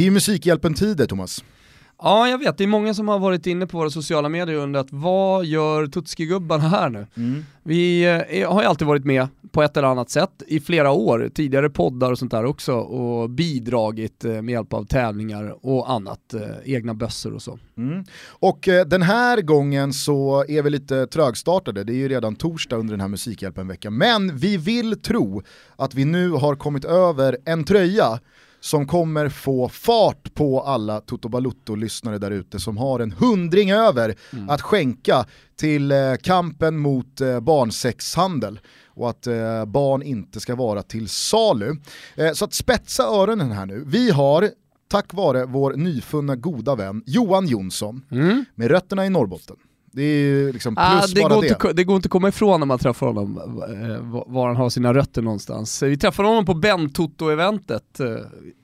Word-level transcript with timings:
Det 0.00 0.04
är 0.04 0.06
ju 0.06 0.10
Musikhjälpen-tider 0.10 1.06
Thomas. 1.06 1.44
Ja, 2.02 2.28
jag 2.28 2.38
vet. 2.38 2.58
Det 2.58 2.64
är 2.64 2.68
många 2.68 2.94
som 2.94 3.08
har 3.08 3.18
varit 3.18 3.46
inne 3.46 3.66
på 3.66 3.78
våra 3.78 3.90
sociala 3.90 4.28
medier 4.28 4.56
och 4.56 4.62
undrat 4.62 4.86
vad 4.90 5.44
gör 5.44 5.86
Tutski-gubbarna 5.86 6.68
här 6.68 6.90
nu? 6.90 7.06
Mm. 7.16 7.44
Vi 7.62 8.04
eh, 8.04 8.52
har 8.52 8.62
ju 8.62 8.68
alltid 8.68 8.86
varit 8.86 9.04
med 9.04 9.28
på 9.52 9.62
ett 9.62 9.76
eller 9.76 9.88
annat 9.88 10.10
sätt 10.10 10.42
i 10.46 10.60
flera 10.60 10.90
år, 10.90 11.30
tidigare 11.34 11.70
poddar 11.70 12.12
och 12.12 12.18
sånt 12.18 12.30
där 12.30 12.44
också 12.44 12.74
och 12.74 13.30
bidragit 13.30 14.24
eh, 14.24 14.42
med 14.42 14.52
hjälp 14.52 14.72
av 14.72 14.84
tävlingar 14.84 15.66
och 15.66 15.90
annat, 15.90 16.34
eh, 16.34 16.74
egna 16.74 16.94
bössor 16.94 17.34
och 17.34 17.42
så. 17.42 17.58
Mm. 17.76 18.04
Och 18.28 18.68
den 18.86 19.02
här 19.02 19.40
gången 19.40 19.92
så 19.92 20.44
är 20.48 20.62
vi 20.62 20.70
lite 20.70 21.06
trögstartade, 21.06 21.84
det 21.84 21.92
är 21.92 21.96
ju 21.96 22.08
redan 22.08 22.36
torsdag 22.36 22.76
under 22.76 22.92
den 22.92 23.00
här 23.00 23.08
Musikhjälpen-veckan, 23.08 23.96
men 23.96 24.36
vi 24.36 24.56
vill 24.56 25.00
tro 25.00 25.42
att 25.76 25.94
vi 25.94 26.04
nu 26.04 26.30
har 26.30 26.56
kommit 26.56 26.84
över 26.84 27.36
en 27.44 27.64
tröja 27.64 28.20
som 28.60 28.86
kommer 28.86 29.28
få 29.28 29.68
fart 29.68 30.34
på 30.34 30.60
alla 30.60 31.00
Toto 31.00 31.28
Balutto-lyssnare 31.28 32.18
där 32.18 32.30
ute 32.30 32.60
som 32.60 32.76
har 32.76 33.00
en 33.00 33.12
hundring 33.12 33.70
över 33.70 34.14
mm. 34.32 34.50
att 34.50 34.62
skänka 34.62 35.26
till 35.56 35.92
eh, 35.92 36.14
kampen 36.22 36.78
mot 36.78 37.20
eh, 37.20 37.40
barnsexhandel 37.40 38.60
och 38.86 39.10
att 39.10 39.26
eh, 39.26 39.64
barn 39.64 40.02
inte 40.02 40.40
ska 40.40 40.54
vara 40.54 40.82
till 40.82 41.08
salu. 41.08 41.76
Så 42.34 42.44
att 42.44 42.54
spetsa 42.54 43.02
öronen 43.02 43.52
här 43.52 43.66
nu. 43.66 43.84
Vi 43.86 44.10
har 44.10 44.50
tack 44.90 45.14
vare 45.14 45.44
vår 45.44 45.74
nyfunna 45.74 46.36
goda 46.36 46.74
vän 46.74 47.02
Johan 47.06 47.46
Jonsson 47.46 48.04
mm. 48.10 48.44
med 48.54 48.70
rötterna 48.70 49.06
i 49.06 49.10
Norrbotten 49.10 49.56
det 49.92 50.02
är 50.02 50.22
ju 50.22 50.52
liksom 50.52 50.74
plus 50.74 50.86
ah, 50.86 51.06
det 51.14 51.22
bara 51.22 51.34
går 51.34 51.42
det. 51.42 51.48
Inte, 51.48 51.72
det 51.72 51.84
går 51.84 51.96
inte 51.96 52.06
att 52.06 52.10
komma 52.10 52.28
ifrån 52.28 52.60
när 52.60 52.66
man 52.66 52.78
träffar 52.78 53.06
honom, 53.06 53.36
eh, 53.36 54.32
var 54.32 54.46
han 54.46 54.56
har 54.56 54.70
sina 54.70 54.94
rötter 54.94 55.22
någonstans. 55.22 55.82
Vi 55.82 55.96
träffade 55.96 56.28
honom 56.28 56.44
på 56.44 56.54
Ben-Toto-eventet, 56.54 58.00
eh, 58.00 58.06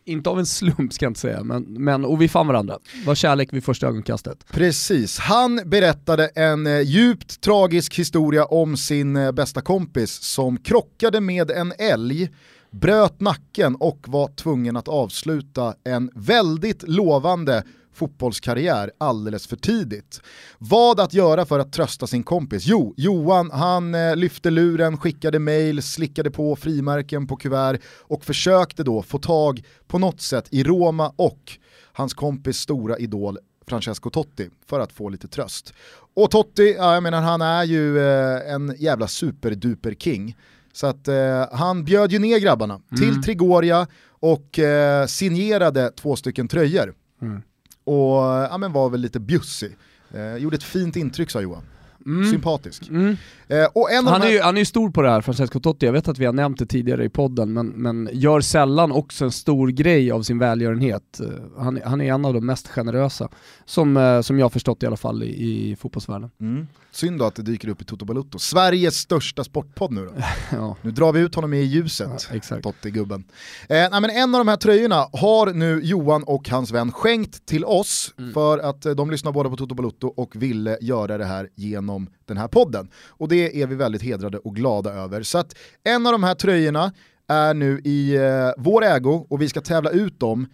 inte 0.05 0.31
av 0.31 0.39
en 0.39 0.47
slump 0.47 0.93
ska 0.93 1.05
jag 1.05 1.11
inte 1.11 1.21
säga, 1.21 1.45
men, 1.45 1.63
men 1.63 2.05
och 2.05 2.23
vi 2.23 2.29
fann 2.29 2.47
varandra. 2.47 2.79
Det 3.01 3.07
var 3.07 3.15
kärlek 3.15 3.53
vid 3.53 3.65
första 3.65 3.87
ögonkastet. 3.87 4.45
Precis, 4.51 5.19
han 5.19 5.61
berättade 5.65 6.27
en 6.27 6.67
eh, 6.67 6.81
djupt 6.81 7.41
tragisk 7.41 7.99
historia 7.99 8.45
om 8.45 8.77
sin 8.77 9.35
bästa 9.35 9.61
kompis 9.61 10.11
som 10.11 10.57
krockade 10.57 11.21
med 11.21 11.51
en 11.51 11.73
älg 11.79 12.31
bröt 12.71 13.21
nacken 13.21 13.77
och 13.77 13.99
var 14.07 14.29
tvungen 14.29 14.77
att 14.77 14.89
avsluta 14.89 15.75
en 15.85 16.11
väldigt 16.15 16.89
lovande 16.89 17.63
fotbollskarriär 17.97 18.91
alldeles 18.99 19.47
för 19.47 19.57
tidigt. 19.57 20.21
Vad 20.59 21.01
att 21.01 21.15
göra 21.15 21.47
för 21.47 21.59
att 21.59 21.73
trösta 21.73 22.07
sin 22.07 22.23
kompis? 22.23 22.63
Jo, 22.67 22.95
Johan 22.97 23.51
han 23.51 23.95
eh, 23.95 24.17
lyfte 24.17 24.51
luren, 24.51 24.99
skickade 24.99 25.39
mail, 25.39 25.83
slickade 25.83 26.31
på 26.31 26.57
frimärken 26.57 27.27
på 27.27 27.37
kuvert 27.37 27.79
och 28.01 28.25
försökte 28.25 28.83
då 28.85 29.03
få 29.03 29.19
tag 29.19 29.63
på 29.87 29.99
något 29.99 30.21
sätt 30.21 30.49
i 30.51 30.65
Roma 30.65 31.13
och 31.17 31.59
hans 31.93 32.15
kompis 32.15 32.57
stora 32.59 32.99
idol 32.99 33.39
Francesco 33.67 34.11
Totti 34.11 34.51
för 34.67 34.81
att 34.81 34.93
få 34.93 35.09
lite 35.09 35.29
tröst. 35.29 35.75
Och 36.15 36.31
Totti, 36.31 36.75
ja, 36.79 36.95
jag 36.95 37.03
menar 37.03 37.23
han 37.23 37.43
är 37.43 37.65
ju 37.65 37.99
eh, 37.99 38.55
en 38.55 38.75
jävla 38.79 39.09
superduper 39.09 39.95
king. 39.95 40.37
Så 40.73 40.87
att 40.87 41.09
eh, 41.09 41.47
han 41.53 41.85
bjöd 41.85 42.13
ju 42.13 42.19
ner 42.19 42.39
grabbarna 42.39 42.75
mm. 42.75 42.97
till 42.97 43.23
Trigoria 43.23 43.87
och 44.09 44.59
eh, 44.59 45.07
signerade 45.07 45.91
två 45.91 46.17
stycken 46.17 46.49
tröjor. 46.49 46.95
Mm 47.23 47.43
och 47.87 48.23
ja, 48.51 48.59
men 48.59 48.73
var 48.73 48.91
väl 48.91 49.01
lite 49.01 49.21
bjussig. 49.21 49.77
Eh, 50.15 50.37
gjorde 50.37 50.57
ett 50.57 50.63
fint 50.63 50.97
intryck 50.97 51.31
sa 51.31 51.41
Johan. 51.41 51.63
Mm. 52.07 52.31
Sympatisk. 52.31 52.89
Mm. 52.89 53.17
Eh, 53.49 53.67
och 53.73 53.93
en 53.93 54.07
han, 54.07 54.23
är 54.23 54.29
ju, 54.29 54.41
han 54.41 54.55
är 54.57 54.59
ju 54.59 54.65
stor 54.65 54.91
på 54.91 55.03
det 55.03 55.11
här, 55.11 55.21
Francesco 55.21 55.61
Totti, 55.61 55.87
jag 55.87 55.93
vet 55.93 56.09
att 56.09 56.19
vi 56.19 56.25
har 56.25 56.33
nämnt 56.33 56.59
det 56.59 56.67
tidigare 56.67 57.05
i 57.05 57.09
podden, 57.09 57.53
men, 57.53 57.67
men 57.67 58.09
gör 58.13 58.41
sällan 58.41 58.93
också 58.93 59.25
en 59.25 59.33
stor 59.33 59.69
grej 59.69 60.11
av 60.11 60.23
sin 60.23 60.39
välgörenhet. 60.39 61.21
Eh, 61.21 61.27
han, 61.59 61.81
han 61.85 62.01
är 62.01 62.13
en 62.13 62.25
av 62.25 62.35
de 62.35 62.47
mest 62.47 62.69
generösa, 62.69 63.29
som, 63.65 63.97
eh, 63.97 64.21
som 64.21 64.39
jag 64.39 64.45
har 64.45 64.51
förstått 64.51 64.83
i 64.83 64.87
alla 64.87 64.97
fall 64.97 65.23
i, 65.23 65.27
i 65.27 65.77
fotbollsvärlden. 65.77 66.31
Mm. 66.41 66.67
Synd 66.91 67.19
då 67.19 67.25
att 67.25 67.35
det 67.35 67.43
dyker 67.43 67.69
upp 67.69 67.83
i 67.83 67.85
Toto 67.85 68.05
Balutto. 68.05 68.39
Sveriges 68.39 68.95
största 68.95 69.45
sportpodd 69.45 69.93
nu 69.93 70.05
då. 70.05 70.13
ja. 70.57 70.77
Nu 70.83 70.91
drar 70.91 71.13
vi 71.13 71.21
ut 71.21 71.35
honom 71.35 71.55
i 71.55 71.63
ljuset, 71.63 72.29
ja, 72.51 72.61
Totti-gubben. 72.63 73.25
Eh, 73.69 73.77
nej, 73.91 74.01
men 74.01 74.11
en 74.11 74.35
av 74.35 74.39
de 74.39 74.49
här 74.49 74.57
tröjorna 74.57 75.07
har 75.13 75.53
nu 75.53 75.81
Johan 75.83 76.23
och 76.23 76.49
hans 76.49 76.71
vän 76.71 76.93
skänkt 76.93 77.47
till 77.47 77.65
oss 77.65 78.15
mm. 78.19 78.33
för 78.33 78.59
att 78.59 78.87
eh, 78.87 78.93
de 78.93 79.11
lyssnar 79.11 79.33
båda 79.33 79.51
på 79.51 79.57
Toto 79.57 79.75
Balutto 79.75 80.07
och 80.07 80.37
ville 80.37 80.79
göra 80.81 81.19
det 81.19 81.25
här 81.25 81.49
genom 81.55 81.96
den 82.25 82.37
här 82.37 82.49
podden. 82.49 82.89
Och 83.09 83.29
det 83.29 83.63
är 83.63 83.67
vi 83.67 83.75
väldigt 83.75 84.03
hedrade 84.03 84.39
och 84.39 84.57
glada 84.57 84.93
över. 84.93 85.23
Så 85.23 85.39
att 85.39 85.57
en 85.85 86.07
av 86.07 86.13
de 86.13 86.25
här 86.25 86.35
tröjorna 86.35 86.93
är 87.29 87.55
nu 87.55 87.81
i 87.85 88.17
eh, 88.17 88.51
vår 88.57 88.85
ägo 88.85 89.27
och 89.31 89.43
vi 89.43 89.49
ska 89.49 89.61
tävla 89.61 89.91
ut 89.91 90.21
dem 90.21 90.47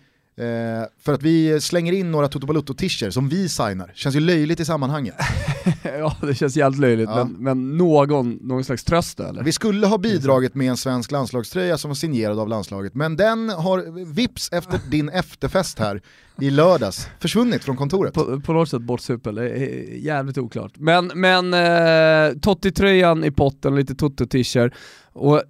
Eh, 0.43 0.87
för 1.01 1.15
att 1.15 1.23
vi 1.23 1.61
slänger 1.61 1.93
in 1.93 2.11
några 2.11 2.29
Toto 2.29 2.47
Balutto-tischer 2.47 3.11
som 3.11 3.29
vi 3.29 3.49
signar, 3.49 3.93
känns 3.95 4.17
ju 4.17 4.21
löjligt 4.21 4.61
i 4.61 4.65
sammanhanget. 4.65 5.15
ja 5.83 6.17
det 6.21 6.35
känns 6.35 6.57
jävligt 6.57 6.81
löjligt, 6.81 7.09
ja. 7.11 7.25
men, 7.25 7.33
men, 7.33 7.77
någon, 7.77 8.39
någon 8.43 8.65
slags 8.65 8.85
tröst 8.85 9.21
eller? 9.21 9.43
Vi 9.43 9.53
skulle 9.53 9.87
ha 9.87 9.99
bidragit 9.99 10.55
med 10.55 10.69
en 10.69 10.77
svensk 10.77 11.11
landslagströja 11.11 11.79
som 11.79 11.89
var 11.89 11.95
signerad 11.95 12.39
av 12.39 12.49
landslaget, 12.49 12.95
men 12.95 13.17
den 13.17 13.49
har 13.49 14.05
vips 14.15 14.53
efter 14.53 14.81
din 14.91 15.09
efterfest 15.09 15.79
här 15.79 16.03
i 16.41 16.51
lördags 16.51 17.09
försvunnit 17.21 17.65
från 17.65 17.77
kontoret. 17.77 18.15
På, 18.15 18.41
på 18.41 18.53
något 18.53 18.69
sätt 18.69 18.83
bortsupen, 18.83 19.35
det 19.35 19.51
är 19.51 19.97
jävligt 19.97 20.39
oklart. 20.39 20.73
Men, 20.75 21.13
men 21.15 21.55
eh, 21.55 22.39
Totti-tröjan 22.41 23.25
i 23.25 23.31
potten, 23.31 23.77
lite 23.77 23.95
Toto-tischer. 23.95 24.73
Och 25.13 25.43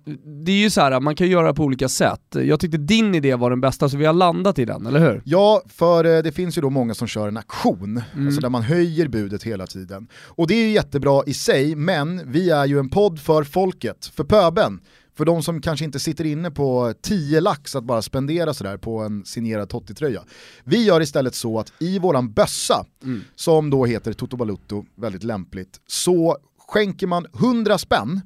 det 0.45 0.53
är 0.53 0.57
ju 0.57 0.71
så 0.71 0.81
här, 0.81 1.01
man 1.01 1.17
kan 1.17 1.27
göra 1.27 1.55
på 1.55 1.65
olika 1.65 1.89
sätt. 1.89 2.21
Jag 2.31 2.61
tyckte 2.61 2.79
din 2.79 3.15
idé 3.15 3.35
var 3.35 3.51
den 3.51 3.61
bästa, 3.61 3.89
så 3.89 3.97
vi 3.97 4.05
har 4.05 4.13
landat 4.13 4.59
i 4.59 4.65
den, 4.65 4.87
eller 4.87 5.01
hur? 5.01 5.23
Ja, 5.25 5.63
för 5.69 6.05
eh, 6.05 6.23
det 6.23 6.33
finns 6.33 6.59
ju 6.59 6.63
då 6.63 6.71
många 6.71 6.95
som 6.95 7.09
kör 7.09 7.29
en 7.29 7.37
auktion, 7.37 8.03
mm. 8.15 8.27
alltså 8.27 8.41
där 8.41 8.49
man 8.49 8.63
höjer 8.63 9.09
budet 9.09 9.43
hela 9.43 9.67
tiden. 9.67 10.09
Och 10.15 10.47
det 10.47 10.55
är 10.55 10.67
ju 10.67 10.71
jättebra 10.71 11.23
i 11.27 11.35
sig, 11.35 11.75
men 11.75 12.33
vi 12.33 12.51
är 12.51 12.67
ju 12.67 12.79
en 12.79 12.89
podd 12.89 13.21
för 13.21 13.45
folket, 13.45 14.07
för 14.07 14.25
pöben. 14.25 14.81
För 15.15 15.25
de 15.25 15.43
som 15.43 15.61
kanske 15.61 15.85
inte 15.85 16.01
sitter 16.01 16.25
inne 16.25 16.51
på 16.51 16.95
10 17.03 17.41
lax 17.41 17.77
att 17.77 17.85
bara 17.85 18.03
spendera 18.03 18.55
sådär 18.55 18.77
på 18.77 18.99
en 18.99 19.25
signerad 19.25 19.69
Totti-tröja. 19.69 20.23
Vi 20.65 20.85
gör 20.85 21.01
istället 21.01 21.35
så 21.35 21.59
att 21.59 21.73
i 21.79 21.99
våran 21.99 22.33
bössa, 22.33 22.87
mm. 23.03 23.21
som 23.35 23.71
då 23.71 23.87
heter 23.87 24.13
Toto 24.13 24.37
Balutto, 24.37 24.85
väldigt 24.95 25.23
lämpligt, 25.23 25.81
så 25.87 26.37
skänker 26.69 27.07
man 27.07 27.27
100 27.35 27.79
spänn 27.79 28.21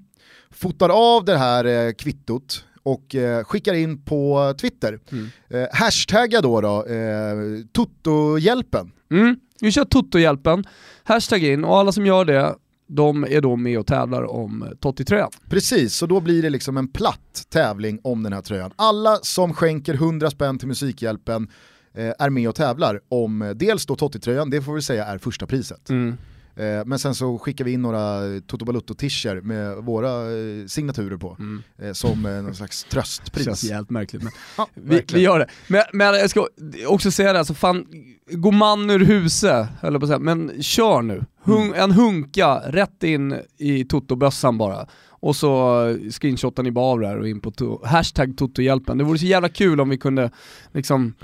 fotar 0.50 0.88
av 0.88 1.24
det 1.24 1.36
här 1.36 1.64
eh, 1.64 1.92
kvittot 1.92 2.64
och 2.82 3.14
eh, 3.14 3.44
skickar 3.44 3.74
in 3.74 4.04
på 4.04 4.54
Twitter. 4.60 5.00
Mm. 5.12 5.28
Eh, 5.48 5.68
hashtagga 5.72 6.40
då, 6.40 6.60
då 6.60 6.84
eh, 6.84 7.36
Toto-hjälpen. 7.72 8.92
Mm. 9.10 9.36
Vi 9.60 9.72
kör 9.72 9.84
Toto-hjälpen, 9.84 10.64
hashtag 11.04 11.42
in 11.44 11.64
och 11.64 11.78
alla 11.78 11.92
som 11.92 12.06
gör 12.06 12.24
det 12.24 12.54
de 12.88 13.24
är 13.24 13.40
då 13.40 13.56
med 13.56 13.78
och 13.78 13.86
tävlar 13.86 14.30
om 14.30 14.74
Totti-tröjan. 14.80 15.30
Precis, 15.48 15.94
så 15.94 16.06
då 16.06 16.20
blir 16.20 16.42
det 16.42 16.50
liksom 16.50 16.76
en 16.76 16.88
platt 16.88 17.46
tävling 17.48 18.00
om 18.02 18.22
den 18.22 18.32
här 18.32 18.42
tröjan. 18.42 18.70
Alla 18.76 19.16
som 19.22 19.54
skänker 19.54 19.94
100 19.94 20.30
spänn 20.30 20.58
till 20.58 20.68
Musikhjälpen 20.68 21.48
eh, 21.94 22.12
är 22.18 22.30
med 22.30 22.48
och 22.48 22.54
tävlar 22.54 23.00
om 23.08 23.42
eh, 23.42 23.50
dels 23.50 23.86
då 23.86 23.96
Totti-tröjan, 23.96 24.50
det 24.50 24.62
får 24.62 24.74
vi 24.74 24.82
säga 24.82 25.04
är 25.04 25.18
första 25.18 25.46
priset. 25.46 25.90
Mm. 25.90 26.16
Eh, 26.56 26.84
men 26.86 26.98
sen 26.98 27.14
så 27.14 27.38
skickar 27.38 27.64
vi 27.64 27.72
in 27.72 27.82
några 27.82 28.20
Toto 28.46 28.64
Balutto-tischer 28.64 29.40
med 29.40 29.76
våra 29.76 30.10
eh, 30.10 30.66
signaturer 30.66 31.16
på, 31.16 31.36
mm. 31.38 31.62
eh, 31.78 31.92
som 31.92 32.26
eh, 32.26 32.42
någon 32.42 32.54
slags 32.54 32.84
tröstpris. 32.84 33.44
Känns 33.44 33.64
jävligt 33.64 33.90
märkligt 33.90 34.22
men 34.22 34.32
ja, 34.56 34.68
vi, 34.74 35.02
vi, 35.12 35.20
gör 35.20 35.38
det. 35.38 35.46
Men, 35.68 35.82
men 35.92 36.06
jag 36.06 36.30
ska 36.30 36.48
också 36.86 37.10
säga 37.10 37.32
det, 37.32 37.38
alltså 37.38 37.54
fan, 37.54 37.86
gå 38.30 38.50
man 38.50 38.90
ur 38.90 39.04
huset, 39.04 39.68
eller 39.82 39.98
på 39.98 40.06
säga, 40.06 40.18
men 40.18 40.62
kör 40.62 41.02
nu. 41.02 41.24
Hung, 41.42 41.66
mm. 41.66 41.80
En 41.80 41.92
hunka 41.92 42.62
rätt 42.66 43.02
in 43.02 43.40
i 43.58 43.84
Toto-bössan 43.84 44.58
bara. 44.58 44.86
Och 45.08 45.36
så 45.36 45.80
screenshotar 46.10 46.62
ni 46.62 46.70
bara 46.70 46.84
av 46.84 47.00
det 47.00 47.06
här 47.06 47.18
och 47.18 47.28
in 47.28 47.40
på 47.40 47.50
to 47.50 47.86
hashtag 47.86 48.36
Toto-hjälpen. 48.36 48.98
Det 48.98 49.04
vore 49.04 49.18
så 49.18 49.26
jävla 49.26 49.48
kul 49.48 49.80
om 49.80 49.88
vi 49.88 49.98
kunde 49.98 50.30
liksom 50.72 51.14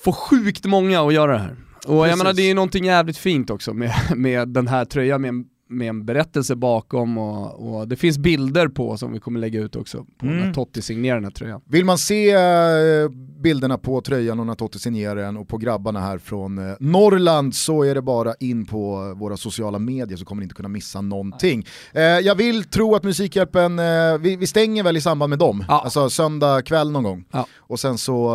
få 0.00 0.12
sjukt 0.12 0.66
många 0.66 1.00
att 1.00 1.14
göra 1.14 1.32
det 1.32 1.38
här. 1.38 1.56
Och 1.86 2.02
Precis. 2.02 2.10
jag 2.10 2.18
menar 2.18 2.32
det 2.32 2.50
är 2.50 2.54
någonting 2.54 2.84
jävligt 2.84 3.18
fint 3.18 3.50
också 3.50 3.74
med, 3.74 3.92
med 4.16 4.48
den 4.48 4.68
här 4.68 4.84
tröjan 4.84 5.20
med 5.20 5.28
en 5.28 5.44
med 5.70 5.88
en 5.88 6.04
berättelse 6.04 6.56
bakom 6.56 7.18
och, 7.18 7.78
och, 7.78 7.88
det 7.88 7.96
finns 7.96 8.18
bilder 8.18 8.68
på 8.68 8.96
som 8.96 9.12
vi 9.12 9.20
kommer 9.20 9.40
lägga 9.40 9.60
ut 9.60 9.76
också 9.76 10.06
på 10.18 10.26
mm. 10.26 10.38
när 10.38 10.54
Totti 10.54 10.82
signerar 10.82 11.14
den 11.14 11.24
här 11.24 11.30
tröjan. 11.30 11.60
Vill 11.66 11.84
man 11.84 11.98
se 11.98 12.30
eh, 12.30 13.08
bilderna 13.42 13.78
på 13.78 14.00
tröjan 14.00 14.40
och 14.40 14.46
när 14.46 14.54
Totti 14.54 14.78
signerar 14.78 15.16
den 15.16 15.36
och 15.36 15.48
på 15.48 15.56
grabbarna 15.56 16.00
här 16.00 16.18
från 16.18 16.58
eh, 16.58 16.76
Norrland 16.80 17.54
så 17.54 17.82
är 17.82 17.94
det 17.94 18.02
bara 18.02 18.34
in 18.40 18.66
på 18.66 19.14
våra 19.16 19.36
sociala 19.36 19.78
medier 19.78 20.16
så 20.16 20.24
kommer 20.24 20.40
ni 20.40 20.44
inte 20.44 20.54
kunna 20.54 20.68
missa 20.68 21.00
någonting. 21.00 21.66
Eh, 21.92 22.02
jag 22.02 22.34
vill 22.34 22.64
tro 22.64 22.94
att 22.94 23.02
Musikhjälpen, 23.02 23.76
vi, 24.20 24.36
vi, 24.36 24.46
stänger 24.46 24.82
väl 24.82 24.96
i 24.96 25.00
samband 25.00 25.30
med 25.30 25.38
dem, 25.38 25.64
ja. 25.68 25.80
alltså 25.84 26.10
söndag 26.10 26.62
kväll 26.62 26.90
någon 26.90 27.02
gång. 27.02 27.24
Ja. 27.30 27.46
Och 27.58 27.80
sen 27.80 27.98
så 27.98 28.28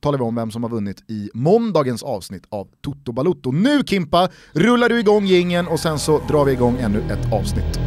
talar 0.00 0.18
vi 0.18 0.24
om 0.24 0.34
vem 0.34 0.50
som 0.50 0.62
har 0.62 0.70
vunnit 0.70 1.10
i 1.10 1.30
måndagens 1.34 2.02
avsnitt 2.02 2.44
av 2.48 2.68
Toto 2.80 3.12
Balutto. 3.12 3.52
Nu 3.52 3.82
Kimpa, 3.86 4.28
rullar 4.52 4.88
du 4.88 5.00
igång 5.00 5.26
gingen 5.26 5.68
och 5.68 5.80
sen 5.80 5.98
så 5.98 6.21
drar 6.28 6.44
vi 6.44 6.52
igång 6.52 6.78
ännu 6.80 6.98
ett 6.98 7.32
avsnitt. 7.32 7.78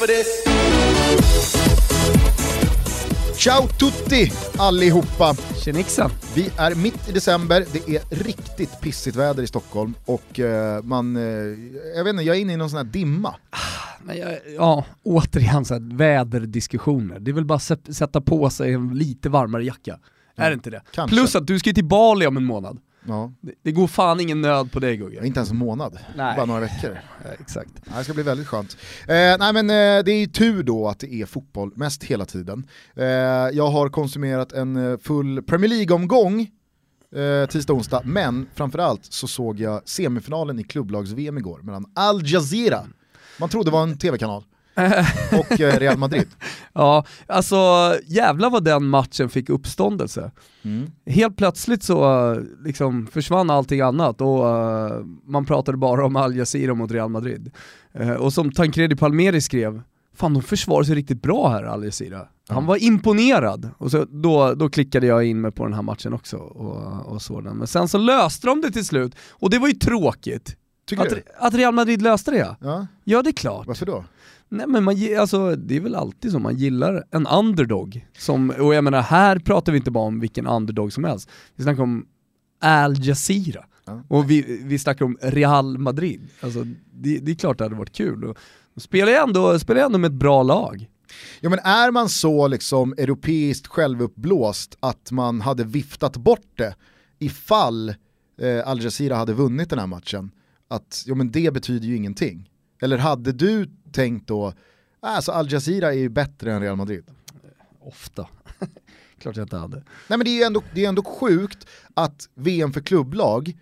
For 0.00 0.06
this? 0.06 0.39
Ciao 3.40 3.66
tutti 3.66 4.32
allihopa! 4.58 5.34
Tjenixen! 5.64 6.10
Vi 6.34 6.50
är 6.56 6.74
mitt 6.74 7.08
i 7.08 7.12
december, 7.12 7.64
det 7.72 7.96
är 7.96 8.24
riktigt 8.24 8.80
pissigt 8.80 9.16
väder 9.16 9.42
i 9.42 9.46
Stockholm 9.46 9.94
och 10.04 10.38
uh, 10.38 10.82
man, 10.82 11.16
uh, 11.16 11.58
jag 11.96 12.04
vet 12.04 12.10
inte, 12.10 12.24
jag 12.24 12.36
är 12.36 12.40
inne 12.40 12.52
i 12.52 12.56
någon 12.56 12.70
sån 12.70 12.76
här 12.76 12.84
dimma. 12.84 13.34
Men 14.02 14.18
jag, 14.18 14.38
ja, 14.56 14.84
återigen 15.02 15.64
så 15.64 15.74
här, 15.74 15.96
väderdiskussioner. 15.96 17.18
Det 17.18 17.30
är 17.30 17.32
väl 17.32 17.44
bara 17.44 17.58
sätta 17.58 18.20
på 18.20 18.50
sig 18.50 18.72
en 18.72 18.98
lite 18.98 19.28
varmare 19.28 19.64
jacka. 19.64 19.98
Ja, 20.36 20.44
är 20.44 20.50
det 20.50 20.54
inte 20.54 20.70
det? 20.70 20.82
Kanske. 20.90 21.16
Plus 21.16 21.36
att 21.36 21.46
du 21.46 21.58
ska 21.58 21.72
till 21.72 21.84
Bali 21.84 22.26
om 22.26 22.36
en 22.36 22.44
månad. 22.44 22.78
Ja. 23.06 23.32
Det, 23.40 23.52
det, 23.62 23.72
går 23.72 23.86
fan 23.86 24.20
ingen 24.20 24.40
nöd 24.40 24.72
på 24.72 24.80
dig 24.80 24.96
Gugge. 24.96 25.26
Inte 25.26 25.38
ens 25.38 25.50
en 25.50 25.56
månad, 25.56 25.98
nej. 26.16 26.36
bara 26.36 26.46
några 26.46 26.60
veckor. 26.60 26.98
Ja, 27.24 27.30
exakt. 27.40 27.70
Det 27.96 28.04
ska 28.04 28.14
bli 28.14 28.22
väldigt 28.22 28.46
skönt. 28.46 28.76
Eh, 29.02 29.14
nej 29.38 29.52
men 29.52 29.70
eh, 29.70 30.04
det 30.04 30.12
är 30.12 30.20
ju 30.20 30.26
tur 30.26 30.62
då 30.62 30.88
att 30.88 30.98
det 30.98 31.14
är 31.14 31.26
fotboll 31.26 31.72
mest 31.74 32.04
hela 32.04 32.24
tiden. 32.24 32.66
Eh, 32.96 33.04
jag 33.52 33.66
har 33.66 33.88
konsumerat 33.88 34.52
en 34.52 34.76
eh, 34.76 34.98
full 34.98 35.42
Premier 35.42 35.68
League-omgång 35.68 36.40
eh, 37.14 37.48
tisdag 37.48 37.72
onsdag, 37.72 38.02
men 38.04 38.46
framförallt 38.54 39.04
så 39.04 39.28
såg 39.28 39.60
jag 39.60 39.88
semifinalen 39.88 40.58
i 40.58 40.64
klubblags-VM 40.64 41.38
igår 41.38 41.60
mellan 41.62 41.84
Al 41.94 42.20
Jazeera, 42.24 42.86
man 43.38 43.48
trodde 43.48 43.70
det 43.70 43.72
var 43.72 43.82
en 43.82 43.98
tv-kanal, 43.98 44.44
och 45.38 45.60
eh, 45.60 45.78
Real 45.78 45.98
Madrid. 45.98 46.28
ja, 46.72 47.04
alltså 47.26 47.56
jävlar 48.06 48.50
vad 48.50 48.64
den 48.64 48.84
matchen 48.84 49.28
fick 49.28 49.48
uppståndelse. 49.48 50.30
Mm. 50.62 50.90
Helt 51.06 51.36
plötsligt 51.36 51.82
så 51.82 52.34
liksom, 52.64 53.06
försvann 53.06 53.50
allting 53.50 53.80
annat 53.80 54.20
och 54.20 54.44
uh, 54.44 55.04
man 55.26 55.44
pratade 55.44 55.78
bara 55.78 56.06
om 56.06 56.16
Al 56.16 56.36
Jazeera 56.36 56.74
mot 56.74 56.90
Real 56.90 57.10
Madrid. 57.10 57.50
Uh, 58.00 58.12
och 58.12 58.32
som 58.32 58.52
Tancredi 58.52 58.96
Palmeri 58.96 59.40
skrev, 59.40 59.82
fan 60.16 60.34
de 60.34 60.42
försvarar 60.42 60.84
sig 60.84 60.94
riktigt 60.94 61.22
bra 61.22 61.48
här 61.48 61.62
Al 61.62 61.84
Jazeera. 61.84 62.26
Han 62.48 62.66
var 62.66 62.82
imponerad, 62.82 63.70
och 63.78 63.90
så, 63.90 64.04
då, 64.04 64.54
då 64.54 64.68
klickade 64.68 65.06
jag 65.06 65.24
in 65.24 65.40
mig 65.40 65.52
på 65.52 65.64
den 65.64 65.74
här 65.74 65.82
matchen 65.82 66.12
också 66.12 66.36
och, 66.36 67.12
och 67.12 67.22
såg 67.22 67.44
den. 67.44 67.56
Men 67.56 67.66
sen 67.66 67.88
så 67.88 67.98
löste 67.98 68.46
de 68.46 68.60
det 68.60 68.70
till 68.70 68.84
slut, 68.84 69.14
och 69.30 69.50
det 69.50 69.58
var 69.58 69.68
ju 69.68 69.74
tråkigt. 69.74 70.56
Att, 70.96 71.12
att, 71.38 71.54
Real 71.54 71.74
Madrid 71.74 72.02
löste 72.02 72.30
det 72.30 72.56
ja. 72.60 72.86
Ja 73.04 73.22
det 73.22 73.30
är 73.30 73.32
klart. 73.32 73.66
Varför 73.66 73.86
då? 73.86 74.04
Nej 74.52 74.66
men 74.66 74.84
man, 74.84 74.96
alltså, 75.18 75.56
det 75.56 75.76
är 75.76 75.80
väl 75.80 75.94
alltid 75.94 76.32
så, 76.32 76.38
man 76.38 76.56
gillar 76.56 77.04
en 77.10 77.26
underdog. 77.26 78.06
Som, 78.18 78.50
och 78.50 78.74
jag 78.74 78.84
menar, 78.84 79.02
här 79.02 79.38
pratar 79.38 79.72
vi 79.72 79.78
inte 79.78 79.90
bara 79.90 80.04
om 80.04 80.20
vilken 80.20 80.46
underdog 80.46 80.92
som 80.92 81.04
helst. 81.04 81.30
Vi 81.56 81.62
snackar 81.62 81.82
om 81.82 82.06
Al 82.60 83.06
Jazeera. 83.06 83.64
Ja. 83.84 84.02
Och 84.08 84.30
vi, 84.30 84.60
vi 84.64 84.78
snackar 84.78 85.04
om 85.04 85.18
Real 85.22 85.78
Madrid. 85.78 86.28
Alltså, 86.40 86.64
det, 86.92 87.18
det 87.18 87.30
är 87.30 87.34
klart 87.34 87.58
det 87.58 87.64
hade 87.64 87.76
varit 87.76 87.92
kul. 87.92 88.24
Och, 88.24 88.36
och 88.74 88.82
spelar 88.82 89.12
jag 89.12 89.28
ändå, 89.28 89.58
spelar 89.58 89.84
ändå 89.84 89.98
med 89.98 90.08
ett 90.08 90.18
bra 90.18 90.42
lag. 90.42 90.88
Ja 91.40 91.50
men 91.50 91.58
är 91.58 91.90
man 91.90 92.08
så 92.08 92.48
liksom 92.48 92.92
europeiskt 92.92 93.66
självuppblåst 93.66 94.76
att 94.80 95.10
man 95.10 95.40
hade 95.40 95.64
viftat 95.64 96.16
bort 96.16 96.50
det 96.56 96.74
ifall 97.18 97.88
eh, 98.40 98.68
Al 98.68 98.82
Jazeera 98.82 99.16
hade 99.16 99.32
vunnit 99.32 99.70
den 99.70 99.78
här 99.78 99.86
matchen, 99.86 100.30
att 100.68 101.04
ja, 101.06 101.14
men 101.14 101.30
det 101.30 101.54
betyder 101.54 101.86
ju 101.86 101.96
ingenting. 101.96 102.50
Eller 102.82 102.98
hade 102.98 103.32
du 103.32 103.66
tänkt 103.92 104.28
då, 104.28 104.52
alltså 105.00 105.32
Al 105.32 105.52
Jazeera 105.52 105.88
är 105.88 105.98
ju 105.98 106.08
bättre 106.08 106.52
än 106.52 106.60
Real 106.60 106.76
Madrid? 106.76 107.04
Ofta. 107.80 108.28
Klart 109.18 109.36
jag 109.36 109.44
inte 109.44 109.56
hade. 109.56 109.76
Nej 109.76 110.18
men 110.18 110.24
det 110.24 110.30
är 110.30 110.36
ju 110.36 110.42
ändå, 110.42 110.62
det 110.74 110.84
är 110.84 110.88
ändå 110.88 111.04
sjukt 111.04 111.66
att 111.94 112.28
VM 112.34 112.72
för 112.72 112.80
klubblag 112.80 113.56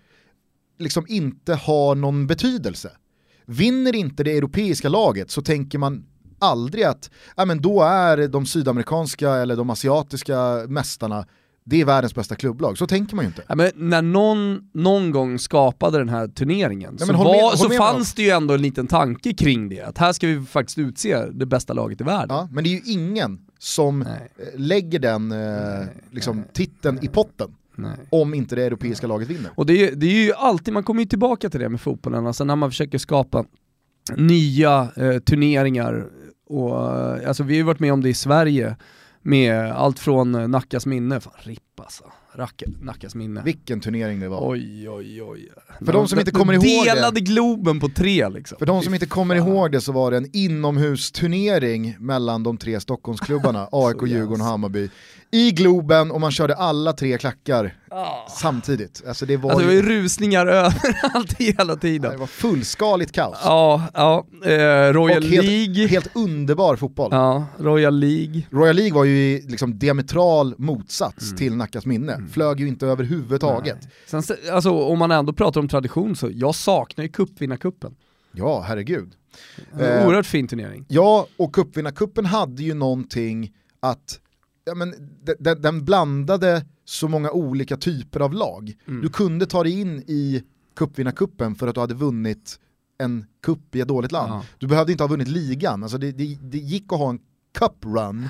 liksom 0.79 1.07
inte 1.09 1.55
har 1.55 1.95
någon 1.95 2.27
betydelse. 2.27 2.91
Vinner 3.45 3.95
inte 3.95 4.25
det 4.25 4.37
europeiska 4.37 4.89
laget 4.89 5.31
så 5.31 5.43
tänker 5.43 5.79
man 5.79 6.07
aldrig 6.39 6.85
att 6.85 7.11
ja, 7.37 7.45
men 7.45 7.63
då 7.63 7.83
är 7.83 8.29
de 8.29 8.47
sydamerikanska 8.47 9.31
eller 9.31 9.57
de 9.57 9.71
asiatiska 9.71 10.65
mästarna 10.69 11.27
det 11.69 11.81
är 11.81 11.85
världens 11.85 12.15
bästa 12.15 12.37
klubblag, 12.37 12.79
så 12.79 12.87
tänker 12.87 13.17
man 13.17 13.25
ju 13.25 13.27
inte. 13.27 13.43
Ja, 13.49 13.55
men 13.55 13.71
när 13.75 14.03
någon 14.03 14.71
någon 14.73 15.11
gång 15.11 15.39
skapade 15.39 15.99
den 15.99 16.09
här 16.09 16.29
turneringen 16.29 16.97
ja, 17.01 17.07
så, 17.07 17.13
var, 17.13 17.51
med, 17.51 17.59
så 17.59 17.71
fanns 17.71 18.15
det 18.15 18.23
ju 18.23 18.31
ändå 18.31 18.55
en 18.55 18.63
liten 18.63 18.87
tanke 18.87 19.35
kring 19.35 19.69
det, 19.69 19.83
att 19.83 19.99
här 19.99 20.13
ska 20.13 20.27
vi 20.27 20.41
faktiskt 20.47 20.79
utse 20.79 21.27
det 21.27 21.47
bästa 21.47 21.73
laget 21.73 22.01
i 22.01 22.05
världen. 22.05 22.37
Ja, 22.37 22.49
men 22.53 22.65
det 22.65 22.71
är 22.71 22.73
ju 22.73 22.93
ingen 22.93 23.41
som 23.59 23.99
Nej. 23.99 24.31
Eh, 24.39 24.61
lägger 24.61 24.99
den 24.99 25.33
eh, 25.33 25.87
liksom, 26.11 26.45
titeln 26.53 26.99
i 27.03 27.09
potten. 27.09 27.55
Nej. 27.81 27.97
om 28.11 28.35
inte 28.35 28.57
det 28.57 28.65
europeiska 28.65 29.07
laget 29.07 29.29
vinner. 29.29 29.51
Och 29.55 29.67
det 29.67 29.89
är, 29.89 29.95
det 29.95 30.07
är 30.07 30.25
ju 30.25 30.33
alltid, 30.33 30.75
man 30.75 30.83
kommer 30.83 31.03
ju 31.03 31.09
tillbaka 31.09 31.51
till 31.51 31.61
det 31.61 31.69
med 31.69 31.81
fotbollen, 31.81 32.27
alltså 32.27 32.45
när 32.45 32.57
man 32.57 32.71
försöker 32.71 32.99
skapa 32.99 33.45
nya 34.17 34.89
eh, 34.97 35.19
turneringar, 35.19 36.07
och, 36.49 36.97
eh, 36.97 37.29
alltså 37.29 37.43
vi 37.43 37.55
har 37.55 37.57
ju 37.57 37.63
varit 37.63 37.81
med 37.81 37.93
om 37.93 38.03
det 38.03 38.09
i 38.09 38.15
Sverige, 38.15 38.77
med 39.29 39.73
allt 39.73 39.99
från 39.99 40.51
Nackas 40.51 40.87
minne, 40.87 41.21
fan 41.21 41.33
RIP 41.39 41.81
alltså. 41.81 42.05
Rack, 42.39 42.63
Nackas 42.81 43.15
minne. 43.15 43.43
Vilken 43.45 43.81
turnering 43.81 44.21
det 44.21 44.29
var. 44.29 44.51
Oj 44.51 44.89
oj 44.91 45.23
oj. 45.23 45.49
För 45.85 45.93
de 45.93 46.09
som 46.09 46.19
inte 46.19 46.31
kommer 46.31 46.53
ihåg 46.53 46.63
det. 46.63 46.95
delade 46.95 47.21
Globen 47.21 47.81
på 47.81 47.89
tre 47.89 48.29
liksom. 48.29 48.59
För 48.59 48.67
de 48.67 48.83
som 48.83 48.95
inte 48.95 49.07
kommer 49.07 49.35
ihåg 49.35 49.73
det 49.73 49.81
så 49.81 49.93
var 49.93 50.11
det 50.11 50.17
en 50.17 50.31
inomhusturnering 50.33 51.97
mellan 51.99 52.43
de 52.43 52.59
tre 52.59 52.81
Stockholmsklubbarna, 52.81 53.69
AIK, 53.73 53.97
Djurgården 54.07 54.41
och 54.41 54.47
Hammarby 54.47 54.91
i 55.31 55.51
Globen 55.51 56.11
och 56.11 56.21
man 56.21 56.31
körde 56.31 56.55
alla 56.55 56.93
tre 56.93 57.19
klackar 57.19 57.77
oh. 57.91 58.07
samtidigt. 58.41 59.03
Alltså 59.09 59.27
det 59.27 59.37
var, 59.37 59.51
alltså 59.51 59.67
det 59.67 59.67
var 59.67 59.83
ju 59.83 60.03
rusningar 60.03 60.47
överallt 60.47 61.33
hela 61.39 61.77
tiden. 61.77 62.11
Det 62.11 62.17
var 62.17 62.27
fullskaligt 62.27 63.13
kaos. 63.13 63.39
Ja, 63.45 63.83
ja. 63.95 64.27
Eh, 64.45 64.93
Royal 64.93 65.23
och 65.23 65.31
League. 65.31 65.87
Helt 65.87 66.17
underbar 66.17 66.77
fotboll. 66.77 67.09
Ja, 67.13 67.47
Royal 67.59 67.99
League. 67.99 68.43
Royal 68.51 68.77
League 68.77 68.95
var 68.95 69.05
ju 69.05 69.41
liksom 69.49 69.79
diametral 69.79 70.55
motsats 70.59 71.27
mm. 71.27 71.37
till 71.37 71.57
Nackas 71.57 71.87
minne. 71.87 72.23
Mm. 72.29 72.33
Flög 72.33 72.61
ju 72.61 72.69
inte 72.69 72.87
överhuvudtaget. 72.87 73.89
Sen, 74.07 74.23
alltså, 74.53 74.71
om 74.71 74.99
man 74.99 75.11
ändå 75.11 75.33
pratar 75.33 75.61
om 75.61 75.69
tradition 75.69 76.17
så, 76.17 76.31
jag 76.33 76.55
saknar 76.55 77.05
ju 77.05 77.09
cupvinnarcupen. 77.09 77.97
Ja, 78.33 78.61
herregud. 78.61 79.13
En 79.73 79.81
eh, 79.81 80.07
oerhört 80.07 80.27
fin 80.27 80.49
turnering. 80.49 80.85
Ja, 80.89 81.27
och 81.37 81.55
cupvinnarcupen 81.55 82.27
hade 82.27 82.63
ju 82.63 82.75
någonting 82.75 83.53
att 83.81 84.21
ja, 84.65 84.75
men, 84.75 84.95
den, 85.39 85.63
den 85.63 85.85
blandade 85.85 86.65
så 86.85 87.09
många 87.09 87.31
olika 87.31 87.77
typer 87.77 88.21
av 88.21 88.33
lag. 88.33 88.75
Mm. 88.89 89.03
Du 89.03 89.09
kunde 89.09 89.47
ta 89.47 89.63
dig 89.63 89.81
in 89.81 90.05
i 90.07 90.43
cupvinnarcupen 90.77 91.55
för 91.55 91.67
att 91.67 91.75
du 91.75 91.81
hade 91.81 91.95
vunnit 91.95 92.61
en 92.99 93.27
cup 93.43 93.75
i 93.75 93.81
ett 93.81 93.89
dåligt 93.89 94.13
land. 94.13 94.33
Ja. 94.33 94.43
Du 94.59 94.67
behövde 94.67 94.93
inte 94.93 95.05
ha 95.05 95.09
vunnit 95.09 95.29
ligan, 95.29 95.83
alltså 95.83 95.99
det, 95.99 96.13
det, 96.13 96.39
det 96.43 96.59
gick 96.59 96.93
att 96.93 96.99
ha 96.99 97.11
en 97.11 97.19
cup 97.59 97.85
run 97.85 98.29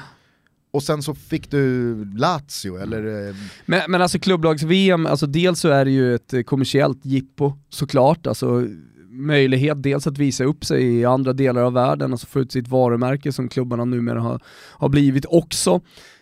och 0.71 0.83
sen 0.83 1.03
så 1.03 1.15
fick 1.15 1.51
du 1.51 1.95
Lazio 2.05 2.77
mm. 2.77 2.83
eller... 2.83 3.29
Eh, 3.29 3.35
men, 3.67 3.81
men 3.89 4.03
alltså 4.03 4.19
klubblags-VM, 4.19 5.07
alltså 5.07 5.27
dels 5.27 5.61
så 5.61 5.69
är 5.69 5.85
det 5.85 5.91
ju 5.91 6.15
ett 6.15 6.47
kommersiellt 6.47 7.05
jippo 7.05 7.53
såklart, 7.69 8.27
alltså 8.27 8.67
möjlighet 9.11 9.83
dels 9.83 10.07
att 10.07 10.19
visa 10.19 10.45
upp 10.45 10.65
sig 10.65 10.85
i 10.85 11.05
andra 11.05 11.33
delar 11.33 11.63
av 11.63 11.73
världen, 11.73 12.13
alltså 12.13 12.27
få 12.27 12.41
ut 12.41 12.53
sitt 12.53 12.69
varumärke 12.69 13.33
som 13.33 13.49
klubbarna 13.49 13.85
numera 13.85 14.21
har, 14.21 14.41
har 14.73 14.89
blivit 14.89 15.25
också. 15.29 15.81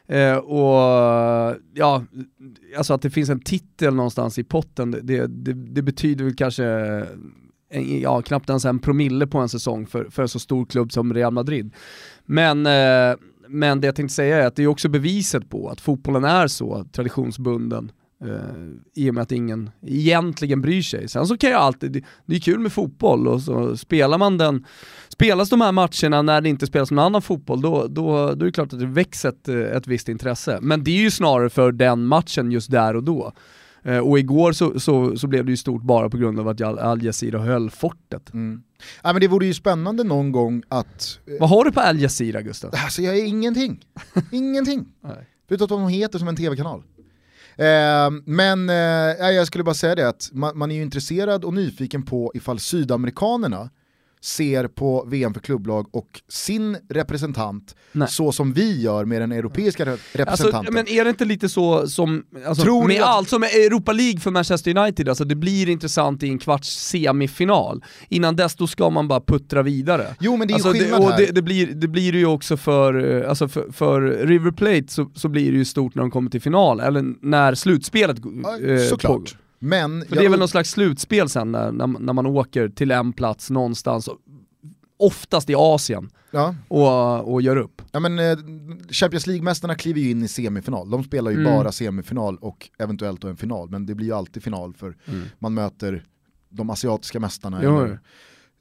Eh, 0.09 0.37
och 0.37 1.57
ja, 1.75 2.05
alltså 2.77 2.95
att 2.95 3.03
det 3.03 3.11
finns 3.11 3.31
en 3.31 3.41
titel 3.41 3.95
någonstans 3.95 4.39
i 4.39 4.45
potten, 4.45 4.91
det, 4.91 5.27
det, 5.27 5.53
det 5.53 5.83
betyder 5.83 6.25
väl 6.25 6.37
kanske 6.37 6.65
en, 7.71 8.01
ja, 8.01 8.23
knappt 8.23 8.49
ens 8.49 8.65
en 8.65 8.79
promille 8.79 9.27
på 9.27 9.39
en 9.39 9.49
säsong 9.49 9.87
för, 9.87 10.05
för 10.11 10.23
en 10.23 10.29
så 10.29 10.39
stor 10.39 10.65
klubb 10.65 10.93
som 10.93 11.15
Real 11.15 11.33
Madrid. 11.33 11.75
Men, 12.25 12.67
eh, 12.67 13.17
men 13.49 13.81
det 13.81 13.87
jag 13.87 13.95
tänkte 13.97 14.15
säga 14.15 14.43
är 14.43 14.47
att 14.47 14.57
det 14.57 14.63
är 14.63 14.67
också 14.67 14.89
beviset 14.89 15.51
på 15.51 15.69
att 15.69 15.81
fotbollen 15.81 16.25
är 16.25 16.47
så 16.47 16.85
traditionsbunden 16.93 17.93
Uh, 18.25 18.75
I 18.95 19.11
och 19.11 19.15
med 19.15 19.23
att 19.23 19.33
ingen 19.33 19.71
egentligen 19.83 20.61
bryr 20.61 20.83
sig. 20.83 21.09
Sen 21.09 21.27
så 21.27 21.37
kan 21.37 21.51
jag 21.51 21.61
alltid, 21.61 21.93
det, 21.93 22.05
det 22.27 22.37
är 22.37 22.41
kul 22.41 22.59
med 22.59 22.73
fotboll 22.73 23.29
och 23.29 23.43
så 23.43 23.77
spelar 23.77 24.19
man 24.19 24.39
den, 24.39 24.65
spelas 25.09 25.51
de 25.51 25.61
här 25.61 25.73
matcherna 25.73 26.23
när 26.23 26.41
det 26.41 26.49
inte 26.49 26.67
spelas 26.67 26.91
någon 26.91 27.05
annan 27.05 27.23
fotboll, 27.23 27.61
då, 27.61 27.87
då, 27.87 28.35
då 28.35 28.45
är 28.45 28.47
det 28.47 28.53
klart 28.53 28.73
att 28.73 28.79
det 28.79 28.87
växer 28.87 29.29
ett, 29.29 29.49
eh, 29.49 29.57
ett 29.57 29.87
visst 29.87 30.09
intresse. 30.09 30.59
Men 30.63 30.85
det 30.85 30.91
är 30.91 31.01
ju 31.01 31.11
snarare 31.11 31.51
för 31.51 31.73
den 31.73 32.07
matchen 32.07 32.53
just 32.53 32.71
där 32.71 32.97
och 32.97 33.05
då. 33.05 33.33
Uh, 33.87 33.99
och 33.99 34.19
igår 34.19 34.53
så, 34.53 34.81
så, 34.81 35.17
så, 35.17 35.27
blev 35.27 35.45
det 35.45 35.51
ju 35.51 35.57
stort 35.57 35.83
bara 35.83 36.11
på 36.11 36.17
grund 36.17 36.41
av 36.41 36.49
att 36.49 36.61
Al 36.61 37.03
Jazeera 37.03 37.39
höll 37.39 37.71
fortet. 37.71 38.35
Mm. 38.35 38.63
Ja, 39.03 39.13
men 39.13 39.21
det 39.21 39.29
vore 39.29 39.47
ju 39.47 39.55
spännande 39.55 40.05
någon 40.05 40.33
gång 40.33 40.63
att... 40.69 41.19
Uh, 41.29 41.41
Vad 41.41 41.49
har 41.49 41.65
du 41.65 41.73
på 41.73 41.81
Al 41.81 42.01
Jazeera 42.01 42.43
Gustav? 42.43 42.71
Alltså 42.75 43.03
jag 43.03 43.19
är 43.19 43.25
ingenting. 43.25 43.85
ingenting. 44.33 44.87
Förutom 45.49 45.65
att 45.65 45.71
de 45.71 45.89
heter 45.89 46.19
som 46.19 46.29
en 46.29 46.37
tv-kanal. 46.37 46.83
Eh, 47.57 48.11
men 48.25 48.71
eh, 48.71 48.77
jag 49.31 49.47
skulle 49.47 49.65
bara 49.65 49.75
säga 49.75 49.95
det 49.95 50.09
att 50.09 50.31
man, 50.33 50.59
man, 50.59 50.71
är 50.71 50.75
ju 50.75 50.83
intresserad 50.83 51.45
och 51.45 51.55
nyfiken 51.55 52.03
på 52.03 52.33
ifall 52.35 52.59
sydamerikanerna 52.59 53.71
ser 54.27 54.69
på 54.69 55.05
VM 55.09 55.35
för 55.35 55.41
klubblag 55.41 55.95
och 55.95 56.21
sin 56.29 56.77
representant 56.89 57.77
Nej. 57.93 58.09
så 58.09 58.33
som 58.33 58.53
vi 58.53 58.81
gör 58.81 59.05
med 59.05 59.21
den 59.21 59.33
europeiska 59.33 59.85
representanten. 59.87 60.55
Alltså, 60.55 60.73
men 60.73 60.89
är 60.89 61.05
det 61.05 61.11
inte 61.11 61.25
lite 61.25 61.49
så 61.49 61.89
som, 61.89 62.25
alltså, 62.47 62.63
Tror 62.63 62.87
med 62.89 63.03
att... 63.03 63.09
allt 63.09 63.29
som 63.29 63.43
är 63.43 63.67
Europa 63.67 63.93
League 63.93 64.21
för 64.21 64.31
Manchester 64.31 64.79
United, 64.79 65.09
alltså 65.09 65.25
det 65.25 65.35
blir 65.35 65.69
intressant 65.69 66.23
i 66.23 66.29
en 66.29 66.39
kvarts 66.39 66.69
semifinal. 66.69 67.85
Innan 68.09 68.37
dess 68.37 68.55
då 68.55 68.67
ska 68.67 68.91
man 68.91 69.09
bara 69.09 69.21
puttra 69.21 69.63
vidare. 69.63 70.07
Jo 70.21 70.37
men 70.37 70.49
det 70.49 70.53
är 70.53 70.55
alltså, 70.55 70.73
skillnad 70.73 71.01
det, 71.01 71.07
och 71.07 71.17
det, 71.17 71.27
det, 71.27 71.43
blir, 71.43 71.67
det 71.67 71.89
blir 71.89 72.15
ju 72.15 72.27
också 72.27 72.57
för, 72.57 73.23
eh, 73.23 73.29
alltså 73.29 73.49
för, 73.49 73.73
för 73.73 74.01
River 74.03 74.51
Plate 74.51 74.87
så, 74.89 75.11
så 75.15 75.29
blir 75.29 75.53
det 75.53 75.59
ju 75.59 75.65
stort 75.65 75.95
när 75.95 76.03
de 76.03 76.11
kommer 76.11 76.31
till 76.31 76.43
final, 76.43 76.81
eller 76.81 77.05
när 77.21 77.55
slutspelet 77.55 78.17
ja, 78.43 78.59
eh, 78.59 78.89
Såklart. 78.89 79.13
Pågår. 79.13 79.46
Men 79.59 80.05
För 80.09 80.17
det 80.17 80.25
är 80.25 80.29
väl 80.29 80.39
någon 80.39 80.49
slags 80.49 80.71
slutspel 80.71 81.29
sen 81.29 81.53
när, 81.53 81.73
när, 81.73 81.87
när 81.87 82.13
man 82.13 82.27
åker 82.27 82.69
till 82.69 82.91
en 82.91 83.13
plats 83.13 83.51
någonstans, 83.51 84.09
oftast 84.97 85.51
i 85.51 85.55
Asien, 85.55 86.11
ja. 86.31 86.55
och, 86.69 87.33
och 87.33 87.43
gör 87.43 87.57
upp. 87.57 87.83
Ja, 87.93 88.01
men, 88.01 88.19
eh, 88.19 88.39
Champions 88.91 89.27
League-mästarna 89.27 89.75
kliver 89.75 90.01
ju 90.01 90.11
in 90.11 90.23
i 90.23 90.29
semifinal, 90.29 90.91
de 90.91 91.05
spelar 91.05 91.31
ju 91.31 91.41
mm. 91.41 91.53
bara 91.53 91.73
semifinal 91.73 92.39
och 92.41 92.71
eventuellt 92.79 93.21
då 93.21 93.29
en 93.29 93.37
final, 93.37 93.71
men 93.71 93.87
det 93.87 93.95
blir 93.95 94.07
ju 94.07 94.13
alltid 94.13 94.43
final 94.43 94.75
för 94.75 94.97
mm. 95.07 95.23
man 95.39 95.55
möter 95.55 96.05
de 96.49 96.71
asiatiska 96.71 97.21
mästarna. 97.21 97.61
Jo. 97.63 97.77
Eller, 97.81 98.01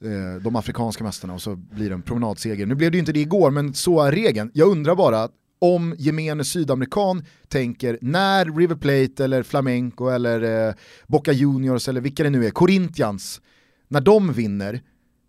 eh, 0.04 0.42
de 0.42 0.56
afrikanska 0.56 1.04
mästarna 1.04 1.34
och 1.34 1.42
så 1.42 1.56
blir 1.56 1.88
det 1.88 1.94
en 1.94 2.02
promenadseger. 2.02 2.66
Nu 2.66 2.74
blev 2.74 2.90
det 2.90 2.96
ju 2.96 3.00
inte 3.00 3.12
det 3.12 3.20
igår, 3.20 3.50
men 3.50 3.74
så 3.74 4.00
är 4.00 4.12
regeln. 4.12 4.50
Jag 4.54 4.68
undrar 4.68 4.94
bara, 4.94 5.28
om 5.58 5.94
gemene 5.98 6.44
sydamerikan 6.44 7.24
tänker 7.48 7.98
när 8.00 8.58
River 8.58 8.76
Plate 8.76 9.24
eller 9.24 9.42
Flamenco 9.42 10.08
eller 10.08 10.68
eh, 10.68 10.74
Boca 11.06 11.32
Juniors 11.32 11.88
eller 11.88 12.00
vilka 12.00 12.22
det 12.22 12.30
nu 12.30 12.46
är, 12.46 12.50
Corinthians, 12.50 13.40
när 13.88 14.00
de 14.00 14.32
vinner, 14.32 14.82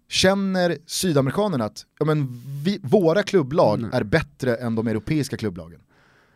känner 0.09 0.77
sydamerikanerna 0.85 1.65
att 1.65 1.85
ja, 1.99 2.05
men 2.05 2.41
vi, 2.63 2.79
våra 2.83 3.23
klubblag 3.23 3.79
mm. 3.79 3.91
är 3.93 4.03
bättre 4.03 4.55
än 4.55 4.75
de 4.75 4.87
europeiska 4.87 5.37
klubblagen? 5.37 5.79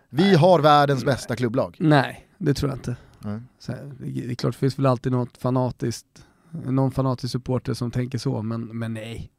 Vi 0.10 0.24
Nej. 0.24 0.36
har 0.36 0.60
världens 0.60 1.06
Nej. 1.06 1.14
bästa 1.14 1.36
klubblag. 1.36 1.76
Nej, 1.80 2.28
det 2.38 2.54
tror 2.54 2.72
jag 2.72 2.78
inte. 2.78 2.96
Så, 3.60 3.72
det 4.00 4.32
är 4.32 4.36
klart, 4.36 4.54
det 4.54 4.60
finns 4.60 4.80
väl 4.80 4.86
alltid 4.86 5.12
något 5.12 5.38
fanatiskt, 5.38 6.26
någon 6.66 6.92
fanatisk 6.92 7.32
supporter 7.32 7.74
som 7.74 7.92
tänker 7.92 8.18
så, 8.18 8.42
men, 8.42 8.80
men 8.80 8.94
nej 8.94 9.32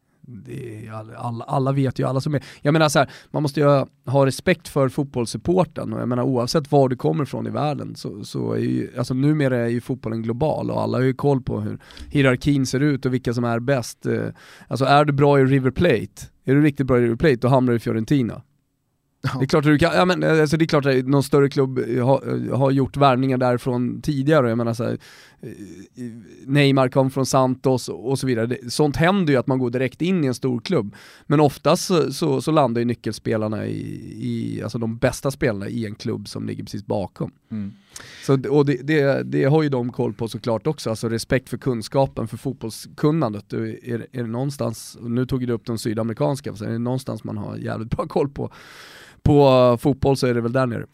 alla, 1.16 1.44
alla, 1.44 1.72
vet 1.72 1.98
ju, 1.98 2.06
alla 2.06 2.20
som 2.20 2.34
är, 2.34 2.44
jag 2.60 2.72
menar 2.72 2.88
så 2.88 2.98
här, 2.98 3.10
man 3.30 3.42
måste 3.42 3.60
ju 3.60 3.66
ha 4.06 4.26
respekt 4.26 4.68
för 4.68 4.88
fotbollssupporten 4.88 5.92
och 5.92 6.00
jag 6.00 6.08
menar 6.08 6.22
oavsett 6.22 6.72
var 6.72 6.88
du 6.88 6.96
kommer 6.96 7.24
ifrån 7.24 7.46
i 7.46 7.50
världen 7.50 7.94
så, 7.94 8.24
så 8.24 8.52
är 8.52 8.58
ju, 8.58 8.90
alltså 8.98 9.14
numera 9.14 9.56
är 9.56 9.68
ju 9.68 9.80
fotbollen 9.80 10.22
global 10.22 10.70
och 10.70 10.82
alla 10.82 10.98
har 10.98 11.04
ju 11.04 11.14
koll 11.14 11.42
på 11.42 11.60
hur 11.60 11.78
hierarkin 12.10 12.66
ser 12.66 12.80
ut 12.80 13.06
och 13.06 13.14
vilka 13.14 13.34
som 13.34 13.44
är 13.44 13.60
bäst. 13.60 14.06
Eh, 14.06 14.26
alltså 14.68 14.84
är 14.84 15.04
du 15.04 15.12
bra 15.12 15.40
i 15.40 15.44
River 15.44 15.70
Plate, 15.70 16.26
är 16.44 16.54
du 16.54 16.62
riktigt 16.62 16.86
bra 16.86 16.98
i 16.98 17.02
River 17.02 17.16
Plate 17.16 17.36
då 17.36 17.48
hamnar 17.48 17.72
du 17.72 17.76
i 17.76 17.80
Fiorentina. 17.80 18.42
Det 19.22 19.44
är 19.44 19.46
klart 19.46 19.64
att 19.64 19.70
du 19.70 19.78
kan, 19.78 19.94
ja, 19.94 20.04
men, 20.04 20.40
alltså 20.40 20.56
det 20.56 20.64
är 20.64 20.66
klart 20.66 20.86
att 20.86 21.06
någon 21.06 21.22
större 21.22 21.48
klubb 21.48 21.78
har, 21.78 22.54
har 22.56 22.70
gjort 22.70 22.96
värvningar 22.96 23.38
därifrån 23.38 24.00
tidigare, 24.02 24.48
jag 24.48 24.58
menar 24.58 24.74
så 24.74 24.84
här, 24.84 24.90
eh, 24.92 24.96
Neymar 26.46 26.88
kom 26.88 27.10
från 27.10 27.26
Santos 27.26 27.88
och 27.88 28.18
så 28.18 28.26
vidare. 28.26 28.56
Sånt 28.70 28.96
händer 28.96 29.32
ju 29.32 29.38
att 29.38 29.46
man 29.46 29.58
går 29.58 29.70
direkt 29.70 30.02
in 30.02 30.24
i 30.24 30.26
en 30.26 30.34
stor 30.34 30.60
klubb. 30.60 30.94
Men 31.26 31.40
oftast 31.40 31.84
så, 31.84 32.12
så, 32.12 32.42
så 32.42 32.50
landar 32.50 32.80
ju 32.80 32.84
nyckelspelarna 32.84 33.66
i, 33.66 33.80
i, 34.18 34.62
alltså 34.62 34.78
de 34.78 34.96
bästa 34.96 35.30
spelarna 35.30 35.68
i 35.68 35.86
en 35.86 35.94
klubb 35.94 36.28
som 36.28 36.46
ligger 36.46 36.64
precis 36.64 36.86
bakom. 36.86 37.32
Mm. 37.50 37.72
Så, 38.26 38.48
och 38.50 38.66
det, 38.66 38.76
det, 38.82 39.22
det, 39.22 39.44
har 39.44 39.62
ju 39.62 39.68
de 39.68 39.92
koll 39.92 40.12
på 40.12 40.28
såklart 40.28 40.66
också, 40.66 40.90
alltså 40.90 41.08
respekt 41.08 41.48
för 41.48 41.58
kunskapen, 41.58 42.28
för 42.28 42.36
fotbollskunnandet. 42.36 43.52
Är, 43.52 44.06
är 44.12 44.22
det 44.22 44.26
någonstans, 44.26 44.98
nu 45.00 45.26
tog 45.26 45.46
du 45.46 45.52
upp 45.52 45.66
de 45.66 45.78
sydamerikanska, 45.78 46.54
så 46.54 46.64
är 46.64 46.70
det 46.70 46.78
någonstans 46.78 47.24
man 47.24 47.36
har 47.36 47.56
jävligt 47.56 47.90
bra 47.90 48.06
koll 48.06 48.28
på 48.28 48.52
på 49.22 49.78
fotboll 49.80 50.16
så 50.16 50.26
är 50.26 50.34
det 50.34 50.40
väl 50.40 50.52
där 50.52 50.66
nere. 50.66 50.86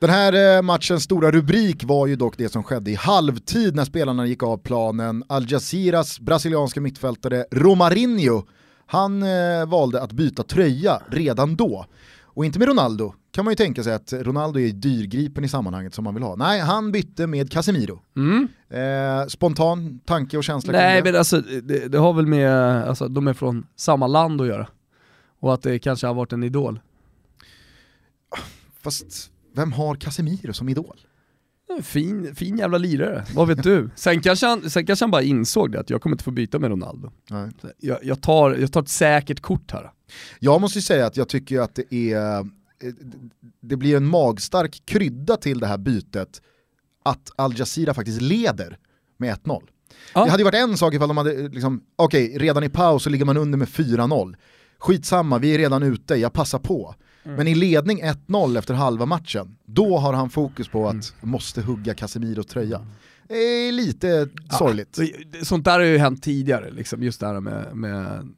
Den 0.00 0.10
här 0.10 0.56
eh, 0.56 0.62
matchens 0.62 1.02
stora 1.02 1.30
rubrik 1.30 1.84
var 1.84 2.06
ju 2.06 2.16
dock 2.16 2.38
det 2.38 2.48
som 2.48 2.62
skedde 2.62 2.90
i 2.90 2.94
halvtid 2.94 3.74
när 3.74 3.84
spelarna 3.84 4.26
gick 4.26 4.42
av 4.42 4.56
planen. 4.56 5.24
Al 5.26 5.52
Jazeeras 5.52 6.20
brasilianska 6.20 6.80
mittfältare 6.80 7.44
Romarinho, 7.50 8.42
han 8.86 9.22
eh, 9.22 9.66
valde 9.66 10.02
att 10.02 10.12
byta 10.12 10.42
tröja 10.42 11.02
redan 11.06 11.56
då. 11.56 11.86
Och 12.20 12.44
inte 12.44 12.58
med 12.58 12.68
Ronaldo, 12.68 13.14
kan 13.30 13.44
man 13.44 13.52
ju 13.52 13.56
tänka 13.56 13.82
sig 13.82 13.94
att 13.94 14.12
Ronaldo 14.12 14.60
är 14.60 14.68
dyrgripen 14.68 15.44
i 15.44 15.48
sammanhanget 15.48 15.94
som 15.94 16.04
man 16.04 16.14
vill 16.14 16.22
ha. 16.22 16.36
Nej, 16.36 16.60
han 16.60 16.92
bytte 16.92 17.26
med 17.26 17.52
Casemiro. 17.52 18.00
Mm. 18.16 18.48
Eh, 18.68 19.26
spontan 19.26 20.00
tanke 20.04 20.36
och 20.36 20.44
känsla 20.44 20.72
Nej 20.72 21.02
men 21.02 21.16
alltså 21.16 21.40
det, 21.40 21.88
det, 21.88 21.98
har 21.98 22.12
väl 22.12 22.26
med, 22.26 22.52
alltså 22.88 23.08
de 23.08 23.28
är 23.28 23.32
från 23.32 23.66
samma 23.76 24.06
land 24.06 24.40
att 24.40 24.46
göra. 24.46 24.68
Och 25.40 25.54
att 25.54 25.62
det 25.62 25.78
kanske 25.78 26.06
har 26.06 26.14
varit 26.14 26.32
en 26.32 26.42
idol. 26.42 26.80
Fast 28.82 29.30
vem 29.58 29.72
har 29.72 29.94
Casemiro 29.94 30.52
som 30.52 30.68
idol? 30.68 31.00
Fin, 31.82 32.34
fin 32.34 32.58
jävla 32.58 32.78
lirare, 32.78 33.24
vad 33.34 33.48
vet 33.48 33.62
du? 33.62 33.90
Sen 33.94 34.20
kanske, 34.20 34.46
han, 34.46 34.70
sen 34.70 34.86
kanske 34.86 35.02
han 35.02 35.10
bara 35.10 35.22
insåg 35.22 35.72
det, 35.72 35.80
att 35.80 35.90
jag 35.90 36.02
kommer 36.02 36.14
inte 36.14 36.24
få 36.24 36.30
byta 36.30 36.58
med 36.58 36.70
Ronaldo. 36.70 37.10
Jag, 37.78 37.98
jag, 38.02 38.20
tar, 38.20 38.54
jag 38.54 38.72
tar 38.72 38.82
ett 38.82 38.88
säkert 38.88 39.40
kort 39.40 39.72
här. 39.72 39.90
Jag 40.38 40.60
måste 40.60 40.78
ju 40.78 40.82
säga 40.82 41.06
att 41.06 41.16
jag 41.16 41.28
tycker 41.28 41.60
att 41.60 41.74
det 41.74 42.12
är, 42.12 42.46
det 43.60 43.76
blir 43.76 43.96
en 43.96 44.06
magstark 44.06 44.82
krydda 44.84 45.36
till 45.36 45.60
det 45.60 45.66
här 45.66 45.78
bytet, 45.78 46.42
att 47.02 47.30
Al 47.36 47.58
Jazeera 47.58 47.94
faktiskt 47.94 48.20
leder 48.20 48.78
med 49.16 49.36
1-0. 49.36 49.62
Ja. 50.14 50.24
Det 50.24 50.30
hade 50.30 50.40
ju 50.40 50.44
varit 50.44 50.62
en 50.62 50.76
sak 50.76 50.94
ifall 50.94 51.08
de 51.08 51.16
hade, 51.16 51.48
liksom, 51.48 51.82
okej, 51.96 52.26
okay, 52.26 52.38
redan 52.38 52.64
i 52.64 52.68
paus 52.68 53.02
så 53.02 53.10
ligger 53.10 53.24
man 53.24 53.36
under 53.36 53.58
med 53.58 53.68
4-0. 53.68 54.36
Skitsamma, 54.78 55.38
vi 55.38 55.54
är 55.54 55.58
redan 55.58 55.82
ute, 55.82 56.14
jag 56.14 56.32
passar 56.32 56.58
på. 56.58 56.94
Mm. 57.28 57.36
Men 57.36 57.48
i 57.48 57.54
ledning 57.54 58.02
1-0 58.02 58.58
efter 58.58 58.74
halva 58.74 59.06
matchen, 59.06 59.56
då 59.64 59.98
har 59.98 60.12
han 60.12 60.30
fokus 60.30 60.68
på 60.68 60.86
att 60.88 60.92
mm. 60.92 61.02
måste 61.20 61.62
hugga 61.62 61.94
Casemiros 61.94 62.46
tröja. 62.46 62.86
Det 63.28 63.34
är 63.34 63.72
lite 63.72 64.28
ja, 64.50 64.56
sorgligt. 64.58 64.98
Sånt 65.42 65.64
där 65.64 65.72
har 65.72 65.86
ju 65.86 65.98
hänt 65.98 66.22
tidigare, 66.22 66.70
liksom, 66.70 67.02
just 67.02 67.20
det 67.20 67.26
här 67.26 67.40
med, 67.40 67.76
med 67.76 68.28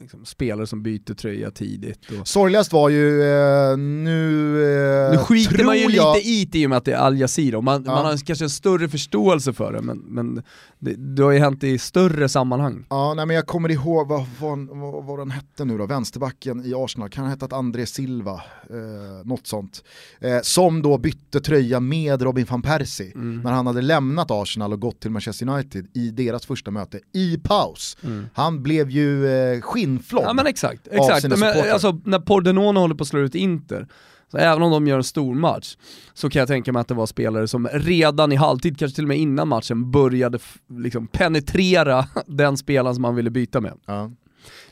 liksom, 0.00 0.24
spelare 0.24 0.66
som 0.66 0.82
byter 0.82 1.14
tröja 1.14 1.50
tidigt. 1.50 2.00
Och... 2.20 2.28
Sorgligast 2.28 2.72
var 2.72 2.88
ju 2.88 3.22
eh, 3.22 3.76
nu... 3.76 4.62
Eh, 5.06 5.10
nu 5.10 5.18
skiter 5.18 5.64
man 5.64 5.76
ju 5.76 5.82
jag... 5.82 6.16
lite 6.16 6.28
i 6.28 6.44
det 6.44 6.58
i 6.58 6.66
och 6.66 6.70
med 6.70 6.76
att 6.76 6.84
det 6.84 6.92
är 6.92 6.98
Al 6.98 7.18
Jazeera, 7.18 7.60
man, 7.60 7.84
ja. 7.86 7.94
man 7.94 8.04
har 8.04 8.26
kanske 8.26 8.44
en 8.44 8.50
större 8.50 8.88
förståelse 8.88 9.52
för 9.52 9.72
det, 9.72 9.82
men, 9.82 9.98
men 9.98 10.42
det, 10.78 10.94
det 10.94 11.22
har 11.22 11.30
ju 11.30 11.38
hänt 11.38 11.64
i 11.64 11.78
större 11.78 12.28
sammanhang. 12.28 12.86
Ja, 12.90 13.14
nej, 13.14 13.26
men 13.26 13.36
jag 13.36 13.46
kommer 13.46 13.70
ihåg, 13.70 14.08
vad, 14.08 14.26
vad, 14.40 14.58
vad, 14.58 15.04
vad 15.04 15.18
den 15.18 15.30
hette 15.30 15.64
nu 15.64 15.78
då, 15.78 15.86
vänsterbacken 15.86 16.64
i 16.64 16.74
Arsenal, 16.74 17.08
kan 17.08 17.24
ha 17.24 17.30
hetat 17.30 17.52
André 17.52 17.86
Silva, 17.86 18.34
eh, 18.70 19.24
något 19.24 19.46
sånt. 19.46 19.84
Eh, 20.20 20.38
som 20.42 20.82
då 20.82 20.98
bytte 20.98 21.40
tröja 21.40 21.80
med 21.80 22.22
Robin 22.22 22.46
van 22.50 22.62
Persie 22.62 23.12
mm. 23.14 23.40
när 23.40 23.52
han 23.52 23.66
hade 23.66 23.82
lämnat 23.82 24.30
Arsenal 24.30 24.72
och 24.72 24.80
gått 24.80 25.00
till 25.00 25.10
Manchester 25.10 25.48
United 25.48 25.86
i 25.94 26.10
deras 26.10 26.46
första 26.46 26.70
möte 26.70 27.00
i 27.12 27.38
paus. 27.38 27.96
Mm. 28.04 28.26
Han 28.34 28.62
blev 28.62 28.90
ju 28.90 29.26
eh, 29.28 29.60
skinnflådd 29.86 30.24
Ja 30.24 30.32
men 30.32 30.46
exakt, 30.46 30.88
exakt. 30.90 31.38
Men, 31.38 31.72
alltså, 31.72 32.00
när 32.04 32.18
Pordenone 32.18 32.80
håller 32.80 32.94
på 32.94 33.02
att 33.02 33.08
slå 33.08 33.20
ut 33.20 33.34
Inter, 33.34 33.86
så 34.30 34.38
även 34.38 34.62
om 34.62 34.70
de 34.70 34.86
gör 34.86 34.96
en 34.96 35.04
stor 35.04 35.34
match, 35.34 35.76
så 36.14 36.30
kan 36.30 36.40
jag 36.40 36.48
tänka 36.48 36.72
mig 36.72 36.80
att 36.80 36.88
det 36.88 36.94
var 36.94 37.06
spelare 37.06 37.48
som 37.48 37.68
redan 37.72 38.32
i 38.32 38.36
halvtid, 38.36 38.78
kanske 38.78 38.94
till 38.94 39.04
och 39.04 39.08
med 39.08 39.18
innan 39.18 39.48
matchen, 39.48 39.90
började 39.90 40.38
liksom 40.78 41.06
penetrera 41.06 42.06
den 42.26 42.56
spelaren 42.56 42.94
som 42.94 43.02
man 43.02 43.14
ville 43.14 43.30
byta 43.30 43.60
med. 43.60 43.72
Ja. 43.86 44.10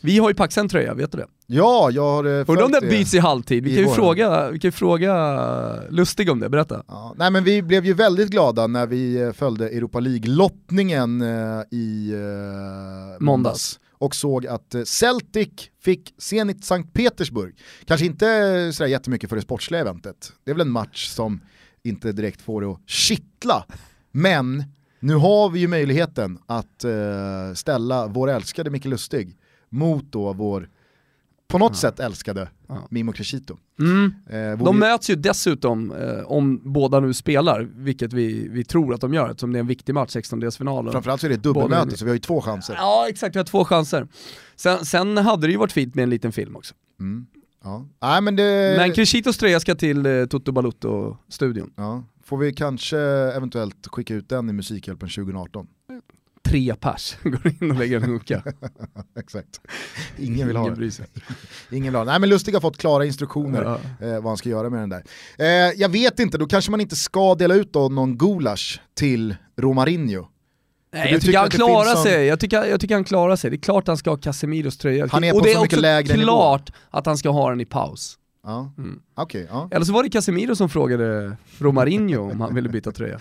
Vi 0.00 0.18
har 0.18 0.28
ju 0.28 0.35
Paxen 0.35 0.68
tröja, 0.68 0.94
vet 0.94 1.12
du 1.12 1.18
det? 1.18 1.26
Ja, 1.47 1.90
jag 1.90 2.02
har 2.02 2.25
eh, 2.25 2.44
Undrar 2.49 2.64
om 2.64 2.73
det 2.73 2.80
byts 2.80 3.14
i 3.14 3.18
halvtid? 3.18 3.64
Vi 3.64 3.75
kan, 3.75 3.85
ju 3.85 3.90
fråga, 3.90 4.50
vi 4.50 4.59
kan 4.59 4.68
ju 4.68 4.73
fråga 4.73 5.88
Lustig 5.90 6.30
om 6.30 6.40
det, 6.40 6.49
berätta. 6.49 6.83
Ja, 6.88 7.14
nej 7.16 7.30
men 7.30 7.44
vi 7.44 7.62
blev 7.62 7.87
ju 7.87 7.94
väldigt 7.94 8.30
glada 8.30 8.66
när 8.66 8.87
vi 8.87 9.23
eh, 9.23 9.33
följde 9.33 9.68
Europa 9.68 10.00
League-lottningen 10.00 11.23
eh, 11.23 11.62
i 11.71 12.12
eh, 12.12 13.25
måndags 13.25 13.80
och 13.99 14.15
såg 14.15 14.47
att 14.47 14.75
eh, 14.75 14.83
Celtic 14.83 15.49
fick 15.81 16.15
Zenit 16.19 16.65
Sankt 16.65 16.93
Petersburg. 16.93 17.55
Kanske 17.85 18.07
inte 18.07 18.29
eh, 18.29 18.71
sådär 18.71 18.91
jättemycket 18.91 19.29
för 19.31 19.37
det 19.37 19.43
sportsliga 19.43 19.81
eventet, 19.81 20.33
det 20.45 20.51
är 20.51 20.55
väl 20.55 20.67
en 20.67 20.73
match 20.73 21.09
som 21.09 21.41
inte 21.83 22.13
direkt 22.13 22.43
får 22.43 22.61
det 22.61 22.67
att 22.67 22.81
kittla. 22.87 23.67
Men 24.11 24.65
nu 25.01 25.15
har 25.15 25.51
vi 25.51 25.61
ju 25.61 25.69
möjligheten 25.69 26.39
att 26.47 26.85
eh, 26.85 27.55
ställa 27.55 28.07
vår 28.07 28.31
älskade 28.31 28.71
Micke 28.71 28.85
Lustig 28.85 29.37
mot 29.69 30.13
då 30.13 30.33
vår 30.33 30.69
på 31.54 31.58
något 31.58 31.76
sätt 31.76 32.00
älskade. 32.00 32.49
Mimo 32.90 33.12
Crescito. 33.12 33.56
Mm. 33.78 34.14
Eh, 34.30 34.64
de 34.64 34.78
möts 34.78 35.11
ju 35.11 35.14
dessutom, 35.14 35.92
eh, 35.92 36.25
om 36.26 36.61
båda 36.73 37.00
nu 37.00 37.14
spelar, 37.14 37.68
vilket 37.75 38.12
vi, 38.12 38.49
vi 38.49 38.64
tror 38.64 38.94
att 38.94 39.00
de 39.00 39.14
gör, 39.14 39.30
eftersom 39.30 39.52
det 39.52 39.58
är 39.58 39.61
en 39.61 39.66
viktig 39.66 39.94
match, 39.94 40.16
16-delsfinalen. 40.16 40.92
Framförallt 40.92 41.20
så 41.20 41.26
är 41.26 41.28
det 41.28 41.34
ett 41.34 41.42
dubbelmöte, 41.42 41.96
så 41.96 42.04
vi 42.04 42.11
har 42.11 42.14
ju 42.14 42.20
två 42.20 42.40
chanser. 42.40 42.75
Ja 42.75 43.06
exakt, 43.08 43.37
vi 43.37 43.38
har 43.38 43.44
två 43.44 43.64
chanser. 43.64 44.08
Sen, 44.56 44.84
sen 44.84 45.16
hade 45.16 45.46
det 45.46 45.50
ju 45.50 45.58
varit 45.58 45.73
fint 45.73 45.94
med 45.94 46.02
en 46.02 46.11
liten 46.11 46.32
film 46.32 46.56
också. 46.56 46.75
Mm. 47.00 47.26
Ja. 47.64 47.87
Nej, 48.02 48.20
men 48.20 48.37
det... 48.37 48.75
men 48.78 48.92
Crescitos 48.92 49.38
tröja 49.38 49.61
ska 49.61 49.75
till 49.75 50.06
eh, 50.06 50.26
Toto 50.26 50.52
Balutto-studion. 50.52 51.73
Ja. 51.76 52.04
Får 52.25 52.37
vi 52.37 52.52
kanske 52.52 52.99
eventuellt 53.37 53.87
skicka 53.87 54.14
ut 54.14 54.28
den 54.28 54.50
i 54.50 54.52
Musikhjälpen 54.52 55.08
2018? 55.08 55.66
Tre 56.54 56.75
pers 56.75 57.16
går 57.23 57.52
in 57.61 57.70
och 57.70 57.78
lägger 57.78 57.96
en 57.96 58.11
hooka. 58.11 58.42
Exakt. 59.18 59.61
Ingen 60.18 60.46
vill 60.46 60.56
ha 60.56 60.66
Ingen 60.66 60.92
Ingen 61.70 61.84
vill 61.84 61.94
ha 61.94 62.04
Nej 62.04 62.20
men 62.20 62.28
Lustig 62.28 62.54
har 62.54 62.61
fått 62.61 62.78
klara 62.78 63.04
instruktioner 63.04 63.62
ja. 63.62 64.06
eh, 64.06 64.14
vad 64.14 64.25
han 64.25 64.37
ska 64.37 64.49
göra 64.49 64.70
med 64.70 64.80
den 64.80 64.88
där. 64.88 65.04
Eh, 65.38 65.73
jag 65.76 65.88
vet 65.88 66.20
inte, 66.20 66.38
då 66.38 66.46
kanske 66.46 66.70
man 66.70 66.80
inte 66.80 66.96
ska 66.96 67.34
dela 67.34 67.54
ut 67.54 67.73
då 67.73 67.88
någon 67.88 68.18
gulasch 68.18 68.80
till 68.94 69.37
Romarinho. 69.56 70.26
Nej, 70.92 71.12
jag 71.12 71.20
tycker 71.20 71.38
han 71.38 71.50
klarar 71.50 71.94
sig. 71.94 72.26
Jag 72.26 72.40
tycker, 72.40 72.64
jag 72.64 72.80
tycker 72.80 72.94
han 72.94 73.04
klarar 73.04 73.37
sig. 73.37 73.50
Det 73.50 73.56
är 73.56 73.58
klart 73.58 73.87
han 73.87 73.96
ska 73.96 74.11
ha 74.11 74.16
Casemiros 74.16 74.78
tröja. 74.78 75.08
Han 75.11 75.25
är 75.25 75.30
på 75.30 75.37
och 75.37 75.42
det 75.42 75.52
är 75.52 75.58
också 75.58 75.76
klart 76.25 76.70
att 76.90 77.06
han 77.06 77.18
ska 77.18 77.30
ha 77.30 77.50
den 77.50 77.61
i 77.61 77.64
paus. 77.64 78.18
Ja. 78.45 78.73
Mm. 78.79 79.01
Okay, 79.17 79.47
ja. 79.51 79.69
Eller 79.73 79.85
så 79.85 79.93
var 79.93 80.03
det 80.03 80.11
Casemiro 80.11 80.57
som 80.57 80.69
frågade 80.69 81.37
Romarinho 81.59 82.31
om 82.31 82.41
han 82.41 82.55
ville 82.55 82.69
byta 82.69 82.93
tröja. 82.93 83.21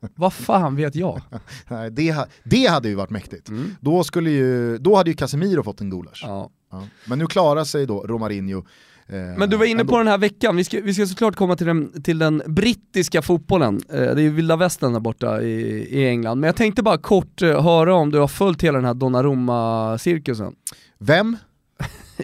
Vad 0.14 0.32
fan 0.32 0.76
vet 0.76 0.94
jag? 0.94 1.20
Nej, 1.68 1.90
det, 1.90 2.16
det 2.44 2.66
hade 2.66 2.88
ju 2.88 2.94
varit 2.94 3.10
mäktigt. 3.10 3.48
Mm. 3.48 3.76
Då, 3.80 4.04
skulle 4.04 4.30
ju, 4.30 4.78
då 4.78 4.96
hade 4.96 5.10
ju 5.10 5.16
Casemiro 5.16 5.62
fått 5.62 5.80
en 5.80 5.90
gulasch. 5.90 6.24
Ja. 6.26 6.50
ja. 6.70 6.88
Men 7.06 7.18
nu 7.18 7.26
klarar 7.26 7.64
sig 7.64 7.86
då 7.86 8.06
Romarinho 8.06 8.64
Eh, 9.12 9.38
Men 9.38 9.50
du 9.50 9.56
var 9.56 9.64
inne 9.64 9.84
på 9.84 9.98
den 9.98 10.06
här 10.06 10.18
veckan, 10.18 10.56
vi 10.56 10.64
ska, 10.64 10.80
vi 10.80 10.94
ska 10.94 11.06
såklart 11.06 11.36
komma 11.36 11.56
till 11.56 11.66
den, 11.66 12.02
till 12.02 12.18
den 12.18 12.42
brittiska 12.46 13.22
fotbollen. 13.22 13.80
Eh, 13.88 14.00
det 14.00 14.20
är 14.20 14.20
ju 14.20 14.30
vilda 14.30 14.56
västern 14.56 14.92
där 14.92 15.00
borta 15.00 15.42
i, 15.42 15.52
i 15.98 16.08
England. 16.08 16.40
Men 16.40 16.48
jag 16.48 16.56
tänkte 16.56 16.82
bara 16.82 16.98
kort 16.98 17.42
eh, 17.42 17.62
höra 17.62 17.94
om 17.94 18.10
du 18.10 18.18
har 18.18 18.28
följt 18.28 18.62
hela 18.62 18.78
den 18.78 18.84
här 18.84 18.94
Donnarumma-cirkusen. 18.94 20.54
Vem? 20.98 21.36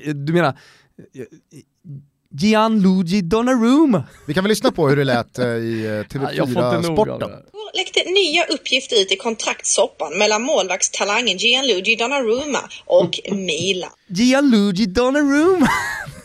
du 0.14 0.32
menar 0.32 0.58
Gianluigi 2.30 3.22
Donnarumma. 3.22 4.04
Vi 4.26 4.34
kan 4.34 4.44
väl 4.44 4.48
lyssna 4.48 4.72
på 4.72 4.88
hur 4.88 4.96
det 4.96 5.04
lät 5.04 5.38
i 5.38 5.42
TV4 6.10 6.82
Sporten. 6.82 7.30
läckte 7.74 8.10
nya 8.10 8.44
uppgifter 8.44 8.96
ut 8.96 9.12
i 9.12 9.16
kontraktssoppan 9.16 10.18
mellan 10.18 10.42
målvaktstalangen 10.42 11.36
Gianluigi 11.36 11.96
Donnarumma 11.96 12.58
och 12.86 13.20
Milan. 13.32 13.90
Gianluigi 14.06 14.86
Donnarumma! 14.86 15.68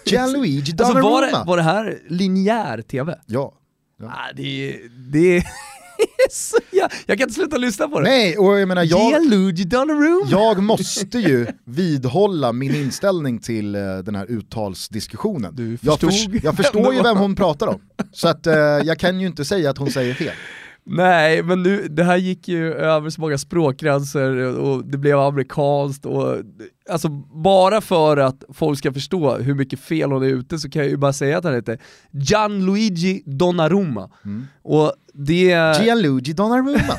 Gianluigi 0.06 0.72
Donnarumma. 0.72 1.20
Alltså 1.20 1.32
var, 1.32 1.40
det, 1.40 1.44
var 1.48 1.58
det 1.58 1.64
här 1.64 2.00
linjär 2.10 2.82
TV? 2.82 3.16
Ja. 3.26 3.54
ja. 4.00 4.06
Ah, 4.06 4.34
det, 4.36 4.80
det 5.12 5.44
jag, 6.72 6.92
jag, 7.06 7.18
kan 7.18 7.24
inte 7.28 7.34
sluta 7.34 7.58
lyssna 7.58 7.88
på 7.88 8.00
det. 8.00 8.10
Nej, 8.10 8.38
och 8.38 8.60
jag 8.60 8.68
menar 8.68 8.84
jag, 8.84 9.12
jag 10.30 10.64
måste 10.64 11.20
ju 11.20 11.48
vidhålla 11.66 12.54
min 12.54 12.76
inställning 12.76 13.40
till 13.40 13.76
uh, 13.76 13.98
den 13.98 14.16
här 14.16 14.32
uttalsdiskussionen. 14.32 15.56
Du 15.56 15.78
jag, 15.82 16.00
för, 16.00 16.46
jag 16.46 16.56
förstår 16.56 16.94
ju 16.94 17.02
vem 17.02 17.18
hon 17.18 17.36
pratar 17.36 17.68
om, 17.68 17.82
så 18.12 18.28
att, 18.28 18.48
uh, 18.48 18.54
jag 18.54 19.00
kan 19.00 19.20
ju 19.20 19.28
inte 19.28 19.46
säga 19.46 19.70
att 19.70 19.78
hon 19.78 19.92
säger 19.92 20.14
fel. 20.14 20.34
Nej, 20.86 21.44
men 21.44 21.64
nu, 21.64 21.88
det 21.88 22.04
här 22.04 22.18
gick 22.18 22.48
ju 22.48 22.74
över 22.74 23.10
så 23.10 23.22
många 23.22 23.38
språkgränser 23.38 24.60
och 24.60 24.86
det 24.86 24.98
blev 24.98 25.20
amerikanskt 25.20 26.06
och 26.06 26.38
alltså 26.90 27.10
bara 27.44 27.82
för 27.82 28.18
att 28.18 28.44
folk 28.54 28.80
ska 28.80 28.94
förstå 28.94 29.36
hur 29.36 29.54
mycket 29.54 29.80
fel 29.80 30.12
hon 30.12 30.24
är 30.24 30.28
ute 30.28 30.60
så 30.60 30.70
kan 30.70 30.82
jag 30.82 30.92
ju 30.92 30.98
bara 30.98 31.14
säga 31.14 31.38
att 31.38 31.44
han 31.44 31.54
heter 31.54 31.80
Gianluigi 32.12 33.24
Donnarumma. 33.26 34.10
Mm. 34.26 34.48
Och 34.62 34.94
det... 35.14 35.82
Gianluigi 35.84 36.34
Donnarumma. 36.34 36.98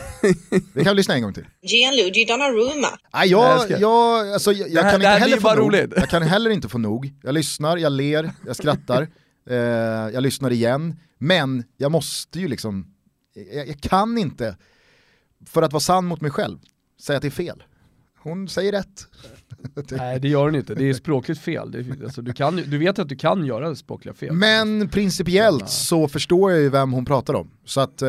Vi 0.74 0.84
kan 0.84 0.96
lyssna 0.96 1.14
en 1.14 1.22
gång 1.22 1.34
till. 1.34 1.46
Gianluigi 1.62 2.24
Donnarumma. 2.24 2.88
Nej, 3.14 3.28
jag, 3.28 3.70
jag, 3.80 4.32
alltså, 4.32 4.52
jag, 4.52 4.68
jag 4.70 4.82
här, 4.82 4.90
kan 4.90 5.00
inte 5.00 5.08
heller 5.08 5.36
få 5.36 5.54
nog. 5.54 5.74
Jag 5.96 6.08
kan 6.08 6.22
heller 6.22 6.50
inte 6.50 6.68
få 6.68 6.78
nog. 6.78 7.12
Jag 7.22 7.34
lyssnar, 7.34 7.76
jag 7.76 7.92
ler, 7.92 8.30
jag 8.46 8.56
skrattar, 8.56 9.02
eh, 9.50 9.56
jag 10.14 10.22
lyssnar 10.22 10.50
igen. 10.50 10.96
Men 11.18 11.64
jag 11.76 11.92
måste 11.92 12.40
ju 12.40 12.48
liksom 12.48 12.93
jag, 13.34 13.68
jag 13.68 13.80
kan 13.80 14.18
inte, 14.18 14.56
för 15.46 15.62
att 15.62 15.72
vara 15.72 15.80
sann 15.80 16.04
mot 16.06 16.20
mig 16.20 16.30
själv, 16.30 16.58
säga 17.00 17.16
att 17.16 17.22
det 17.22 17.28
är 17.28 17.30
fel. 17.30 17.62
Hon 18.18 18.48
säger 18.48 18.72
rätt. 18.72 19.06
Nej 19.90 20.21
det 20.21 20.28
gör 20.28 20.44
hon 20.44 20.54
inte, 20.54 20.75
det 20.75 20.88
är 20.88 20.94
språkligt 20.94 21.40
fel. 21.40 21.71
Det, 21.71 22.04
alltså, 22.04 22.23
du, 22.23 22.33
kan, 22.33 22.56
du 22.56 22.78
vet 22.78 22.99
att 22.99 23.09
du 23.09 23.16
kan 23.16 23.47
göra 23.47 23.75
språkliga 23.75 24.14
fel. 24.14 24.33
Men 24.33 24.88
principiellt 24.88 25.68
så 25.68 26.09
förstår 26.09 26.52
jag 26.52 26.61
ju 26.61 26.68
vem 26.68 26.92
hon 26.92 27.04
pratar 27.04 27.35
om. 27.35 27.50
Så 27.64 27.80
att, 27.80 28.02
eh, 28.02 28.09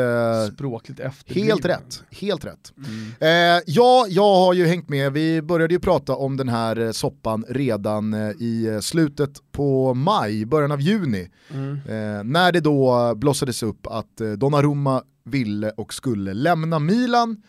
språkligt 0.54 1.00
Helt 1.26 1.66
rätt, 1.66 2.04
helt 2.12 2.46
rätt. 2.46 2.74
Mm. 2.78 3.58
Eh, 3.58 3.64
ja, 3.66 4.06
jag 4.10 4.36
har 4.36 4.54
ju 4.54 4.66
hängt 4.66 4.90
med, 4.90 5.14
vi 5.14 5.42
började 5.42 5.74
ju 5.74 5.80
prata 5.80 6.16
om 6.16 6.38
den 6.38 6.50
här 6.50 6.80
eh, 6.80 6.92
soppan 6.92 7.46
redan 7.50 8.14
eh, 8.14 8.32
i 8.40 8.68
eh, 8.68 8.80
slutet 8.80 9.40
på 9.52 9.94
maj, 9.94 10.46
början 10.46 10.72
av 10.72 10.82
juni. 10.82 11.30
Mm. 11.54 11.72
Eh, 11.74 12.24
när 12.24 12.52
det 12.52 12.60
då 12.60 13.14
blossades 13.16 13.64
upp 13.64 13.88
att 13.88 14.18
Donnarumma 14.38 15.04
ville 15.24 15.70
och 15.70 15.94
skulle 15.94 16.34
lämna 16.34 16.80
Milan. 16.80 17.42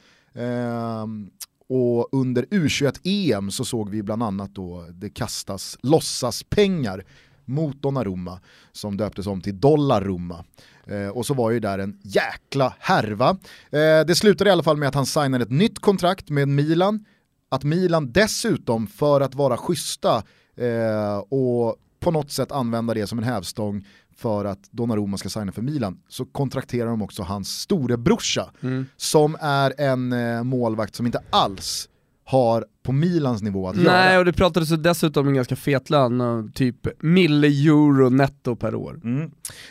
Och 1.69 2.09
under 2.13 2.43
U21-EM 2.43 3.51
så 3.51 3.65
såg 3.65 3.91
vi 3.91 4.03
bland 4.03 4.23
annat 4.23 4.55
då 4.55 4.87
det 4.91 5.11
kastas 5.11 5.79
låtsaspengar 5.83 7.05
mot 7.45 7.83
Donnarumma 7.83 8.41
som 8.73 8.97
döptes 8.97 9.27
om 9.27 9.41
till 9.41 9.61
Dollarumma. 9.61 10.45
Eh, 10.87 11.09
och 11.09 11.27
så 11.27 11.35
var 11.35 11.51
ju 11.51 11.61
där 11.61 11.79
en 11.79 11.99
jäkla 12.03 12.75
härva. 12.79 13.31
Eh, 13.71 14.07
det 14.07 14.17
slutade 14.17 14.51
i 14.51 14.53
alla 14.53 14.63
fall 14.63 14.77
med 14.77 14.89
att 14.89 14.95
han 14.95 15.07
signade 15.07 15.45
ett 15.45 15.51
nytt 15.51 15.79
kontrakt 15.79 16.31
med 16.31 16.49
Milan. 16.49 17.05
Att 17.49 17.65
Milan 17.65 18.13
dessutom, 18.13 18.87
för 18.87 19.21
att 19.21 19.35
vara 19.35 19.57
schyssta 19.57 20.23
eh, 20.57 21.17
och 21.19 21.77
på 22.01 22.11
något 22.11 22.33
sätt 22.33 22.53
använda 22.53 22.95
det 22.95 23.07
som 23.07 23.19
en 23.19 23.25
hävstång, 23.25 23.87
för 24.17 24.45
att 24.45 24.71
Donnarumma 24.71 25.17
ska 25.17 25.29
signa 25.29 25.53
för 25.53 25.63
Milan 25.63 25.99
så 26.09 26.25
kontrakterar 26.25 26.87
de 26.87 27.03
också 27.03 27.23
hans 27.23 27.61
storebrorsa 27.61 28.51
mm. 28.63 28.87
som 28.97 29.37
är 29.41 29.81
en 29.81 30.13
eh, 30.13 30.43
målvakt 30.43 30.95
som 30.95 31.07
inte 31.07 31.21
alls 31.31 31.89
har 32.25 32.65
på 32.83 32.93
Milans 32.93 33.43
nivå 33.43 33.69
att 33.69 33.77
Nej, 33.77 33.85
göra. 33.85 33.97
Nej, 33.97 34.19
och 34.19 34.25
det 34.25 34.33
pratades 34.33 34.69
dessutom 34.69 35.21
om 35.21 35.29
en 35.29 35.35
ganska 35.35 35.57
fet 35.57 35.91
lön, 35.91 36.53
typ 36.55 37.03
mille 37.03 37.47
euro 37.47 38.09
netto 38.11 38.57
per 38.57 38.75
år. 38.75 39.01
Mm. 39.05 39.23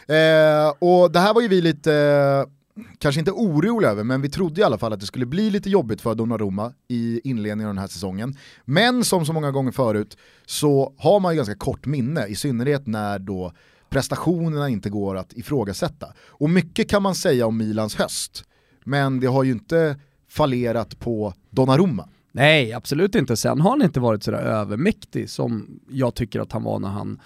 Eh, 0.07 0.73
och 0.79 1.11
det 1.11 1.19
här 1.19 1.33
var 1.33 1.41
ju 1.41 1.47
vi 1.47 1.61
lite, 1.61 1.93
eh, 1.93 2.83
kanske 2.97 3.19
inte 3.19 3.31
oroliga 3.31 3.91
över, 3.91 4.03
men 4.03 4.21
vi 4.21 4.29
trodde 4.29 4.61
i 4.61 4.63
alla 4.63 4.77
fall 4.77 4.93
att 4.93 4.99
det 4.99 5.05
skulle 5.05 5.25
bli 5.25 5.49
lite 5.49 5.69
jobbigt 5.69 6.01
för 6.01 6.15
Donnarumma 6.15 6.73
i 6.87 7.21
inledningen 7.23 7.69
av 7.69 7.75
den 7.75 7.81
här 7.81 7.87
säsongen. 7.87 8.37
Men 8.65 9.03
som 9.03 9.25
så 9.25 9.33
många 9.33 9.51
gånger 9.51 9.71
förut 9.71 10.17
så 10.45 10.93
har 10.97 11.19
man 11.19 11.33
ju 11.33 11.37
ganska 11.37 11.55
kort 11.55 11.85
minne, 11.85 12.25
i 12.27 12.35
synnerhet 12.35 12.87
när 12.87 13.19
då 13.19 13.51
prestationerna 13.95 14.69
inte 14.69 14.89
går 14.89 15.17
att 15.17 15.33
ifrågasätta. 15.33 16.13
Och 16.27 16.49
mycket 16.49 16.89
kan 16.89 17.03
man 17.03 17.15
säga 17.15 17.47
om 17.47 17.57
Milans 17.57 17.95
höst, 17.95 18.43
men 18.83 19.19
det 19.19 19.27
har 19.27 19.43
ju 19.43 19.51
inte 19.51 19.99
fallerat 20.29 20.99
på 20.99 21.33
Donnarumma. 21.49 22.09
Nej, 22.31 22.73
absolut 22.73 23.15
inte. 23.15 23.37
Sen 23.37 23.61
har 23.61 23.69
han 23.69 23.81
inte 23.81 23.99
varit 23.99 24.23
sådär 24.23 24.37
övermäktig 24.37 25.29
som 25.29 25.79
jag 25.89 26.15
tycker 26.15 26.39
att 26.39 26.51
han 26.51 26.63
var 26.63 26.79
när 26.79 26.87
han 26.89 27.19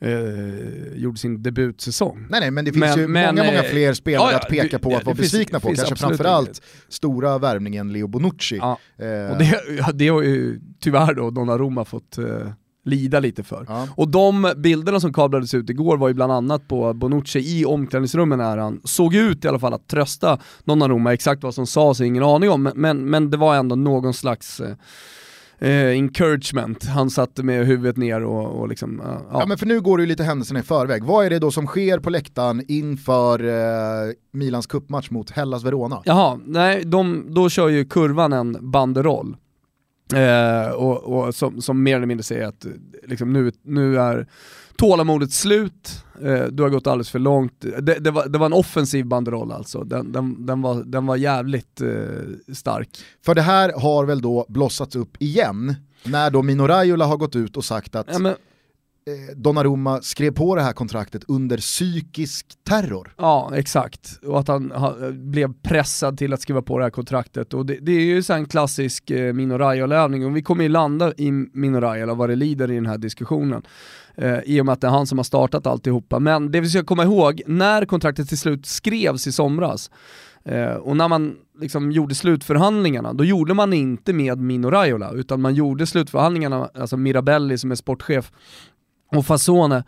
eh, 0.00 0.98
gjorde 0.98 1.18
sin 1.18 1.42
debutsäsong. 1.42 2.26
Nej, 2.30 2.40
nej, 2.40 2.50
men 2.50 2.64
det 2.64 2.72
finns 2.72 2.84
men, 2.84 2.98
ju 2.98 3.08
men, 3.08 3.34
många, 3.34 3.46
många 3.46 3.62
eh, 3.62 3.70
fler 3.70 3.94
spelare 3.94 4.32
ja, 4.32 4.38
att 4.38 4.48
peka 4.48 4.78
på 4.78 4.96
att 4.96 5.04
vara 5.04 5.14
besvikna 5.14 5.60
på. 5.60 5.74
Kanske 5.74 5.96
framförallt 5.96 6.62
stora 6.88 7.38
värvningen 7.38 7.92
Leo 7.92 8.06
Bonucci. 8.06 8.56
Ja. 8.56 8.78
Eh. 8.98 9.32
Och 9.32 9.38
det, 9.38 9.92
det 9.94 10.08
har 10.08 10.22
ju 10.22 10.60
tyvärr 10.80 11.14
då 11.14 11.30
Donnarumma 11.30 11.84
fått 11.84 12.18
eh, 12.18 12.52
lida 12.84 13.20
lite 13.20 13.42
för. 13.42 13.66
Ja. 13.68 13.88
Och 13.96 14.08
de 14.08 14.52
bilderna 14.56 15.00
som 15.00 15.12
kablades 15.12 15.54
ut 15.54 15.70
igår 15.70 15.96
var 15.96 16.08
ju 16.08 16.14
bland 16.14 16.32
annat 16.32 16.68
på 16.68 16.94
Bonucci 16.94 17.38
i 17.38 17.64
omklädningsrummen 17.64 18.38
när 18.38 18.56
han 18.56 18.80
såg 18.84 19.14
ut 19.14 19.44
i 19.44 19.48
alla 19.48 19.58
fall 19.58 19.74
att 19.74 19.88
trösta 19.88 20.38
Donnarumma, 20.64 21.12
exakt 21.12 21.42
vad 21.42 21.54
som 21.54 21.66
sades 21.66 22.00
ingen 22.00 22.22
aning 22.22 22.50
om, 22.50 22.72
men, 22.74 23.10
men 23.10 23.30
det 23.30 23.36
var 23.36 23.54
ändå 23.54 23.76
någon 23.76 24.14
slags 24.14 24.60
eh, 24.60 24.74
eh 25.68 25.90
encouragement. 25.90 26.84
Han 26.84 27.10
satt 27.10 27.38
med 27.38 27.66
huvudet 27.66 27.96
ner 27.96 28.24
och, 28.24 28.60
och 28.60 28.68
liksom, 28.68 29.02
ja. 29.04 29.26
ja. 29.32 29.46
men 29.46 29.58
för 29.58 29.66
nu 29.66 29.80
går 29.80 29.98
det 29.98 30.02
ju 30.02 30.08
lite 30.08 30.24
händelserna 30.24 30.60
i 30.60 30.62
förväg. 30.62 31.04
Vad 31.04 31.26
är 31.26 31.30
det 31.30 31.38
då 31.38 31.50
som 31.50 31.66
sker 31.66 31.98
på 31.98 32.10
läktaren 32.10 32.64
inför 32.68 33.44
eh, 33.44 34.12
Milans 34.32 34.66
kuppmatch 34.66 35.10
mot 35.10 35.30
Hellas 35.30 35.64
Verona? 35.64 36.02
Jaha, 36.04 36.40
nej, 36.44 36.82
de, 36.84 37.26
då 37.34 37.48
kör 37.48 37.68
ju 37.68 37.84
kurvan 37.84 38.32
en 38.32 38.70
banderoll. 38.70 39.36
Eh, 40.14 40.70
och, 40.70 41.02
och 41.02 41.34
som, 41.34 41.62
som, 41.62 41.82
mer 41.82 41.96
eller 41.96 42.06
mindre 42.06 42.24
säger 42.24 42.46
att 42.46 42.66
liksom, 43.06 43.32
nu, 43.32 43.52
nu 43.62 43.98
är 43.98 44.26
tålamodet 44.76 45.32
slut, 45.32 46.04
eh, 46.22 46.44
du 46.44 46.62
har 46.62 46.70
gått 46.70 46.86
alldeles 46.86 47.10
för 47.10 47.18
långt. 47.18 47.60
Det, 47.60 47.80
det, 47.80 48.10
var, 48.10 48.28
det 48.28 48.38
var, 48.38 48.46
en 48.46 48.52
offensiv 48.52 49.06
banderoll 49.06 49.52
alltså, 49.52 49.84
den, 49.84 50.12
den, 50.12 50.46
den, 50.46 50.62
var, 50.62 50.82
den 50.84 51.06
var 51.06 51.16
jävligt 51.16 51.80
eh, 51.80 52.54
stark. 52.54 52.88
För 53.24 53.34
det 53.34 53.42
här 53.42 53.72
har 53.76 54.04
väl 54.04 54.22
då 54.22 54.46
blossats 54.48 54.96
upp 54.96 55.16
igen, 55.18 55.74
när 56.04 56.30
då 56.30 56.42
Mino 56.42 56.66
Raiola 56.66 57.06
har 57.06 57.16
gått 57.16 57.36
ut 57.36 57.56
och 57.56 57.64
sagt 57.64 57.94
att 57.94 58.06
ja, 58.12 58.18
men, 58.18 58.34
Eh, 59.10 59.36
Donnarumma 59.36 60.02
skrev 60.02 60.30
på 60.30 60.56
det 60.56 60.62
här 60.62 60.72
kontraktet 60.72 61.24
under 61.28 61.58
psykisk 61.58 62.46
terror. 62.64 63.14
Ja, 63.18 63.52
exakt. 63.54 64.18
Och 64.26 64.40
att 64.40 64.48
han 64.48 64.70
ha, 64.70 64.96
blev 65.12 65.52
pressad 65.62 66.18
till 66.18 66.32
att 66.32 66.40
skriva 66.40 66.62
på 66.62 66.78
det 66.78 66.84
här 66.84 66.90
kontraktet. 66.90 67.54
Och 67.54 67.66
det, 67.66 67.78
det 67.80 67.92
är 67.92 68.00
ju 68.00 68.22
en 68.28 68.46
klassisk 68.46 69.10
eh, 69.10 69.32
Mino 69.32 69.58
Raiola-övning, 69.58 70.26
och 70.26 70.36
vi 70.36 70.42
kommer 70.42 70.62
ju 70.62 70.68
landa 70.68 71.12
i 71.16 71.30
Mino 71.32 71.80
Raiola, 71.80 72.14
vad 72.14 72.28
det 72.28 72.36
lider 72.36 72.70
i 72.70 72.74
den 72.74 72.86
här 72.86 72.98
diskussionen. 72.98 73.62
Eh, 74.14 74.38
I 74.44 74.60
och 74.60 74.66
med 74.66 74.72
att 74.72 74.80
det 74.80 74.86
är 74.86 74.90
han 74.90 75.06
som 75.06 75.18
har 75.18 75.24
startat 75.24 75.66
alltihopa. 75.66 76.18
Men 76.18 76.52
det 76.52 76.60
vi 76.60 76.68
ska 76.68 76.84
komma 76.84 77.04
ihåg, 77.04 77.42
när 77.46 77.84
kontraktet 77.84 78.28
till 78.28 78.38
slut 78.38 78.66
skrevs 78.66 79.26
i 79.26 79.32
somras, 79.32 79.90
Eh, 80.44 80.74
och 80.74 80.96
när 80.96 81.08
man 81.08 81.36
liksom 81.60 81.92
gjorde 81.92 82.14
slutförhandlingarna, 82.14 83.12
då 83.12 83.24
gjorde 83.24 83.54
man 83.54 83.72
inte 83.72 84.12
med 84.12 84.38
Mino 84.38 84.70
Raiola, 84.70 85.12
utan 85.12 85.40
man 85.40 85.54
gjorde 85.54 85.86
slutförhandlingarna, 85.86 86.70
alltså 86.74 86.96
Mirabelli 86.96 87.58
som 87.58 87.70
är 87.70 87.74
sportchef 87.74 88.32
och 89.10 89.26
Fasone 89.26 89.84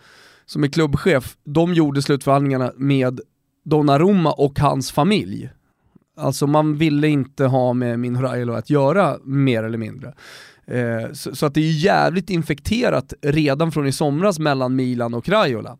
som 0.47 0.65
är 0.65 0.69
klubbchef, 0.69 1.37
de 1.45 1.75
gjorde 1.75 2.03
slutförhandlingarna 2.03 2.73
med 2.77 3.21
Donnarumma 3.65 4.33
och 4.33 4.59
hans 4.59 4.93
familj. 4.93 5.51
Alltså 6.17 6.47
man 6.47 6.77
ville 6.77 7.09
inte 7.09 7.45
ha 7.45 7.73
med 7.73 7.99
min 7.99 8.21
Raiola 8.21 8.59
att 8.59 8.71
göra 8.71 9.19
mer 9.25 9.63
eller 9.63 9.79
mindre. 9.79 10.15
Eh, 10.67 11.13
så, 11.13 11.37
så, 11.37 11.47
att 11.47 11.55
det 11.55 11.61
är 11.61 11.85
jävligt 11.85 12.31
infekterat 12.31 13.15
redan 13.23 13.73
från 13.73 13.87
i 13.87 13.93
somras 13.93 14.39
mellan 14.39 14.77
Milan 14.77 15.15
och 15.15 15.29
Raiola. 15.29 15.77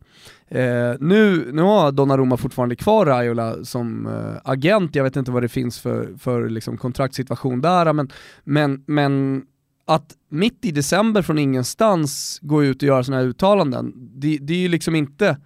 Eh, 0.47 0.93
nu, 0.99 1.49
nu 1.53 1.61
har 1.61 1.91
Donnarumma 1.91 2.37
fortfarande 2.37 2.75
kvar 2.75 3.05
Raiola 3.05 3.63
som 3.63 4.07
eh, 4.07 4.51
agent, 4.51 4.95
jag 4.95 5.03
vet 5.03 5.15
inte 5.15 5.31
vad 5.31 5.43
det 5.43 5.49
finns 5.49 5.79
för, 5.79 6.13
för 6.17 6.49
liksom 6.49 6.77
kontraktssituation 6.77 7.61
där, 7.61 7.93
men, 7.93 8.09
men, 8.43 8.83
men 8.87 9.43
att 9.85 10.15
mitt 10.29 10.65
i 10.65 10.71
december 10.71 11.21
från 11.21 11.37
ingenstans 11.37 12.39
gå 12.41 12.63
ut 12.63 12.77
och 12.77 12.87
göra 12.87 13.03
sådana 13.03 13.21
här 13.21 13.29
uttalanden, 13.29 13.93
det, 13.95 14.37
det 14.37 14.53
är 14.53 14.57
ju 14.57 14.67
liksom 14.67 14.95
inte, 14.95 15.37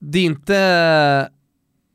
det 0.00 0.18
är 0.18 0.24
inte 0.24 0.56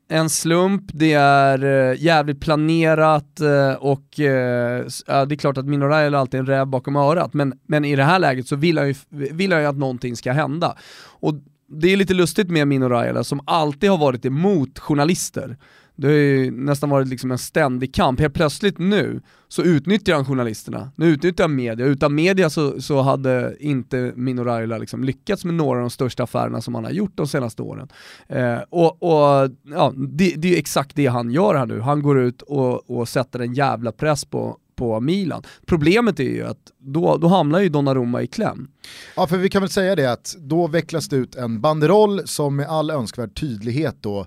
en 0.08 0.30
slump, 0.30 0.82
det 0.94 1.12
är 1.12 1.64
eh, 1.64 2.02
jävligt 2.02 2.40
planerat 2.40 3.40
eh, 3.40 3.72
och 3.72 4.20
eh, 4.20 4.84
det 5.06 5.34
är 5.34 5.36
klart 5.36 5.58
att 5.58 5.66
Mino 5.66 5.84
är 5.84 6.12
alltid 6.12 6.40
en 6.40 6.46
räv 6.46 6.66
bakom 6.66 6.96
örat, 6.96 7.34
men, 7.34 7.58
men 7.66 7.84
i 7.84 7.96
det 7.96 8.04
här 8.04 8.18
läget 8.18 8.48
så 8.48 8.56
vill 8.56 8.78
han, 8.78 8.88
ju, 8.88 8.94
vill 9.08 9.52
han 9.52 9.60
ju 9.60 9.66
att 9.66 9.76
någonting 9.76 10.16
ska 10.16 10.32
hända. 10.32 10.76
Och 11.04 11.34
det 11.68 11.92
är 11.92 11.96
lite 11.96 12.14
lustigt 12.14 12.50
med 12.50 12.68
Mino 12.68 12.88
Raiola 12.88 13.24
som 13.24 13.40
alltid 13.46 13.90
har 13.90 13.98
varit 13.98 14.24
emot 14.24 14.78
journalister. 14.78 15.56
Det 15.96 16.06
har 16.06 16.14
ju 16.14 16.50
nästan 16.50 16.90
varit 16.90 17.08
liksom 17.08 17.30
en 17.30 17.38
ständig 17.38 17.94
kamp. 17.94 18.20
Helt 18.20 18.34
plötsligt 18.34 18.78
nu 18.78 19.20
så 19.48 19.62
utnyttjar 19.62 20.14
han 20.14 20.24
journalisterna. 20.24 20.90
Nu 20.96 21.06
utnyttjar 21.06 21.44
han 21.44 21.54
media. 21.54 21.86
Utan 21.86 22.14
media 22.14 22.50
så, 22.50 22.80
så 22.80 23.00
hade 23.00 23.56
inte 23.60 24.12
Mino 24.16 24.44
Raiola 24.44 24.78
liksom 24.78 25.04
lyckats 25.04 25.44
med 25.44 25.54
några 25.54 25.78
av 25.78 25.80
de 25.80 25.90
största 25.90 26.22
affärerna 26.22 26.60
som 26.60 26.74
han 26.74 26.84
har 26.84 26.90
gjort 26.90 27.12
de 27.14 27.26
senaste 27.26 27.62
åren. 27.62 27.88
Eh, 28.28 28.58
och, 28.70 29.02
och 29.02 29.50
ja, 29.62 29.92
det, 29.96 30.34
det 30.36 30.54
är 30.54 30.58
exakt 30.58 30.96
det 30.96 31.06
han 31.06 31.30
gör 31.30 31.54
här 31.54 31.66
nu. 31.66 31.80
Han 31.80 32.02
går 32.02 32.20
ut 32.20 32.42
och, 32.42 32.90
och 32.90 33.08
sätter 33.08 33.40
en 33.40 33.54
jävla 33.54 33.92
press 33.92 34.24
på, 34.24 34.56
på 34.76 35.00
Milan. 35.00 35.42
Problemet 35.66 36.20
är 36.20 36.24
ju 36.24 36.44
att 36.46 36.72
då, 36.78 37.16
då 37.16 37.28
hamnar 37.28 37.60
ju 37.60 37.68
Donnarumma 37.68 38.22
i 38.22 38.26
kläm. 38.26 38.68
Ja, 39.16 39.26
för 39.26 39.36
vi 39.36 39.48
kan 39.48 39.62
väl 39.62 39.70
säga 39.70 39.96
det 39.96 40.12
att 40.12 40.36
då 40.38 40.66
vecklas 40.66 41.08
det 41.08 41.16
ut 41.16 41.34
en 41.34 41.60
banderoll 41.60 42.20
som 42.24 42.56
med 42.56 42.66
all 42.68 42.90
önskvärd 42.90 43.40
tydlighet 43.40 43.96
då 44.00 44.26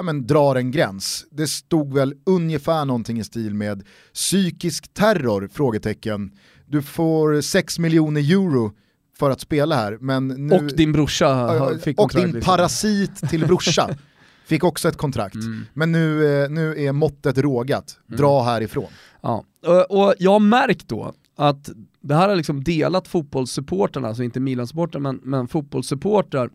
ja, 0.00 0.04
men, 0.04 0.26
drar 0.26 0.56
en 0.56 0.70
gräns. 0.70 1.26
Det 1.30 1.46
stod 1.46 1.94
väl 1.94 2.14
ungefär 2.26 2.84
någonting 2.84 3.18
i 3.18 3.24
stil 3.24 3.54
med 3.54 3.84
psykisk 4.14 4.94
terror? 4.94 5.48
frågetecken. 5.52 6.32
Du 6.66 6.82
får 6.82 7.40
6 7.40 7.78
miljoner 7.78 8.20
euro 8.20 8.72
för 9.18 9.30
att 9.30 9.40
spela 9.40 9.76
här. 9.76 9.98
Men 10.00 10.28
nu, 10.28 10.54
och 10.54 10.62
din 10.76 10.92
brorsa 10.92 11.78
fick 11.78 12.00
Och 12.00 12.12
din 12.14 12.32
liksom. 12.32 12.40
parasit 12.40 13.30
till 13.30 13.46
brorsa 13.46 13.88
fick 14.46 14.64
också 14.64 14.88
ett 14.88 14.96
kontrakt. 14.96 15.34
Mm. 15.34 15.66
Men 15.74 15.92
nu, 15.92 16.42
eh, 16.42 16.50
nu 16.50 16.84
är 16.84 16.92
måttet 16.92 17.38
rågat, 17.38 17.98
mm. 18.08 18.20
dra 18.20 18.42
härifrån. 18.42 18.90
Ja. 19.20 19.44
Och 19.88 20.14
jag 20.18 20.30
har 20.30 20.40
märkt 20.40 20.88
då 20.88 21.14
att 21.36 21.70
det 22.00 22.14
här 22.14 22.28
har 22.28 22.36
liksom 22.36 22.64
delat 22.64 23.08
fotbollssupportrarna, 23.08 24.08
alltså 24.08 24.22
inte 24.22 24.40
Milan-supportrar 24.40 25.00
men, 25.00 25.20
men 25.22 25.48
fotbollssupportrar 25.48 26.50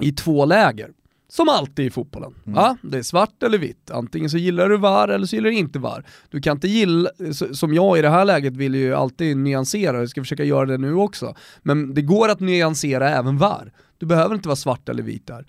i 0.00 0.12
två 0.12 0.44
läger. 0.44 0.90
Som 1.28 1.48
alltid 1.48 1.86
i 1.86 1.90
fotbollen. 1.90 2.34
Mm. 2.46 2.58
Ja, 2.58 2.76
det 2.82 2.98
är 2.98 3.02
svart 3.02 3.42
eller 3.42 3.58
vitt. 3.58 3.90
Antingen 3.90 4.30
så 4.30 4.38
gillar 4.38 4.68
du 4.68 4.76
VAR 4.76 5.08
eller 5.08 5.26
så 5.26 5.36
gillar 5.36 5.50
du 5.50 5.56
inte 5.56 5.78
VAR. 5.78 6.06
Du 6.30 6.40
kan 6.40 6.56
inte 6.56 6.68
gilla, 6.68 7.10
som 7.52 7.74
jag 7.74 7.98
i 7.98 8.02
det 8.02 8.08
här 8.08 8.24
läget 8.24 8.56
vill 8.56 8.74
ju 8.74 8.94
alltid 8.94 9.36
nyansera, 9.36 9.98
jag 9.98 10.08
ska 10.08 10.22
försöka 10.22 10.44
göra 10.44 10.66
det 10.66 10.78
nu 10.78 10.94
också. 10.94 11.34
Men 11.62 11.94
det 11.94 12.02
går 12.02 12.28
att 12.28 12.40
nyansera 12.40 13.10
även 13.10 13.38
VAR. 13.38 13.72
Du 13.98 14.06
behöver 14.06 14.34
inte 14.34 14.48
vara 14.48 14.56
svart 14.56 14.88
eller 14.88 15.02
vit 15.02 15.26
där. 15.26 15.46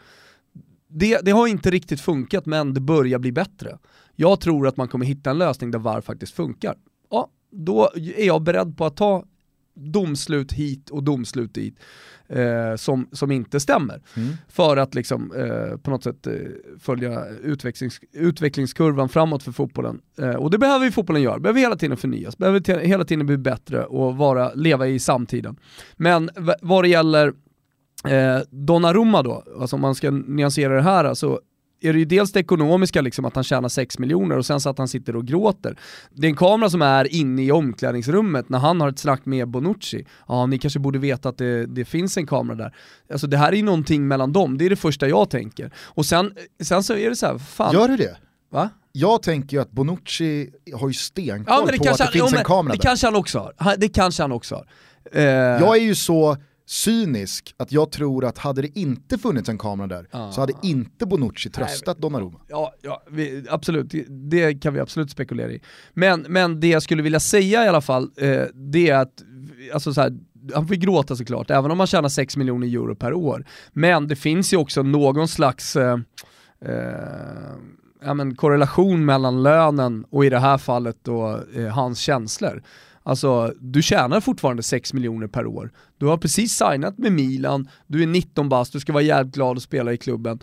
Det, 0.87 1.19
det 1.21 1.31
har 1.31 1.47
inte 1.47 1.71
riktigt 1.71 2.01
funkat 2.01 2.45
men 2.45 2.73
det 2.73 2.81
börjar 2.81 3.19
bli 3.19 3.31
bättre. 3.31 3.77
Jag 4.15 4.39
tror 4.39 4.67
att 4.67 4.77
man 4.77 4.87
kommer 4.87 5.05
hitta 5.05 5.29
en 5.29 5.37
lösning 5.37 5.71
där 5.71 5.79
VAR 5.79 6.01
faktiskt 6.01 6.35
funkar. 6.35 6.75
Ja, 7.11 7.29
då 7.51 7.89
är 7.95 8.25
jag 8.25 8.41
beredd 8.41 8.77
på 8.77 8.85
att 8.85 8.97
ta 8.97 9.25
domslut 9.75 10.51
hit 10.51 10.89
och 10.89 11.03
domslut 11.03 11.53
dit 11.53 11.79
eh, 12.27 12.75
som, 12.75 13.07
som 13.11 13.31
inte 13.31 13.59
stämmer. 13.59 14.01
Mm. 14.15 14.33
För 14.47 14.77
att 14.77 14.95
liksom 14.95 15.31
eh, 15.31 15.77
på 15.77 15.91
något 15.91 16.03
sätt 16.03 16.27
eh, 16.27 16.33
följa 16.79 17.25
utvecklings, 17.27 17.99
utvecklingskurvan 18.11 19.09
framåt 19.09 19.43
för 19.43 19.51
fotbollen. 19.51 20.01
Eh, 20.19 20.35
och 20.35 20.51
det 20.51 20.57
behöver 20.57 20.85
ju 20.85 20.91
fotbollen 20.91 21.21
göra, 21.21 21.39
behöver 21.39 21.59
hela 21.59 21.75
tiden 21.75 21.97
förnyas, 21.97 22.37
behöver 22.37 22.79
hela 22.79 23.05
tiden 23.05 23.25
bli 23.25 23.37
bättre 23.37 23.85
och 23.85 24.17
vara, 24.17 24.53
leva 24.53 24.87
i 24.87 24.99
samtiden. 24.99 25.57
Men 25.95 26.29
vad 26.61 26.83
det 26.83 26.87
gäller 26.87 27.33
eh, 28.07 28.39
Donnarumma 28.49 29.23
då, 29.23 29.43
alltså 29.59 29.75
om 29.75 29.81
man 29.81 29.95
ska 29.95 30.11
nyansera 30.11 30.75
det 30.75 30.81
här, 30.81 31.05
alltså 31.05 31.39
är 31.85 31.93
det 31.93 31.99
ju 31.99 32.05
dels 32.05 32.31
det 32.31 32.39
ekonomiska, 32.39 33.01
liksom, 33.01 33.25
att 33.25 33.35
han 33.35 33.43
tjänar 33.43 33.69
6 33.69 33.99
miljoner 33.99 34.37
och 34.37 34.45
sen 34.45 34.59
så 34.59 34.69
att 34.69 34.77
han 34.77 34.87
sitter 34.87 35.15
och 35.15 35.25
gråter. 35.25 35.79
Det 36.13 36.27
är 36.27 36.29
en 36.29 36.35
kamera 36.35 36.69
som 36.69 36.81
är 36.81 37.15
inne 37.15 37.43
i 37.43 37.51
omklädningsrummet 37.51 38.49
när 38.49 38.59
han 38.59 38.81
har 38.81 38.89
ett 38.89 38.99
snack 38.99 39.25
med 39.25 39.47
Bonucci. 39.47 40.05
Ja, 40.27 40.45
ni 40.45 40.59
kanske 40.59 40.79
borde 40.79 40.99
veta 40.99 41.29
att 41.29 41.37
det, 41.37 41.65
det 41.65 41.85
finns 41.85 42.17
en 42.17 42.27
kamera 42.27 42.57
där. 42.57 42.75
Alltså 43.11 43.27
det 43.27 43.37
här 43.37 43.51
är 43.51 43.55
ju 43.55 43.63
någonting 43.63 44.07
mellan 44.07 44.33
dem, 44.33 44.57
det 44.57 44.65
är 44.65 44.69
det 44.69 44.75
första 44.75 45.07
jag 45.07 45.29
tänker. 45.29 45.71
Och 45.77 46.05
sen, 46.05 46.31
sen 46.63 46.83
så 46.83 46.93
är 46.93 47.09
det 47.09 47.15
så 47.15 47.25
här, 47.25 47.37
fan. 47.37 47.73
Gör 47.73 47.87
du 47.87 47.97
det? 47.97 48.17
Va? 48.51 48.69
Jag 48.91 49.23
tänker 49.23 49.57
ju 49.57 49.61
att 49.61 49.71
Bonucci 49.71 50.49
har 50.73 50.87
ju 50.87 50.93
stenkoll 50.93 51.45
ja, 51.47 51.77
på 51.77 51.89
att 51.89 51.97
det 51.97 52.03
han, 52.03 52.11
finns 52.11 52.31
ja, 52.31 52.37
en 52.37 52.45
kamera 52.45 52.71
Det 52.73 52.77
där. 52.77 52.83
kanske 52.83 53.07
han 53.07 53.15
också 53.15 53.51
har. 53.57 53.77
Det 53.77 53.89
kanske 53.89 54.23
han 54.23 54.31
också 54.31 54.55
har. 54.55 54.67
Uh... 55.15 55.23
Jag 55.23 55.77
är 55.77 55.81
ju 55.81 55.95
så 55.95 56.37
cynisk 56.65 57.55
att 57.57 57.71
jag 57.71 57.91
tror 57.91 58.25
att 58.25 58.37
hade 58.37 58.61
det 58.61 58.79
inte 58.79 59.17
funnits 59.17 59.49
en 59.49 59.57
kamera 59.57 59.87
där 59.87 60.07
ah. 60.11 60.31
så 60.31 60.41
hade 60.41 60.53
inte 60.63 61.05
Bonucci 61.05 61.49
tröstat 61.49 61.97
Donnarumma. 61.97 62.39
Ja, 62.47 62.73
ja 62.81 63.03
vi, 63.09 63.45
absolut, 63.49 63.93
det 64.09 64.53
kan 64.53 64.73
vi 64.73 64.79
absolut 64.79 65.11
spekulera 65.11 65.51
i. 65.51 65.61
Men, 65.93 66.25
men 66.29 66.59
det 66.59 66.67
jag 66.67 66.83
skulle 66.83 67.03
vilja 67.03 67.19
säga 67.19 67.65
i 67.65 67.67
alla 67.67 67.81
fall, 67.81 68.11
eh, 68.17 68.43
det 68.53 68.89
är 68.89 68.97
att, 68.97 69.23
alltså 69.73 69.93
så 69.93 70.01
här, 70.01 70.13
han 70.53 70.67
får 70.67 70.75
gråta 70.75 71.15
såklart, 71.15 71.51
även 71.51 71.71
om 71.71 71.79
han 71.79 71.87
tjänar 71.87 72.09
6 72.09 72.37
miljoner 72.37 72.67
euro 72.67 72.95
per 72.95 73.13
år. 73.13 73.45
Men 73.73 74.07
det 74.07 74.15
finns 74.15 74.53
ju 74.53 74.57
också 74.57 74.83
någon 74.83 75.27
slags 75.27 75.75
eh, 75.75 75.97
eh, 76.65 77.55
ja, 78.05 78.13
men 78.13 78.35
korrelation 78.35 79.05
mellan 79.05 79.43
lönen 79.43 80.05
och 80.09 80.25
i 80.25 80.29
det 80.29 80.39
här 80.39 80.57
fallet 80.57 80.97
då 81.01 81.39
eh, 81.55 81.67
hans 81.67 81.99
känslor. 81.99 82.63
Alltså, 83.07 83.53
du 83.59 83.81
tjänar 83.81 84.21
fortfarande 84.21 84.63
6 84.63 84.93
miljoner 84.93 85.27
per 85.27 85.45
år. 85.45 85.71
Du 85.97 86.05
har 86.05 86.17
precis 86.17 86.57
signat 86.57 86.97
med 86.97 87.11
Milan, 87.11 87.69
du 87.87 88.03
är 88.03 88.07
19 88.07 88.49
bast, 88.49 88.73
du 88.73 88.79
ska 88.79 88.93
vara 88.93 89.03
jävligt 89.03 89.35
glad 89.35 89.57
att 89.57 89.63
spela 89.63 89.93
i 89.93 89.97
klubben. 89.97 90.39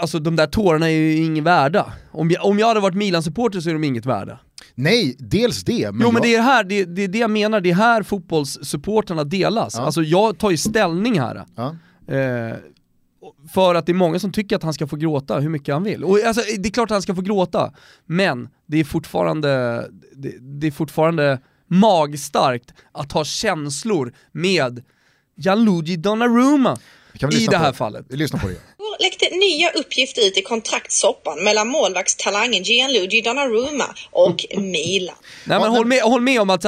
Alltså 0.00 0.18
de 0.18 0.36
där 0.36 0.46
tårarna 0.46 0.90
är 0.90 0.94
ju 0.94 1.16
inget 1.16 1.44
värda. 1.44 1.92
Om 2.12 2.30
jag, 2.30 2.44
om 2.44 2.58
jag 2.58 2.66
hade 2.66 2.80
varit 2.80 2.94
Milan-supporter 2.94 3.60
så 3.60 3.68
är 3.68 3.72
de 3.72 3.84
inget 3.84 4.06
värda. 4.06 4.38
Nej, 4.74 5.16
dels 5.18 5.64
det. 5.64 5.92
Men 5.92 6.00
jo 6.00 6.06
jag... 6.06 6.12
men 6.12 6.22
det 6.22 6.34
är, 6.34 6.42
här, 6.42 6.64
det, 6.64 6.84
det 6.84 7.04
är 7.04 7.08
det 7.08 7.18
jag 7.18 7.30
menar, 7.30 7.60
det 7.60 7.70
är 7.70 7.74
här 7.74 8.02
fotbollssupporterna 8.02 9.24
delas. 9.24 9.74
Ja. 9.76 9.82
Alltså 9.82 10.02
jag 10.02 10.38
tar 10.38 10.50
ju 10.50 10.56
ställning 10.56 11.20
här. 11.20 11.44
Ja. 11.54 11.76
Eh, 12.14 12.56
för 13.54 13.74
att 13.74 13.86
det 13.86 13.92
är 13.92 13.94
många 13.94 14.18
som 14.18 14.32
tycker 14.32 14.56
att 14.56 14.62
han 14.62 14.74
ska 14.74 14.86
få 14.86 14.96
gråta 14.96 15.38
hur 15.38 15.48
mycket 15.48 15.74
han 15.74 15.84
vill. 15.84 16.04
Och 16.04 16.18
alltså, 16.18 16.42
det 16.58 16.68
är 16.68 16.72
klart 16.72 16.90
att 16.90 16.94
han 16.94 17.02
ska 17.02 17.14
få 17.14 17.20
gråta, 17.20 17.72
men 18.06 18.48
det 18.66 18.80
är 18.80 18.84
fortfarande, 18.84 19.48
det, 20.12 20.34
det 20.40 20.66
är 20.66 20.70
fortfarande 20.70 21.40
magstarkt 21.66 22.74
att 22.92 23.12
ha 23.12 23.24
känslor 23.24 24.14
med 24.32 24.82
Gianluigi 25.36 25.96
Donnarumma 25.96 26.78
i 27.14 27.46
det 27.46 27.56
här 27.56 27.70
på, 27.70 27.76
fallet. 27.76 28.06
Vi 28.08 28.16
lyssnar 28.16 28.40
på 28.40 28.48
det. 28.48 28.56
läckte 29.00 29.26
nya 29.36 29.70
uppgifter 29.70 30.26
ut 30.26 30.38
i 30.38 30.42
kontraktssoppan 30.42 31.44
mellan 31.44 31.68
målvaktstalangen 31.68 32.62
Gianluigi 32.62 33.20
Donnarumma 33.20 33.84
och 34.10 34.46
Milan. 34.56 35.16
Nej 35.44 35.60
men 35.60 35.70
håll 35.70 35.86
med, 35.86 36.02
håll 36.02 36.20
med 36.20 36.40
om 36.40 36.50
att, 36.50 36.62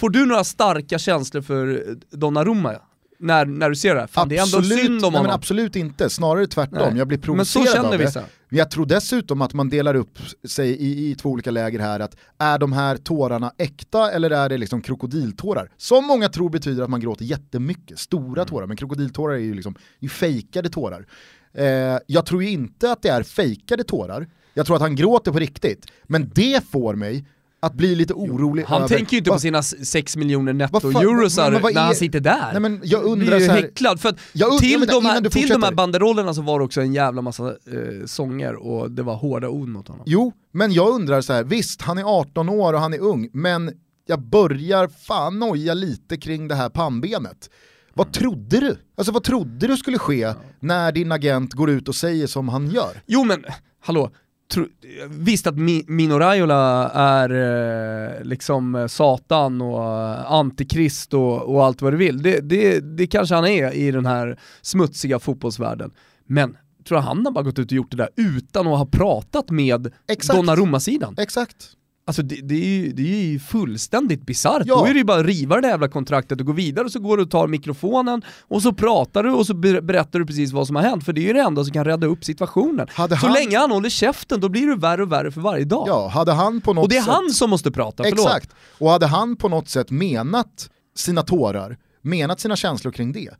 får 0.00 0.10
du 0.10 0.26
några 0.26 0.44
starka 0.44 0.98
känslor 0.98 1.42
för 1.42 1.84
Donnarumma? 2.10 2.76
När, 3.20 3.46
när 3.46 3.68
du 3.68 3.76
ser 3.76 3.94
det? 3.94 4.06
Fan, 4.06 4.22
absolut, 4.22 4.28
det 4.28 4.36
är 4.36 4.42
ändå 4.42 4.82
synd 4.82 5.04
om 5.04 5.14
honom. 5.14 5.22
Men 5.22 5.34
absolut 5.34 5.76
inte, 5.76 6.10
snarare 6.10 6.46
tvärtom. 6.46 6.88
Nej. 6.88 6.98
Jag 6.98 7.08
blir 7.08 7.18
provocerad 7.18 7.64
Men 7.64 7.72
så 7.72 7.76
känner 7.76 7.94
av 7.94 7.98
vissa. 7.98 8.20
det. 8.20 8.56
Jag 8.56 8.70
tror 8.70 8.86
dessutom 8.86 9.42
att 9.42 9.54
man 9.54 9.68
delar 9.68 9.94
upp 9.94 10.18
sig 10.48 10.70
i, 10.70 11.10
i 11.10 11.14
två 11.14 11.28
olika 11.28 11.50
läger 11.50 11.78
här, 11.78 12.00
att 12.00 12.16
är 12.38 12.58
de 12.58 12.72
här 12.72 12.96
tårarna 12.96 13.52
äkta 13.58 14.10
eller 14.10 14.30
är 14.30 14.48
det 14.48 14.58
liksom 14.58 14.82
krokodiltårar? 14.82 15.70
Som 15.76 16.06
många 16.06 16.28
tror 16.28 16.50
betyder 16.50 16.82
att 16.82 16.90
man 16.90 17.00
gråter 17.00 17.24
jättemycket, 17.24 17.98
stora 17.98 18.42
mm. 18.42 18.46
tårar, 18.46 18.66
men 18.66 18.76
krokodiltårar 18.76 19.34
är 19.34 19.38
ju 19.38 19.54
liksom 19.54 19.74
är 20.00 20.08
fejkade 20.08 20.68
tårar. 20.68 21.06
Eh, 21.54 21.98
jag 22.06 22.26
tror 22.26 22.42
ju 22.42 22.50
inte 22.50 22.92
att 22.92 23.02
det 23.02 23.08
är 23.08 23.22
fejkade 23.22 23.84
tårar, 23.84 24.28
jag 24.54 24.66
tror 24.66 24.76
att 24.76 24.82
han 24.82 24.96
gråter 24.96 25.32
på 25.32 25.38
riktigt, 25.38 25.86
men 26.04 26.30
det 26.34 26.64
får 26.70 26.94
mig 26.94 27.24
att 27.62 27.74
bli 27.74 27.94
lite 27.94 28.14
orolig 28.14 28.64
Han 28.64 28.82
över, 28.82 28.96
tänker 28.96 29.12
ju 29.12 29.18
inte 29.18 29.30
va, 29.30 29.36
på 29.36 29.40
sina 29.40 29.62
6 29.62 30.16
miljoner 30.16 30.52
netto-eurosar 30.52 31.50
när 31.50 31.70
är- 31.70 31.74
han 31.78 31.94
sitter 31.94 32.20
där. 32.20 32.48
Nej, 32.52 32.60
men 32.60 32.80
jag 32.84 33.02
blir 33.02 33.12
undrar 33.12 33.38
ju 33.38 33.46
så 33.46 33.52
här- 33.52 33.62
häcklad, 33.62 34.00
för 34.00 34.08
att 34.08 34.16
Jag 34.32 34.46
undrar- 34.46 34.58
till, 34.60 34.78
men 34.78 34.88
de 34.88 35.04
här, 35.04 35.20
till 35.30 35.48
de 35.48 35.62
här 35.62 35.72
banderollerna 35.72 36.34
så 36.34 36.42
var 36.42 36.58
det 36.58 36.64
också 36.64 36.80
en 36.80 36.92
jävla 36.94 37.22
massa 37.22 37.48
eh, 37.48 38.06
sånger 38.06 38.54
och 38.54 38.90
det 38.90 39.02
var 39.02 39.14
hårda 39.16 39.48
ord 39.48 39.68
mot 39.68 39.88
honom. 39.88 40.02
Jo, 40.06 40.32
men 40.52 40.72
jag 40.72 40.88
undrar 40.94 41.20
så 41.20 41.32
här, 41.32 41.44
visst 41.44 41.82
han 41.82 41.98
är 41.98 42.02
18 42.20 42.48
år 42.48 42.72
och 42.72 42.80
han 42.80 42.94
är 42.94 42.98
ung, 43.00 43.28
men 43.32 43.72
jag 44.06 44.20
börjar 44.22 44.88
fan 44.88 45.38
noja 45.38 45.74
lite 45.74 46.16
kring 46.16 46.48
det 46.48 46.54
här 46.54 46.68
pannbenet. 46.68 47.50
Vad 47.94 48.06
Mm. 48.06 48.12
trodde 48.12 48.60
du? 48.60 48.76
Alltså 48.96 49.12
vad 49.12 49.22
trodde 49.22 49.66
du 49.66 49.76
skulle 49.76 49.98
ske 49.98 50.32
när 50.60 50.92
din 50.92 51.12
agent 51.12 51.52
går 51.52 51.70
ut 51.70 51.88
och 51.88 51.94
säger 51.94 52.26
som 52.26 52.48
han 52.48 52.70
gör? 52.70 53.02
Jo 53.06 53.24
men, 53.24 53.44
hallå, 53.80 54.10
tro, 54.50 54.66
visst 55.08 55.46
att 55.46 55.56
Mi, 55.56 55.84
Mino 55.86 56.18
Raiola 56.18 56.90
är 56.90 57.30
eh, 57.30 58.24
liksom 58.24 58.74
eh, 58.74 58.86
Satan 58.86 59.60
och 59.60 59.84
eh, 59.84 60.32
antikrist 60.32 61.14
och, 61.14 61.54
och 61.54 61.64
allt 61.64 61.82
vad 61.82 61.92
du 61.92 61.96
vill. 61.96 62.22
Det, 62.22 62.40
det, 62.40 62.80
det 62.80 63.06
kanske 63.06 63.34
han 63.34 63.46
är 63.46 63.72
i 63.72 63.90
den 63.90 64.06
här 64.06 64.38
smutsiga 64.62 65.18
fotbollsvärlden. 65.18 65.90
Men 66.26 66.56
tror 66.88 66.98
jag 66.98 67.04
han 67.04 67.24
har 67.26 67.32
bara 67.32 67.44
gått 67.44 67.58
ut 67.58 67.66
och 67.66 67.72
gjort 67.72 67.90
det 67.90 67.96
där 67.96 68.08
utan 68.16 68.66
att 68.66 68.78
ha 68.78 68.86
pratat 68.86 69.50
med 69.50 69.92
Exakt. 70.08 70.36
Donnarumma-sidan? 70.36 71.14
Exakt. 71.18 71.56
Alltså 72.04 72.22
det, 72.22 72.34
det, 72.42 72.54
är 72.54 72.64
ju, 72.68 72.92
det 72.92 73.02
är 73.02 73.24
ju 73.24 73.38
fullständigt 73.38 74.26
bisarrt. 74.26 74.62
Ja. 74.66 74.76
Då 74.78 74.84
är 74.84 74.92
det 74.92 74.98
ju 74.98 75.04
bara 75.04 75.20
att 75.20 75.26
riva 75.26 75.54
det 75.54 75.60
där 75.62 75.68
jävla 75.68 75.88
kontraktet 75.88 76.40
och 76.40 76.46
gå 76.46 76.52
vidare 76.52 76.84
och 76.84 76.92
så 76.92 77.00
går 77.00 77.16
du 77.16 77.22
och 77.22 77.30
tar 77.30 77.46
mikrofonen 77.48 78.22
och 78.48 78.62
så 78.62 78.72
pratar 78.72 79.22
du 79.22 79.30
och 79.30 79.46
så 79.46 79.54
ber- 79.54 79.80
berättar 79.80 80.18
du 80.18 80.26
precis 80.26 80.52
vad 80.52 80.66
som 80.66 80.76
har 80.76 80.82
hänt. 80.82 81.04
För 81.04 81.12
det 81.12 81.20
är 81.20 81.26
ju 81.26 81.32
det 81.32 81.40
enda 81.40 81.64
som 81.64 81.72
kan 81.72 81.84
rädda 81.84 82.06
upp 82.06 82.24
situationen. 82.24 82.86
Hade 82.92 83.16
så 83.16 83.26
han- 83.26 83.34
länge 83.34 83.58
han 83.58 83.70
håller 83.70 83.88
käften 83.88 84.40
då 84.40 84.48
blir 84.48 84.66
det 84.66 84.76
värre 84.76 85.02
och 85.02 85.12
värre 85.12 85.30
för 85.30 85.40
varje 85.40 85.64
dag. 85.64 85.84
Ja, 85.88 86.08
hade 86.08 86.32
han 86.32 86.60
på 86.60 86.72
något 86.72 86.82
och 86.84 86.88
det 86.88 86.96
är 86.96 87.02
sätt... 87.02 87.14
han 87.14 87.30
som 87.30 87.50
måste 87.50 87.70
prata, 87.70 88.02
förlåt. 88.04 88.26
Exakt, 88.26 88.50
och 88.78 88.90
hade 88.90 89.06
han 89.06 89.36
på 89.36 89.48
något 89.48 89.68
sätt 89.68 89.90
menat 89.90 90.70
sina 90.96 91.22
tårar, 91.22 91.76
menat 92.02 92.40
sina 92.40 92.56
känslor 92.56 92.92
kring 92.92 93.12
det, 93.12 93.30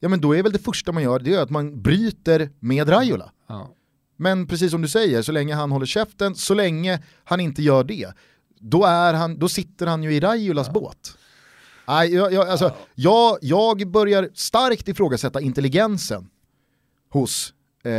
ja 0.00 0.08
men 0.08 0.20
då 0.20 0.36
är 0.36 0.42
väl 0.42 0.52
det 0.52 0.58
första 0.58 0.92
man 0.92 1.02
gör, 1.02 1.18
det 1.18 1.34
är 1.34 1.38
att 1.42 1.50
man 1.50 1.82
bryter 1.82 2.50
med 2.60 2.88
Raiola. 2.92 3.30
Ja. 3.48 3.70
Men 4.16 4.46
precis 4.46 4.70
som 4.70 4.82
du 4.82 4.88
säger, 4.88 5.22
så 5.22 5.32
länge 5.32 5.54
han 5.54 5.72
håller 5.72 5.86
käften, 5.86 6.34
så 6.34 6.54
länge 6.54 7.02
han 7.24 7.40
inte 7.40 7.62
gör 7.62 7.84
det, 7.84 8.12
då, 8.58 8.84
är 8.84 9.14
han, 9.14 9.38
då 9.38 9.48
sitter 9.48 9.86
han 9.86 10.02
ju 10.02 10.14
i 10.14 10.20
Raiolas 10.20 10.70
båt. 10.70 11.18
Nej, 11.88 12.14
jag, 12.14 12.32
jag, 12.32 12.48
alltså, 12.48 12.74
jag, 12.94 13.38
jag 13.40 13.90
börjar 13.90 14.30
starkt 14.34 14.88
ifrågasätta 14.88 15.40
intelligensen 15.40 16.28
hos 17.08 17.54
eh, 17.84 17.92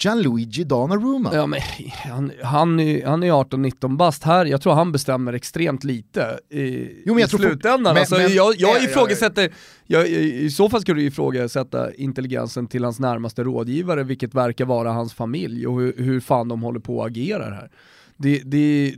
Gianluigi 0.00 0.64
Donnarumma. 0.64 1.30
Ja, 1.34 1.46
men 1.46 1.60
han, 2.04 2.32
han, 2.42 2.80
är, 2.80 3.06
han 3.06 3.22
är 3.22 3.30
18-19 3.32 3.96
bast 3.96 4.22
här, 4.24 4.46
jag 4.46 4.60
tror 4.62 4.72
han 4.72 4.92
bestämmer 4.92 5.32
extremt 5.32 5.84
lite 5.84 6.38
i, 6.50 6.88
Jo, 7.06 7.14
men 7.14 7.18
jag 7.20 7.26
i 7.28 7.30
tror 7.30 7.38
slutändan. 7.40 7.82
men- 7.82 7.96
alltså, 7.96 8.14
men- 8.16 8.34
jag, 8.34 8.54
jag 8.58 8.74
Nej, 8.74 8.84
ifrågasätter, 8.84 9.52
jag, 9.86 10.08
i 10.08 10.50
så 10.50 10.68
fall 10.70 10.80
skulle 10.80 11.00
du 11.00 11.06
ifrågasätta 11.06 11.94
intelligensen 11.94 12.66
till 12.66 12.84
hans 12.84 13.00
närmaste 13.00 13.42
rådgivare, 13.44 14.02
vilket 14.04 14.34
verkar 14.34 14.64
vara 14.64 14.92
hans 14.92 15.14
familj 15.14 15.66
och 15.66 15.80
hur, 15.80 15.94
hur 15.98 16.20
fan 16.20 16.48
de 16.48 16.62
håller 16.62 16.80
på 16.80 16.96
och 16.98 17.06
agerar 17.06 17.50
här. 17.50 17.70
Det, 18.22 18.42
det, 18.44 18.94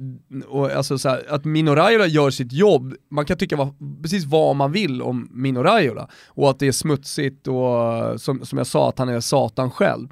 och 0.49 0.71
alltså 0.71 0.99
så 0.99 1.09
här, 1.09 1.23
att 1.29 1.45
Mino 1.45 1.71
Raiola 1.71 2.07
gör 2.07 2.31
sitt 2.31 2.53
jobb, 2.53 2.95
man 3.11 3.25
kan 3.25 3.37
tycka 3.39 3.57
vad, 3.57 3.75
precis 4.03 4.25
vad 4.25 4.57
man 4.57 4.73
vill 4.73 5.03
om 5.03 5.29
Mino 5.33 5.59
Raiola 5.63 6.09
och 6.29 6.51
att 6.51 6.59
det 6.59 6.67
är 6.67 6.73
smutsigt 6.73 7.49
och 7.49 8.21
som, 8.21 8.45
som 8.47 8.59
jag 8.59 8.67
sa 8.67 8.89
att 8.89 8.99
han 8.99 9.09
är 9.09 9.21
satan 9.21 9.71
själv. 9.71 10.09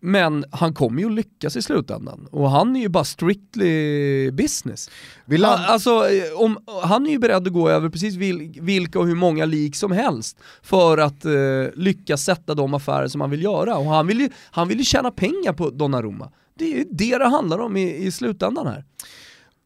Men 0.00 0.44
han 0.50 0.74
kommer 0.74 1.02
ju 1.02 1.10
lyckas 1.10 1.56
i 1.56 1.62
slutändan 1.62 2.28
och 2.30 2.50
han 2.50 2.76
är 2.76 2.80
ju 2.80 2.88
bara 2.88 3.04
strictly 3.04 4.30
business. 4.30 4.90
Vi 5.24 5.38
land- 5.38 5.60
Han, 5.60 5.72
alltså, 5.72 5.90
eh, 5.90 6.40
om, 6.40 6.58
han 6.82 7.06
är 7.06 7.10
ju 7.10 7.18
beredd 7.18 7.46
att 7.46 7.52
gå 7.52 7.68
över 7.68 7.88
precis 7.88 8.14
vil, 8.14 8.58
vilka 8.60 8.98
och 8.98 9.06
hur 9.06 9.14
många 9.14 9.44
lik 9.44 9.76
som 9.76 9.92
helst 9.92 10.38
för 10.62 10.98
att 10.98 11.24
eh, 11.24 11.32
lyckas 11.74 12.22
sätta 12.24 12.54
de 12.54 12.74
affärer 12.74 13.08
som 13.08 13.20
han 13.20 13.30
vill 13.30 13.42
göra. 13.42 13.76
Och 13.76 13.84
han 13.86 14.06
vill 14.06 14.20
ju, 14.20 14.28
han 14.50 14.68
vill 14.68 14.78
ju 14.78 14.84
tjäna 14.84 15.10
pengar 15.10 15.52
på 15.52 15.70
Donnarumma. 15.70 16.30
Det 16.58 16.64
är 16.64 16.76
ju 16.78 16.84
det 16.90 17.18
det 17.18 17.28
handlar 17.28 17.58
om 17.58 17.76
i, 17.76 17.96
i 17.96 18.10
slutändan 18.12 18.66
här. 18.66 18.84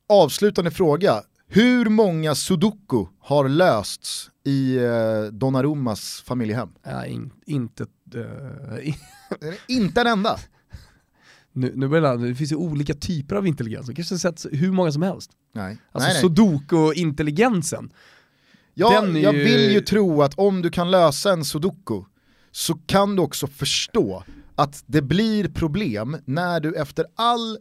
Avslutande 0.09 0.71
fråga, 0.71 1.23
hur 1.49 1.89
många 1.89 2.35
sudoku 2.35 3.07
har 3.21 3.49
lösts 3.49 4.31
i 4.45 4.77
eh, 4.77 5.23
Donnarummas 5.33 6.23
familjehem? 6.27 6.69
Ja, 6.83 7.07
in, 7.07 7.31
inte... 7.47 7.87
i- 8.83 8.97
Inte 9.69 10.01
en 10.01 10.07
enda. 10.07 10.39
nu, 11.53 11.73
nu 11.77 11.89
börjar 11.89 12.05
jag- 12.11 12.23
det 12.23 12.35
finns 12.35 12.53
ju 12.53 12.57
olika 12.57 12.95
typer 12.95 13.37
av 13.37 13.47
intelligens, 13.47 13.87
det 13.87 13.95
kanske 13.95 14.19
sätts 14.19 14.47
hur 14.53 14.73
många 14.73 14.93
som 14.93 15.03
helst. 15.03 15.31
Nej. 15.55 15.79
Alltså 15.93 16.11
sudoku-intelligensen. 16.21 17.93
Ja, 18.75 19.03
är 19.03 19.17
jag 19.19 19.35
ju- 19.35 19.45
vill 19.45 19.73
ju 19.73 19.81
tro 19.81 20.23
att 20.23 20.35
om 20.39 20.63
du 20.63 20.71
kan 20.71 20.91
lösa 20.91 21.33
en 21.33 21.45
sudoku 21.45 22.03
så 22.51 22.75
kan 22.75 23.17
du 23.17 23.23
också 23.23 23.47
förstå 23.47 24.25
att 24.55 24.83
det 24.87 25.03
blir 25.03 25.49
problem 25.49 26.17
när 26.25 26.61
du 26.61 26.75
efter 26.75 27.07
all 27.17 27.59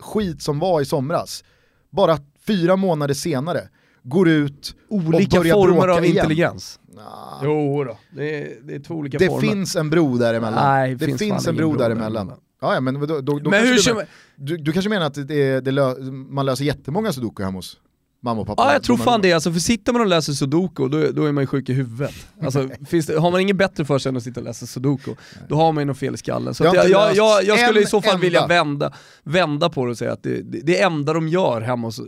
skit 0.00 0.42
som 0.42 0.58
var 0.58 0.80
i 0.80 0.84
somras, 0.84 1.44
bara 1.90 2.18
fyra 2.46 2.76
månader 2.76 3.14
senare, 3.14 3.68
går 4.02 4.28
ut 4.28 4.74
Olika 4.88 5.38
och 5.38 5.42
börjar 5.44 5.54
former 5.54 5.74
bråka 5.80 5.92
av 5.92 6.04
igen. 6.04 6.16
intelligens. 6.16 6.80
Nah, 6.98 7.40
Jo 7.44 7.84
då. 7.84 7.98
Det 8.10 8.36
är, 8.42 8.56
det 8.62 8.74
är 8.74 8.78
två 8.80 8.94
olika 8.94 9.18
det 9.18 9.26
former. 9.26 9.40
finns 9.48 9.76
en 9.76 9.90
bro 9.90 10.16
däremellan. 10.16 10.64
Nej, 10.64 10.94
det 10.94 11.04
finns 11.06 11.18
finns, 11.18 11.46
en 11.46 11.56
bro 11.56 11.70
bro 11.70 11.78
däremellan. 11.78 12.12
däremellan. 12.12 12.38
Ja, 12.60 12.74
ja, 12.74 12.80
men 12.80 12.94
då, 13.00 13.06
då, 13.06 13.20
då 13.20 13.50
Men 13.50 13.66
kanske 13.66 13.94
hur 13.94 14.56
du, 14.58 14.72
kanske 14.72 14.88
menar 14.88 15.06
att 15.06 15.28
det, 15.28 15.60
det 15.60 15.70
lö, 15.70 15.94
man 16.10 16.46
löser 16.46 16.64
jättemånga 16.64 17.12
sudoku 17.12 17.42
hemma 17.44 17.58
hos 17.58 17.76
mamma 18.22 18.40
och 18.40 18.46
pappa? 18.46 18.62
Ja 18.62 18.72
jag 18.72 18.82
tror 18.82 18.96
fan 18.96 19.20
det, 19.20 19.32
alltså, 19.32 19.52
för 19.52 19.60
sitter 19.60 19.92
man 19.92 20.02
och 20.02 20.06
läser 20.08 20.32
sudoku 20.32 20.88
då, 20.88 21.10
då 21.12 21.24
är 21.24 21.32
man 21.32 21.42
ju 21.42 21.46
sjuk 21.46 21.68
i 21.68 21.72
huvudet. 21.72 22.14
Alltså, 22.42 22.68
finns 22.88 23.06
det, 23.06 23.18
har 23.20 23.30
man 23.30 23.40
inget 23.40 23.56
bättre 23.56 23.84
för 23.84 23.98
sig 23.98 24.10
än 24.10 24.16
att 24.16 24.22
sitta 24.22 24.40
och 24.40 24.46
läsa 24.46 24.66
sudoku, 24.66 25.14
då 25.48 25.56
har 25.56 25.72
man 25.72 25.80
ju 25.82 25.84
något 25.86 25.98
fel 25.98 26.14
i 26.14 26.16
skallen. 26.16 26.54
Så 26.54 26.64
Jag 26.64 26.74
jag, 26.76 26.88
jag, 26.90 27.14
jag, 27.16 27.44
jag 27.44 27.58
skulle 27.60 27.80
i 27.80 27.86
så 27.86 28.00
fall 28.02 28.10
enda. 28.14 28.22
vilja 28.22 28.46
vända, 28.46 28.92
vända 29.22 29.68
på 29.68 29.84
det 29.84 29.90
och 29.90 29.98
säga 29.98 30.12
att 30.12 30.22
det, 30.22 30.42
det, 30.42 30.60
det 30.60 30.80
enda 30.80 31.12
de 31.12 31.28
gör 31.28 31.60
hemma 31.60 31.86
hos 31.86 32.00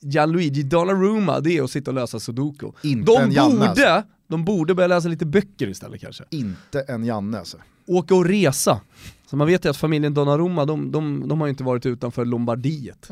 Gianluigi 0.00 0.62
Donnarumma, 0.62 1.40
det 1.40 1.58
är 1.58 1.62
att 1.62 1.70
sitta 1.70 1.90
och 1.90 1.94
läsa 1.94 2.20
sudoku. 2.20 2.66
Inte 2.82 3.12
De 3.12 3.22
en 3.22 3.32
Janne, 3.32 3.68
alltså. 3.68 3.82
borde, 3.82 4.02
de 4.28 4.44
borde 4.44 4.74
börja 4.74 4.86
läsa 4.86 5.08
lite 5.08 5.26
böcker 5.26 5.68
istället 5.68 6.00
kanske. 6.00 6.24
Inte 6.30 6.80
en 6.80 7.04
Janne 7.04 7.38
alltså. 7.38 7.56
Åka 7.86 8.14
och 8.14 8.24
resa. 8.24 8.80
Så 9.26 9.36
man 9.36 9.46
vet 9.46 9.64
ju 9.64 9.68
att 9.68 9.76
familjen 9.76 10.14
Donnarumma, 10.14 10.64
de, 10.64 10.92
de, 10.92 11.28
de 11.28 11.40
har 11.40 11.46
ju 11.46 11.50
inte 11.50 11.64
varit 11.64 11.86
utanför 11.86 12.24
Lombardiet. 12.24 13.08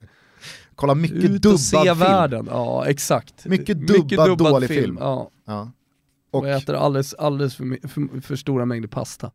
Kolla 0.74 0.94
mycket 0.94 1.16
Ut 1.24 1.42
dubbad 1.42 1.54
och 1.54 1.60
se 1.60 1.82
film. 1.82 1.98
världen, 1.98 2.46
ja 2.50 2.86
exakt. 2.86 3.46
Mycket 3.46 3.86
dubbad, 3.86 4.38
dålig 4.38 4.68
film. 4.68 4.96
Ja. 5.00 5.30
Ja. 5.46 5.70
Och, 6.30 6.40
Och 6.40 6.48
äter 6.48 6.74
alldeles, 6.74 7.14
alldeles 7.14 7.56
för, 7.56 7.88
för, 7.88 8.20
för 8.20 8.36
stora 8.36 8.64
mängder 8.64 8.88
pasta. 8.88 9.30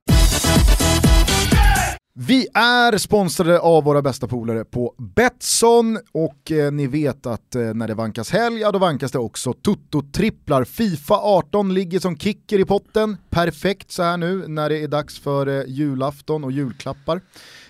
Vi 2.20 2.48
är 2.54 2.98
sponsrade 2.98 3.60
av 3.60 3.84
våra 3.84 4.02
bästa 4.02 4.28
polare 4.28 4.66
på 4.66 4.96
Betsson 4.98 6.00
och 6.12 6.52
eh, 6.52 6.72
ni 6.72 6.88
vet 6.88 7.26
att 7.26 7.56
eh, 7.56 7.62
när 7.62 7.88
det 7.88 7.94
vankas 7.94 8.32
helg, 8.32 8.60
ja 8.60 8.72
då 8.72 8.80
vankas 8.80 9.12
det 9.12 9.20
också 9.20 9.54
Toto-tripplar. 9.54 10.64
Fifa 10.64 11.16
18 11.16 11.74
ligger 11.74 12.00
som 12.00 12.18
kicker 12.18 12.60
i 12.60 12.66
potten, 12.66 13.18
perfekt 13.30 13.92
så 13.92 14.04
här 14.04 14.18
nu 14.18 14.48
när 14.48 14.70
det 14.70 14.84
är 14.84 14.88
dags 14.88 15.20
för 15.20 15.48
eh, 15.48 15.64
julafton 15.68 16.44
och 16.44 16.52
julklappar. 16.52 17.22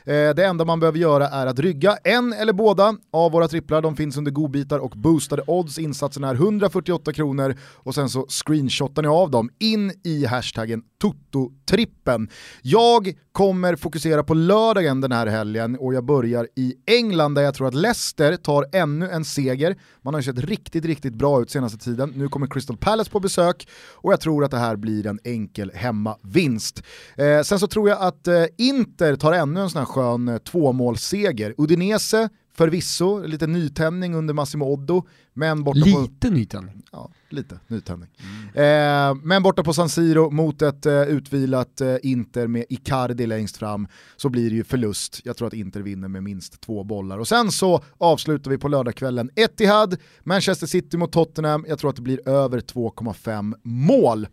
Eh, 0.08 0.36
det 0.36 0.46
enda 0.46 0.66
man 0.66 0.80
behöver 0.80 1.00
göra 1.00 1.28
är 1.28 1.48
att 1.48 1.60
rygga 1.60 1.98
en 2.04 2.34
eller 2.34 2.54
båda 2.54 2.96
av 3.12 3.32
våra 3.32 3.48
tripplar. 3.48 3.82
De 3.82 3.96
finns 3.96 4.18
under 4.18 4.32
godbitar 4.32 4.80
och 4.80 4.92
boostade 4.92 5.44
odds. 5.48 5.80
Insatsen 5.80 6.24
är 6.24 6.36
148 6.36 7.14
kronor 7.14 7.56
och 7.74 7.96
sen 7.96 8.10
så 8.10 8.26
screenshotar 8.30 9.02
ni 9.02 9.08
av 9.08 9.32
dem 9.32 9.50
in 9.60 9.92
i 10.04 10.26
hashtaggen 10.26 10.84
Toto-trippen. 11.02 12.30
Jag 12.62 13.14
kommer 13.32 13.76
fokusera 13.76 14.24
på 14.24 14.34
lördagen 14.34 15.02
den 15.02 15.12
här 15.12 15.28
helgen 15.28 15.78
och 15.80 15.94
jag 15.94 16.06
börjar 16.06 16.48
i 16.56 16.74
England 16.86 17.36
där 17.36 17.42
jag 17.42 17.54
tror 17.56 17.68
att 17.68 17.74
Leicester 17.74 18.36
tar 18.36 18.66
ännu 18.74 19.10
en 19.10 19.26
seger. 19.26 19.76
Man 20.02 20.14
har 20.14 20.22
ju 20.22 20.24
sett 20.24 20.46
riktigt, 20.46 20.86
riktigt 20.86 21.14
bra 21.14 21.42
ut 21.42 21.52
senaste 21.52 21.78
tiden. 21.78 22.14
Nu 22.16 22.30
kommer 22.30 22.48
Crystal 22.48 22.78
Palace 22.78 23.12
på 23.12 23.20
besök 23.20 23.68
och 23.94 24.14
jag 24.14 24.22
tror 24.22 24.44
att 24.44 24.52
det 24.52 24.58
här 24.58 24.76
blir 24.76 25.08
en 25.08 25.20
enkel 25.24 25.72
hemmavinst. 25.76 26.84
Eh, 27.16 27.42
sen 27.42 27.60
så 27.60 27.68
tror 27.68 27.90
jag 27.90 28.02
att 28.02 28.28
eh, 28.28 28.46
Inter 28.58 29.16
tar 29.16 29.34
ännu 29.34 29.62
en 29.62 29.70
sån 29.70 29.80
här 29.80 29.86
skön 29.98 30.28
eh, 30.28 30.38
tvåmålsseger. 30.38 31.54
Udinese 31.58 32.30
Förvisso, 32.58 33.26
lite 33.26 33.48
nytändning 33.48 34.16
under 34.16 34.34
Massimo 34.34 34.66
Oddo, 34.66 35.08
men 35.34 35.64
borta 35.64 35.80
på... 35.80 36.02
Lite 36.02 36.30
nytändning. 36.30 36.84
Ja, 36.92 37.12
lite 37.30 37.60
nytändning. 37.68 38.10
Eh, 38.54 39.16
men 39.24 39.44
borta 39.44 39.64
på 39.64 39.74
San 39.74 39.90
Siro 39.90 40.30
mot 40.32 40.62
ett 40.62 40.86
eh, 40.86 41.02
utvilat 41.02 41.82
eh, 41.82 41.96
Inter 42.04 42.48
med 42.48 42.66
Icardi 42.70 43.28
längst 43.28 43.58
fram 43.58 43.88
så 44.16 44.30
blir 44.30 44.50
det 44.50 44.56
ju 44.56 44.64
förlust. 44.64 45.22
Jag 45.24 45.38
tror 45.38 45.48
att 45.48 45.54
Inter 45.54 45.82
vinner 45.82 46.08
med 46.08 46.24
minst 46.24 46.62
två 46.62 46.84
bollar. 46.84 47.18
Och 47.18 47.28
sen 47.28 47.52
så 47.52 47.84
avslutar 47.98 48.52
vi 48.52 48.58
på 48.58 48.68
lördagskvällen 48.68 49.30
Etihad, 49.36 49.98
Manchester 50.24 50.68
City 50.68 50.98
mot 50.98 51.12
Tottenham. 51.12 51.66
Jag 51.68 51.80
tror 51.80 51.90
att 51.90 51.96
det 51.96 52.02
blir 52.02 52.30
över 52.30 52.60
2,5 52.60 53.54
mål. 53.64 54.28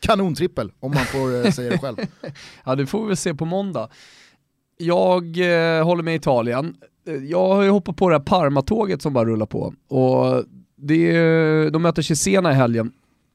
Kanontrippel 0.00 0.72
om 0.80 0.94
man 0.94 1.04
får 1.04 1.46
eh, 1.46 1.52
säga 1.52 1.70
det 1.70 1.78
själv. 1.78 1.96
Ja 2.64 2.74
det 2.74 2.86
får 2.86 3.00
vi 3.00 3.06
väl 3.06 3.16
se 3.16 3.34
på 3.34 3.44
måndag. 3.44 3.88
Jag 4.78 5.24
eh, 5.38 5.84
håller 5.84 6.02
med 6.02 6.14
Italien. 6.14 6.76
Eh, 7.08 7.14
jag 7.14 7.48
har 7.54 7.62
ju 7.62 7.70
hoppat 7.70 7.96
på 7.96 8.08
det 8.08 8.14
här 8.14 8.24
Parma-tåget 8.24 9.02
som 9.02 9.12
bara 9.12 9.24
rullar 9.24 9.46
på. 9.46 9.74
Och 9.88 10.44
det 10.76 11.16
är, 11.16 11.70
de 11.70 11.82
möter 11.82 12.02
Cesena 12.02 12.52
i 12.52 12.54
helgen. 12.54 12.92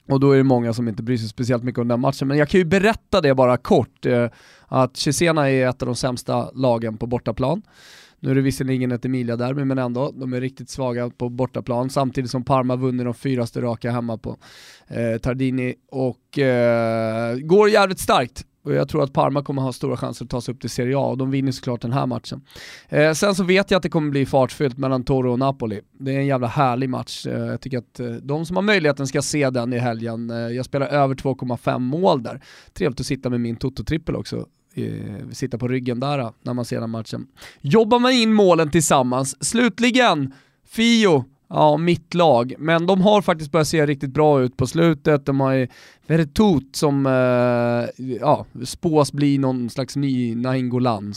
Och 0.10 0.19
då 0.19 0.32
är 0.32 0.38
det 0.38 0.43
många 0.43 0.73
som 0.73 0.88
inte 0.88 1.03
bryr 1.03 1.17
sig 1.17 1.27
speciellt 1.27 1.63
mycket 1.63 1.79
om 1.79 1.88
den 1.88 1.99
matchen. 1.99 2.27
Men 2.27 2.38
jag 2.38 2.49
kan 2.49 2.60
ju 2.60 2.65
berätta 2.65 3.21
det 3.21 3.36
bara 3.36 3.58
kort, 3.58 4.06
eh, 4.06 4.29
att 4.67 4.97
Cesena 4.97 5.49
är 5.49 5.69
ett 5.69 5.82
av 5.82 5.86
de 5.86 5.95
sämsta 5.95 6.51
lagen 6.51 6.97
på 6.97 7.08
bortaplan. 7.08 7.62
Nu 8.19 8.32
är 8.32 8.36
det 8.36 8.41
visserligen 8.41 8.91
ett 8.91 9.06
Emilia-derby 9.06 9.65
men 9.65 9.77
ändå, 9.77 10.12
de 10.15 10.34
är 10.34 10.41
riktigt 10.41 10.69
svaga 10.69 11.10
på 11.10 11.29
bortaplan 11.29 11.89
samtidigt 11.89 12.32
som 12.32 12.43
Parma 12.43 12.75
vunnit 12.75 13.06
de 13.06 13.13
fyraste 13.13 13.62
raka 13.62 13.91
hemma 13.91 14.17
på 14.17 14.38
eh, 14.88 15.17
Tardini 15.21 15.75
och 15.91 16.39
eh, 16.39 17.38
går 17.38 17.69
jävligt 17.69 17.99
starkt. 17.99 18.45
Och 18.63 18.73
jag 18.73 18.89
tror 18.89 19.04
att 19.04 19.13
Parma 19.13 19.43
kommer 19.43 19.62
ha 19.62 19.73
stora 19.73 19.97
chanser 19.97 20.26
att 20.26 20.32
ta 20.32 20.41
sig 20.41 20.54
upp 20.54 20.62
till 20.62 20.69
Serie 20.69 20.97
A 20.97 21.06
och 21.06 21.17
de 21.17 21.32
vinner 21.32 21.52
såklart 21.52 21.82
den 21.82 21.93
här 21.93 22.06
matchen. 22.06 22.41
Eh, 22.89 23.13
sen 23.13 23.36
så 23.36 23.43
vet 23.43 23.71
jag 23.71 23.78
att 23.78 23.84
det 23.84 23.89
kommer 23.89 24.10
bli 24.12 24.26
fartfyllt 24.26 24.78
mellan 24.78 25.04
Toro 25.04 25.32
och 25.32 25.39
Napoli. 25.39 25.82
Det 25.99 26.15
är 26.15 26.19
en 26.19 26.26
jävla 26.26 26.47
härlig 26.47 26.89
match. 26.89 27.26
Eh, 27.28 27.45
jag 27.45 27.62
tycker 27.62 27.78
att 27.78 27.99
eh, 27.99 28.08
de 28.08 28.45
som 28.45 28.56
har 28.56 28.63
möjligheten 28.63 29.08
ska 29.08 29.21
se 29.21 29.49
den 29.49 29.73
i 29.73 29.78
helgen. 29.78 30.30
Eh, 30.30 30.38
jag 30.38 30.65
spelar 30.65 30.88
över 30.88 31.15
2,5 31.15 31.80
mål 31.80 32.23
där. 32.23 32.41
Trevligt 32.73 32.99
att 32.99 33.06
sitta 33.06 33.30
med 33.30 33.41
min 33.41 33.56
Toto-trippel 33.56 34.15
också 34.15 34.45
eh, 34.73 35.30
sitta 35.32 35.58
på 35.58 35.67
ryggen 35.67 35.99
där 35.99 36.19
eh, 36.19 36.32
när 36.41 36.54
man 36.54 36.65
ser 36.65 36.82
den 36.82 36.89
matchen. 36.89 37.28
Jobbar 37.62 37.99
man 37.99 38.12
in 38.12 38.34
målen 38.34 38.71
tillsammans. 38.71 39.45
Slutligen, 39.45 40.34
Fio, 40.67 41.26
ja 41.49 41.77
mitt 41.77 42.13
lag, 42.13 42.53
men 42.58 42.86
de 42.86 43.01
har 43.01 43.21
faktiskt 43.21 43.51
börjat 43.51 43.67
se 43.67 43.86
riktigt 43.86 44.13
bra 44.13 44.41
ut 44.41 44.58
på 44.58 44.67
slutet. 44.67 45.25
De 45.25 45.39
har 45.39 45.53
ju 45.53 45.67
Vertut 46.08 46.75
som 46.75 47.06
eh, 47.06 48.06
ja, 48.19 48.45
spås 48.63 49.13
bli 49.13 49.38
någon 49.38 49.69
slags 49.69 49.95
ny 49.95 50.36
Nainggolan. 50.36 51.13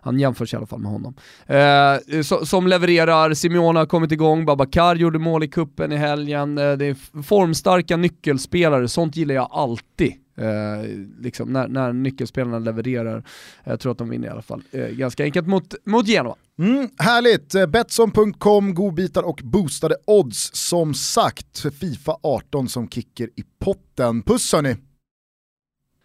Han 0.00 0.20
jämförs 0.20 0.54
i 0.54 0.56
alla 0.56 0.66
fall 0.66 0.78
med 0.78 0.92
honom. 0.92 1.14
Eh, 1.46 2.22
so 2.22 2.46
som 2.46 2.66
levererar, 2.66 3.34
Simeone 3.34 3.78
har 3.78 3.86
kommit 3.86 4.12
igång, 4.12 4.44
Babakar 4.44 4.96
gjorde 4.96 5.18
mål 5.18 5.44
i 5.44 5.48
kuppen 5.48 5.92
i 5.92 5.96
helgen. 5.96 6.58
Eh, 6.58 6.72
det 6.72 6.86
är 6.86 7.22
formstarka 7.22 7.96
nyckelspelare, 7.96 8.88
sånt 8.88 9.16
gillar 9.16 9.34
jag 9.34 9.48
alltid. 9.50 10.21
Eh, 10.42 10.88
liksom 11.18 11.52
när, 11.52 11.68
när 11.68 11.92
nyckelspelarna 11.92 12.58
levererar. 12.58 13.24
Jag 13.64 13.80
tror 13.80 13.92
att 13.92 13.98
de 13.98 14.08
vinner 14.08 14.28
i 14.28 14.30
alla 14.30 14.42
fall. 14.42 14.62
Eh, 14.70 14.88
ganska 14.88 15.24
enkelt 15.24 15.46
mot, 15.46 15.74
mot 15.84 16.08
Genoa. 16.08 16.36
Mm, 16.58 16.88
härligt! 16.98 17.54
Eh, 17.54 17.66
Betsson.com, 17.66 18.74
godbitar 18.74 19.22
och 19.22 19.40
boostade 19.44 19.96
odds. 20.06 20.50
Som 20.54 20.94
sagt, 20.94 21.58
Fifa 21.80 22.16
18 22.22 22.68
som 22.68 22.88
kicker 22.88 23.26
i 23.36 23.44
potten. 23.58 24.22
Puss 24.22 24.52
hörni! 24.52 24.76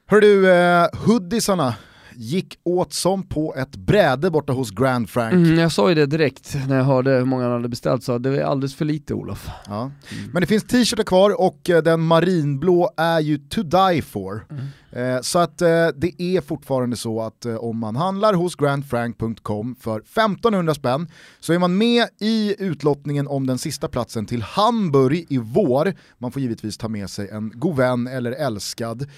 Hör 0.10 0.21
du, 0.21 0.52
eh, 0.52 0.88
hoodiesarna 1.06 1.76
gick 2.17 2.60
åt 2.63 2.93
som 2.93 3.23
på 3.23 3.56
ett 3.56 3.75
bräde 3.75 4.30
borta 4.32 4.53
hos 4.53 4.71
Grand 4.71 5.10
Frank. 5.10 5.34
Mm, 5.34 5.60
jag 5.60 5.71
sa 5.71 5.89
ju 5.89 5.95
det 5.95 6.06
direkt 6.06 6.58
när 6.67 6.75
jag 6.77 6.84
hörde 6.84 7.12
hur 7.12 7.25
många 7.25 7.43
han 7.43 7.51
hade 7.51 7.69
beställt, 7.69 8.03
så 8.03 8.17
det 8.17 8.41
är 8.41 8.43
alldeles 8.43 8.75
för 8.75 8.86
lite 8.86 9.13
Olof. 9.13 9.49
Ja. 9.67 9.91
Men 10.34 10.41
det 10.41 10.47
finns 10.47 10.63
t-shirtar 10.63 11.03
kvar 11.03 11.41
och 11.41 11.69
eh, 11.69 11.84
den 11.84 12.01
marinblå 12.01 12.91
är 12.97 13.19
ju 13.19 13.38
to 13.38 13.63
die 13.63 14.01
for. 14.01 14.45
Mm. 14.49 14.65
Eh, 14.91 15.21
så 15.21 15.39
att 15.39 15.62
eh, 15.62 15.88
det 15.95 16.21
är 16.21 16.41
fortfarande 16.41 16.97
så 16.97 17.21
att 17.21 17.45
eh, 17.45 17.56
om 17.56 17.78
man 17.78 17.95
handlar 17.95 18.34
hos 18.34 18.56
grandfrank.com 18.56 19.76
för 19.80 20.00
1500 20.00 20.73
spänn 20.73 21.12
så 21.39 21.54
är 21.54 21.60
man 21.60 21.78
med 21.78 22.08
i 22.19 22.56
utlottningen 22.60 23.28
om 23.28 23.47
den 23.47 23.58
sista 23.58 23.88
platsen 23.88 24.26
till 24.26 24.41
Hamburg 24.41 25.26
i 25.30 25.38
vår. 25.38 25.93
Man 26.17 26.32
får 26.32 26.41
givetvis 26.41 26.78
ta 26.78 26.88
med 26.88 27.10
sig 27.10 27.30
en 27.30 27.52
god 27.56 27.76
vän 27.76 28.08
eller 28.08 28.32
älskad. 28.32 29.10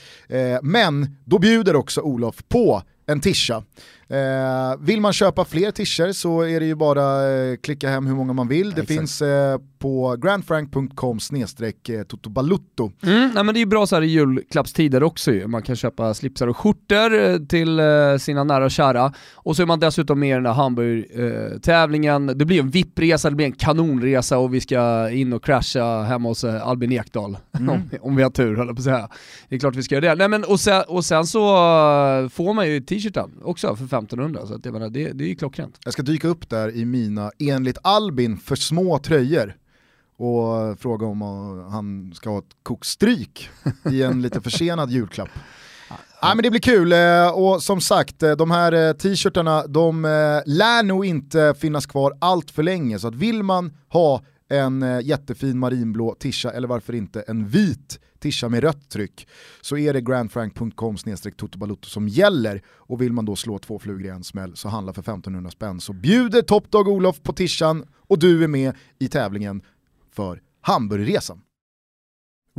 Men 0.62 1.18
då 1.26 1.40
bjuder 1.40 1.76
också 1.76 2.02
Olof 2.02 2.44
på 2.50 2.84
en 3.12 3.20
tisha. 3.20 3.64
Eh, 4.10 4.78
vill 4.80 5.02
man 5.02 5.14
köpa 5.14 5.46
fler 5.46 5.72
tischer 5.72 6.12
så 6.12 6.42
är 6.42 6.60
det 6.60 6.66
ju 6.66 6.76
bara 6.76 7.32
eh, 7.32 7.56
klicka 7.56 7.90
hem 7.90 8.08
hur 8.08 8.16
många 8.16 8.34
man 8.34 8.48
vill. 8.48 8.70
Det 8.70 8.82
Exakt. 8.82 9.00
finns 9.00 9.22
eh, 9.22 9.58
på 9.80 10.16
grandfrank.com 10.22 11.20
snedstreck 11.20 11.90
eh, 11.90 12.04
totobalutto. 12.04 12.92
Mm, 13.04 13.32
nej, 13.36 13.44
men 13.44 13.56
det 13.56 13.62
är 13.62 13.66
bra 13.66 13.88
så 13.88 13.96
här 13.96 14.02
i 14.02 14.08
julklappstider 14.08 15.04
också 15.04 15.32
ju. 15.32 15.48
Man 15.48 15.62
kan 15.62 15.76
köpa 15.76 16.14
slipsar 16.14 16.48
och 16.48 16.58
skjortor 16.58 17.20
eh, 17.20 17.38
till 17.38 17.80
eh, 17.80 18.18
sina 18.20 18.44
nära 18.44 18.66
och 18.66 18.72
kära. 18.72 19.14
Och 19.34 19.56
så 19.56 19.62
är 19.62 19.66
man 19.66 19.80
dessutom 19.80 20.20
med 20.20 20.30
i 20.30 20.34
den 20.34 20.46
här 20.46 20.54
Hamburg-tävlingen. 20.54 22.28
det 22.28 22.46
blir 22.46 22.60
en 22.60 22.70
VIP-resa, 22.70 23.30
det 23.30 23.36
blir 23.36 23.46
en 23.46 23.52
kanonresa 23.52 24.38
och 24.38 24.54
vi 24.54 24.62
ska 24.62 25.10
in 25.10 25.34
och 25.34 25.44
crasha 25.44 26.04
hemma 26.04 26.30
hos 26.30 26.44
Albin 26.44 26.92
Ekdal. 26.92 27.38
Mm. 27.58 27.70
om, 27.70 27.90
om, 28.02 28.16
vi 28.16 28.24
har 28.24 28.30
tur 28.30 28.56
höll 28.56 28.68
jag 28.68 28.76
på 28.76 28.80
att 28.80 28.84
säga. 28.84 29.10
Det 29.50 29.56
är 29.56 29.60
klart 29.60 29.76
vi 29.76 29.84
ska 29.84 29.96
göra 29.96 30.06
det. 30.06 30.16
Nej, 30.16 30.28
men, 30.28 30.44
och, 30.44 30.60
sen, 30.60 30.84
och 30.88 31.06
sen 31.06 31.26
så 31.26 31.40
får 32.32 32.54
man 32.54 32.68
ju 32.68 32.82
t-shirten 33.00 33.32
också 33.44 33.76
för 33.76 33.86
1500, 33.86 34.46
så 34.48 34.54
att 34.54 34.66
jag 34.66 34.74
menar, 34.74 34.90
det, 34.90 35.12
det 35.12 35.24
är 35.24 35.28
ju 35.28 35.36
klockrent. 35.36 35.80
Jag 35.84 35.94
ska 35.94 36.02
dyka 36.04 36.28
upp 36.28 36.50
där 36.50 36.76
i 36.76 36.86
mina, 36.86 37.32
enligt 37.40 37.78
Albin, 37.82 38.38
för 38.38 38.56
små 38.56 39.00
tröjor 39.00 39.56
och 40.18 40.80
fråga 40.80 41.06
om 41.06 41.22
han 41.72 42.14
ska 42.16 42.30
ha 42.30 42.40
ett 42.40 42.56
kokstryk 42.64 43.50
i 43.92 44.04
en 44.04 44.22
lite 44.22 44.42
försenad 44.42 44.92
julklapp. 44.92 45.30
Ja, 46.22 46.36
men 46.36 46.44
det 46.44 46.50
blir 46.50 46.62
kul 46.62 46.94
eh, 46.94 47.30
och 47.30 47.64
som 47.64 47.82
sagt 47.82 48.24
eh, 48.24 48.32
de 48.32 48.52
här 48.52 48.72
eh, 48.72 48.94
t-shirtarna 48.94 49.68
de 49.68 50.02
lär 50.46 50.84
nog 50.84 51.06
inte 51.06 51.54
finnas 51.60 51.86
kvar 51.86 52.18
allt 52.22 52.52
för 52.52 52.64
länge 52.64 53.00
så 53.00 53.08
att 53.08 53.16
vill 53.16 53.44
man 53.44 53.74
ha 53.90 54.22
en 54.50 55.02
jättefin 55.04 55.60
marinblå 55.60 56.16
tisha 56.20 56.52
eller 56.52 56.68
varför 56.68 56.96
inte 56.96 57.22
en 57.22 57.48
vit 57.48 58.00
tisha 58.20 58.50
med 58.50 58.64
rött 58.64 58.90
tryck 58.90 59.28
så 59.62 59.78
är 59.78 59.94
det 59.94 60.02
grandfrank.com 60.02 60.98
totobalutto 61.38 61.90
som 61.90 62.08
gäller 62.08 62.62
och 62.68 63.02
vill 63.02 63.14
man 63.14 63.26
då 63.26 63.36
slå 63.36 63.60
två 63.60 63.80
flugor 63.80 64.06
i 64.06 64.10
en 64.10 64.24
smäll 64.24 64.56
så 64.56 64.70
handla 64.70 64.94
för 64.94 65.02
1500 65.02 65.52
spänn 65.52 65.82
så 65.82 65.94
bjuder 65.94 66.42
Topdog 66.42 66.88
Olof 66.88 67.22
på 67.24 67.34
tishan 67.34 67.86
och 68.08 68.20
du 68.20 68.44
är 68.44 68.48
med 68.48 68.74
i 69.00 69.08
tävlingen 69.08 69.62
för 70.12 70.42
Hamburgresan. 70.62 71.42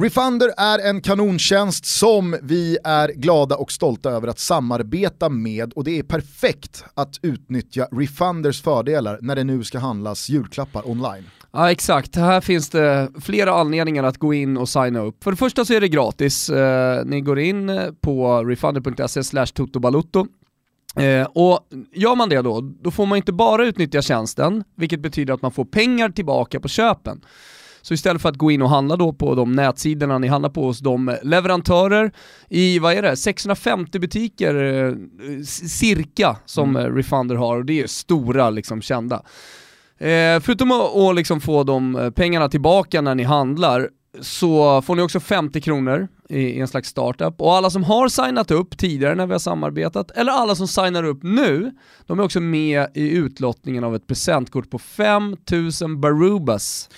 Refunder 0.01 0.53
är 0.57 0.79
en 0.79 1.01
kanontjänst 1.01 1.87
som 1.87 2.37
vi 2.42 2.79
är 2.85 3.09
glada 3.09 3.57
och 3.57 3.73
stolta 3.73 4.11
över 4.11 4.29
att 4.29 4.38
samarbeta 4.38 5.29
med 5.29 5.73
och 5.73 5.85
det 5.85 5.99
är 5.99 6.03
perfekt 6.03 6.85
att 6.94 7.18
utnyttja 7.23 7.88
Refunders 7.92 8.62
fördelar 8.62 9.18
när 9.23 9.37
det 9.37 9.44
nu 9.44 9.64
ska 9.64 9.79
handlas 9.79 10.29
julklappar 10.29 10.88
online. 10.88 11.25
Ja 11.53 11.71
exakt, 11.71 12.17
här 12.17 12.41
finns 12.41 12.69
det 12.69 13.09
flera 13.21 13.53
anledningar 13.53 14.05
att 14.05 14.19
gå 14.19 14.35
in 14.35 14.57
och 14.57 14.69
signa 14.69 15.01
upp. 15.01 15.25
För 15.25 15.31
det 15.31 15.37
första 15.37 15.65
så 15.65 15.75
är 15.75 15.81
det 15.81 15.89
gratis. 15.89 16.51
Eh, 16.51 17.05
ni 17.05 17.21
går 17.21 17.39
in 17.39 17.81
på 18.01 18.45
refunder.se 18.45 19.25
slash 19.25 19.47
totobalutto 19.47 20.27
Eh, 20.97 21.27
och 21.27 21.69
gör 21.95 22.17
man 22.17 22.29
det 22.29 22.43
då, 22.43 22.61
då 22.61 22.91
får 22.91 23.07
man 23.07 23.17
inte 23.17 23.33
bara 23.33 23.67
utnyttja 23.67 24.03
tjänsten, 24.03 24.65
vilket 24.77 25.01
betyder 25.01 25.35
att 25.35 25.43
man 25.43 25.53
får 25.53 25.65
pengar 25.65 26.09
tillbaka 26.09 26.61
på 26.61 26.69
köpen. 26.69 27.21
Så 27.83 27.95
istället 27.95 28.23
för 28.23 28.29
att 28.29 28.37
gå 28.37 28.51
in 28.51 28.63
och 28.63 28.71
handla 28.71 28.97
då 28.97 29.13
på 29.13 29.35
de 29.35 29.53
nätsidorna 29.53 30.19
ni 30.19 30.27
handlar 30.27 30.51
på 30.51 30.63
hos 30.63 30.79
de 30.79 31.17
leverantörer 31.23 32.13
i, 32.49 32.79
vad 32.79 32.93
är 32.93 33.03
det, 33.03 33.17
650 33.17 33.99
butiker 33.99 34.55
eh, 34.55 34.95
cirka 35.45 36.37
som 36.45 36.77
mm. 36.77 36.97
Refunder 36.97 37.35
har 37.37 37.57
och 37.57 37.65
det 37.65 37.81
är 37.81 37.87
stora 37.87 38.51
liksom 38.51 38.83
kända. 38.83 39.23
Eh, 40.01 40.41
förutom 40.41 40.73
att, 40.73 40.97
att 40.97 41.15
liksom 41.15 41.41
få 41.41 41.65
de 41.65 41.97
eh, 41.97 42.11
pengarna 42.11 42.49
tillbaka 42.49 43.01
när 43.01 43.15
ni 43.15 43.23
handlar 43.23 43.89
så 44.21 44.83
får 44.83 44.97
ni 44.97 45.03
också 45.03 45.21
50 45.21 45.61
kronor 45.61 46.09
i 46.29 46.61
en 46.61 46.69
slags 46.69 46.89
startup. 46.89 47.41
Och 47.41 47.55
alla 47.55 47.71
som 47.71 47.85
har 47.85 48.09
signat 48.09 48.51
upp 48.51 48.79
tidigare 48.79 49.15
när 49.15 49.27
vi 49.27 49.33
har 49.33 49.39
samarbetat, 49.39 50.11
eller 50.11 50.33
alla 50.33 50.55
som 50.55 50.69
signar 50.69 51.05
upp 51.05 51.23
nu, 51.23 51.73
de 52.07 52.19
är 52.19 52.23
också 52.23 52.41
med 52.41 52.87
i 52.95 53.11
utlottningen 53.11 53.85
av 53.85 53.95
ett 53.95 54.07
presentkort 54.07 54.71
på 54.71 54.79
5000 54.79 56.01
Barubas. 56.01 56.89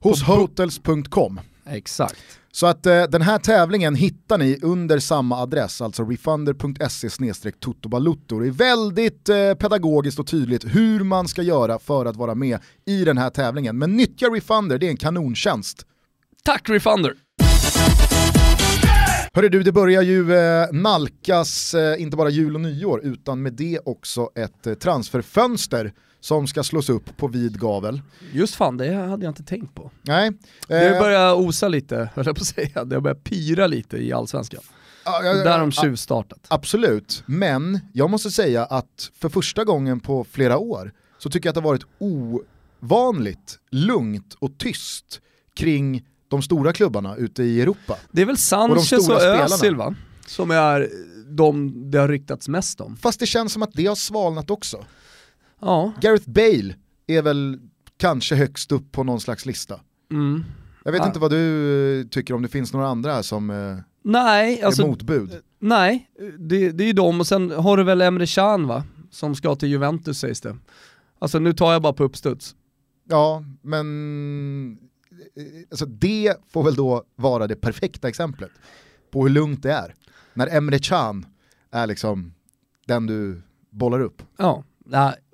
Hos 0.00 0.22
hotels.com. 0.22 1.40
Exakt. 1.66 2.39
Så 2.52 2.66
att 2.66 2.86
eh, 2.86 3.02
den 3.02 3.22
här 3.22 3.38
tävlingen 3.38 3.94
hittar 3.94 4.38
ni 4.38 4.58
under 4.62 4.98
samma 4.98 5.36
adress, 5.36 5.80
alltså 5.80 6.04
refunder.se 6.04 7.50
totobalutto. 7.50 8.38
Det 8.38 8.46
är 8.46 8.50
väldigt 8.50 9.28
eh, 9.28 9.54
pedagogiskt 9.54 10.18
och 10.18 10.26
tydligt 10.26 10.64
hur 10.64 11.04
man 11.04 11.28
ska 11.28 11.42
göra 11.42 11.78
för 11.78 12.06
att 12.06 12.16
vara 12.16 12.34
med 12.34 12.58
i 12.86 13.04
den 13.04 13.18
här 13.18 13.30
tävlingen. 13.30 13.78
Men 13.78 13.96
nyttja 13.96 14.26
Refunder, 14.26 14.78
det 14.78 14.86
är 14.86 14.90
en 14.90 14.96
kanontjänst. 14.96 15.86
Tack 16.44 16.68
Refunder! 16.68 17.14
Hörru 19.34 19.48
du, 19.48 19.62
det 19.62 19.72
börjar 19.72 20.02
ju 20.02 20.34
eh, 20.34 20.66
nalkas 20.72 21.74
eh, 21.74 22.02
inte 22.02 22.16
bara 22.16 22.30
jul 22.30 22.54
och 22.54 22.60
nyår 22.60 23.00
utan 23.04 23.42
med 23.42 23.52
det 23.52 23.78
också 23.84 24.30
ett 24.34 24.66
eh, 24.66 24.74
transferfönster 24.74 25.92
som 26.20 26.46
ska 26.46 26.62
slås 26.62 26.88
upp 26.88 27.16
på 27.16 27.28
vid 27.28 27.60
gavel. 27.60 28.02
Just 28.32 28.54
fan, 28.54 28.76
det 28.76 28.94
hade 28.94 29.24
jag 29.24 29.30
inte 29.30 29.42
tänkt 29.42 29.74
på. 29.74 29.90
Nej. 30.02 30.32
Det 30.68 31.00
börjar 31.00 31.34
osa 31.34 31.68
lite, 31.68 31.96
höll 32.14 32.26
jag 32.26 32.36
på 32.36 32.40
att 32.40 32.46
säga. 32.46 32.84
Det 32.84 33.00
börjar 33.00 33.14
pyra 33.14 33.66
lite 33.66 33.96
i 33.96 34.12
allsvenskan. 34.12 34.62
Ja, 35.04 35.20
ja, 35.24 35.36
ja, 35.36 35.44
där 35.44 35.58
de 35.58 35.72
tjuvstartat. 35.72 36.46
Absolut, 36.48 37.22
men 37.26 37.80
jag 37.92 38.10
måste 38.10 38.30
säga 38.30 38.64
att 38.64 39.10
för 39.18 39.28
första 39.28 39.64
gången 39.64 40.00
på 40.00 40.24
flera 40.24 40.58
år 40.58 40.92
så 41.18 41.30
tycker 41.30 41.46
jag 41.46 41.50
att 41.50 41.54
det 41.54 41.68
har 41.68 41.68
varit 41.68 41.86
ovanligt 42.82 43.58
lugnt 43.70 44.36
och 44.38 44.58
tyst 44.58 45.20
kring 45.54 46.06
de 46.28 46.42
stora 46.42 46.72
klubbarna 46.72 47.16
ute 47.16 47.42
i 47.42 47.60
Europa. 47.60 47.96
Det 48.10 48.22
är 48.22 48.26
väl 48.26 48.36
Sanchez 48.36 49.08
och, 49.08 49.14
och 49.14 49.22
Özil 49.22 49.76
va? 49.76 49.94
Som 50.26 50.50
är 50.50 50.88
de 51.28 51.72
det 51.90 51.98
har 51.98 52.08
ryktats 52.08 52.48
mest 52.48 52.80
om. 52.80 52.96
Fast 52.96 53.20
det 53.20 53.26
känns 53.26 53.52
som 53.52 53.62
att 53.62 53.72
det 53.72 53.86
har 53.86 53.94
svalnat 53.94 54.50
också. 54.50 54.84
Ja. 55.60 55.92
Gareth 56.00 56.30
Bale 56.30 56.74
är 57.06 57.22
väl 57.22 57.58
kanske 57.96 58.34
högst 58.34 58.72
upp 58.72 58.92
på 58.92 59.04
någon 59.04 59.20
slags 59.20 59.46
lista. 59.46 59.80
Mm. 60.10 60.44
Jag 60.84 60.92
vet 60.92 61.00
ja. 61.00 61.06
inte 61.06 61.18
vad 61.18 61.30
du 61.30 62.08
tycker 62.10 62.34
om 62.34 62.42
det 62.42 62.48
finns 62.48 62.72
några 62.72 62.88
andra 62.88 63.22
som 63.22 63.50
eh, 63.50 63.76
nej, 64.02 64.60
är 64.60 64.66
alltså, 64.66 64.86
motbud. 64.86 65.40
Nej, 65.58 66.10
det, 66.38 66.70
det 66.70 66.84
är 66.84 66.86
ju 66.86 66.92
de 66.92 67.20
och 67.20 67.26
sen 67.26 67.50
har 67.50 67.76
du 67.76 67.82
väl 67.82 68.00
Emre 68.00 68.26
Can 68.26 68.66
va? 68.66 68.84
Som 69.10 69.34
ska 69.34 69.54
till 69.54 69.68
Juventus 69.68 70.18
sägs 70.18 70.40
det. 70.40 70.56
Alltså 71.18 71.38
nu 71.38 71.52
tar 71.52 71.72
jag 71.72 71.82
bara 71.82 71.92
på 71.92 72.04
uppstuds. 72.04 72.56
Ja, 73.08 73.44
men 73.62 74.78
alltså, 75.70 75.86
det 75.86 76.36
får 76.48 76.62
väl 76.62 76.74
då 76.74 77.04
vara 77.16 77.46
det 77.46 77.56
perfekta 77.56 78.08
exemplet 78.08 78.50
på 79.10 79.22
hur 79.22 79.30
lugnt 79.30 79.62
det 79.62 79.72
är. 79.72 79.94
När 80.34 80.56
Emre 80.56 80.78
Can 80.78 81.26
är 81.70 81.86
liksom 81.86 82.34
den 82.86 83.06
du 83.06 83.42
bollar 83.70 84.00
upp. 84.00 84.22
Ja, 84.36 84.64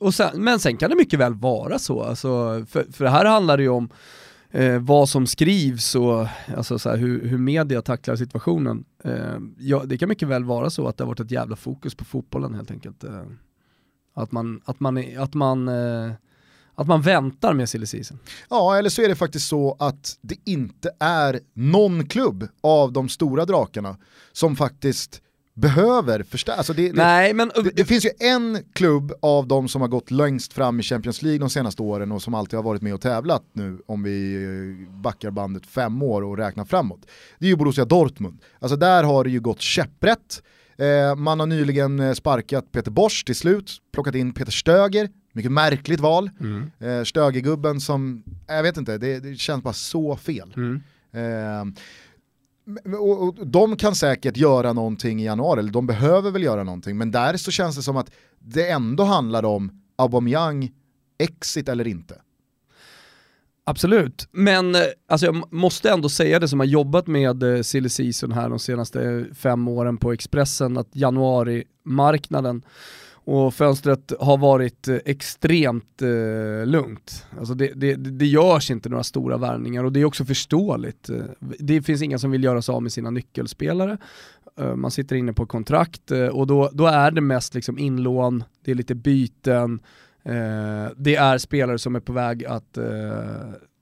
och 0.00 0.14
sen, 0.14 0.44
men 0.44 0.60
sen 0.60 0.76
kan 0.76 0.90
det 0.90 0.96
mycket 0.96 1.18
väl 1.18 1.34
vara 1.34 1.78
så, 1.78 2.02
alltså, 2.02 2.64
för, 2.68 2.92
för 2.92 3.04
här 3.04 3.24
handlar 3.24 3.56
det 3.56 3.62
ju 3.62 3.68
om 3.68 3.88
eh, 4.50 4.78
vad 4.78 5.08
som 5.08 5.26
skrivs 5.26 5.94
och 5.94 6.26
alltså, 6.56 6.78
så 6.78 6.90
här, 6.90 6.96
hur, 6.96 7.26
hur 7.28 7.38
media 7.38 7.82
tacklar 7.82 8.16
situationen. 8.16 8.84
Eh, 9.04 9.38
ja, 9.58 9.82
det 9.84 9.98
kan 9.98 10.08
mycket 10.08 10.28
väl 10.28 10.44
vara 10.44 10.70
så 10.70 10.88
att 10.88 10.96
det 10.96 11.04
har 11.04 11.08
varit 11.08 11.20
ett 11.20 11.30
jävla 11.30 11.56
fokus 11.56 11.94
på 11.94 12.04
fotbollen 12.04 12.54
helt 12.54 12.70
enkelt. 12.70 13.04
Eh, 13.04 13.22
att 14.14 14.32
man, 14.32 14.60
att 14.64 14.80
man, 14.80 15.04
att 15.18 15.34
man 15.34 15.68
eh, 15.68 16.12
att 16.76 16.86
man 16.86 17.02
väntar 17.02 17.54
med 17.54 17.68
silly 17.68 17.86
season. 17.86 18.18
Ja, 18.50 18.76
eller 18.76 18.90
så 18.90 19.02
är 19.02 19.08
det 19.08 19.16
faktiskt 19.16 19.48
så 19.48 19.76
att 19.78 20.18
det 20.20 20.36
inte 20.44 20.90
är 21.00 21.40
någon 21.54 22.06
klubb 22.06 22.48
av 22.60 22.92
de 22.92 23.08
stora 23.08 23.44
drakarna 23.44 23.96
som 24.32 24.56
faktiskt 24.56 25.22
behöver 25.56 26.22
förstärka. 26.22 26.58
Alltså 26.58 26.72
det, 26.72 26.92
Nej, 26.92 27.34
men... 27.34 27.50
Det, 27.54 27.70
det, 27.70 27.84
finns 27.84 28.04
ju 28.06 28.10
en 28.18 28.58
klubb 28.72 29.12
av 29.22 29.46
de 29.46 29.68
som 29.68 29.80
har 29.80 29.88
gått 29.88 30.10
längst 30.10 30.52
fram 30.52 30.80
i 30.80 30.82
Champions 30.82 31.22
League 31.22 31.38
de 31.38 31.50
senaste 31.50 31.82
åren 31.82 32.12
och 32.12 32.22
som 32.22 32.34
alltid 32.34 32.56
har 32.56 32.64
varit 32.64 32.82
med 32.82 32.94
och 32.94 33.00
tävlat 33.00 33.42
nu 33.52 33.78
om 33.86 34.02
vi 34.02 34.34
eh, 34.34 34.92
backar 34.94 35.30
bandet 35.30 35.66
fem 35.66 36.02
år 36.02 36.24
och 36.24 36.38
räknar 36.38 36.64
framåt. 36.64 37.06
Det 37.38 37.46
är 37.46 37.50
ju 37.50 37.56
Borussia 37.56 37.84
Dortmund. 37.84 38.38
Alltså 38.58 38.76
där 38.76 39.04
har 39.04 39.24
det 39.24 39.30
ju 39.30 39.40
gått 39.40 39.60
käpprätt. 39.60 40.42
Eh, 40.78 41.16
man 41.16 41.40
har 41.40 41.46
nyligen 41.46 42.00
eh, 42.00 42.12
sparkat 42.12 42.72
Peter 42.72 42.90
Bosch 42.90 43.24
till 43.26 43.36
slut, 43.36 43.70
plockat 43.92 44.14
in 44.14 44.32
Peter 44.32 44.52
Stöger, 44.52 45.08
mycket 45.32 45.52
märkligt 45.52 46.00
val. 46.00 46.30
Mm. 46.40 46.70
Eh, 46.80 47.04
Stögergubben 47.04 47.80
som, 47.80 48.22
jag 48.46 48.62
vet 48.62 48.76
inte, 48.76 48.98
det, 48.98 49.20
det 49.20 49.36
känns 49.36 49.62
bara 49.62 49.74
så 49.74 50.16
fel. 50.16 50.54
Mm. 50.56 50.82
Eh, 51.12 51.64
och, 52.98 53.46
de 53.46 53.76
kan 53.76 53.94
säkert 53.94 54.36
göra 54.36 54.72
någonting 54.72 55.22
i 55.22 55.24
januari, 55.24 55.58
eller 55.58 55.72
de 55.72 55.86
behöver 55.86 56.30
väl 56.30 56.42
göra 56.42 56.64
någonting, 56.64 56.98
men 56.98 57.10
där 57.10 57.36
så 57.36 57.50
känns 57.50 57.76
det 57.76 57.82
som 57.82 57.96
att 57.96 58.10
det 58.38 58.70
ändå 58.70 59.04
handlar 59.04 59.44
om 59.44 59.82
Aubameyang, 59.96 60.70
exit 61.18 61.68
eller 61.68 61.86
inte. 61.86 62.20
Absolut, 63.64 64.28
men 64.32 64.74
eh, 64.74 64.80
alltså 65.08 65.26
jag 65.26 65.52
måste 65.52 65.90
ändå 65.90 66.08
säga 66.08 66.38
det 66.38 66.48
som 66.48 66.60
har 66.60 66.66
jobbat 66.66 67.06
med 67.06 67.42
eh, 67.42 67.62
silly 67.62 67.88
season 67.88 68.32
här 68.32 68.48
de 68.48 68.58
senaste 68.58 69.26
fem 69.34 69.68
åren 69.68 69.96
på 69.96 70.12
Expressen, 70.12 70.78
att 70.78 70.88
januari-marknaden 70.92 72.62
och 73.26 73.54
fönstret 73.54 74.12
har 74.20 74.38
varit 74.38 74.88
eh, 74.88 74.96
extremt 75.04 76.02
eh, 76.02 76.66
lugnt. 76.66 77.26
Alltså 77.38 77.54
det, 77.54 77.72
det, 77.74 77.94
det 77.94 78.26
görs 78.26 78.70
inte 78.70 78.88
några 78.88 79.02
stora 79.02 79.36
värvningar 79.36 79.84
och 79.84 79.92
det 79.92 80.00
är 80.00 80.04
också 80.04 80.24
förståeligt. 80.24 81.08
Eh, 81.08 81.24
det 81.40 81.82
finns 81.82 82.02
inga 82.02 82.18
som 82.18 82.30
vill 82.30 82.44
göra 82.44 82.62
sig 82.62 82.72
av 82.72 82.82
med 82.82 82.92
sina 82.92 83.10
nyckelspelare. 83.10 83.98
Eh, 84.58 84.74
man 84.74 84.90
sitter 84.90 85.16
inne 85.16 85.32
på 85.32 85.46
kontrakt 85.46 86.10
och 86.32 86.46
då, 86.46 86.70
då 86.72 86.86
är 86.86 87.10
det 87.10 87.20
mest 87.20 87.54
liksom 87.54 87.78
inlån, 87.78 88.44
det 88.64 88.70
är 88.70 88.74
lite 88.74 88.94
byten, 88.94 89.80
eh, 90.22 90.92
det 90.96 91.16
är 91.16 91.38
spelare 91.38 91.78
som 91.78 91.96
är 91.96 92.00
på 92.00 92.12
väg 92.12 92.44
att 92.44 92.78
eh, 92.78 92.86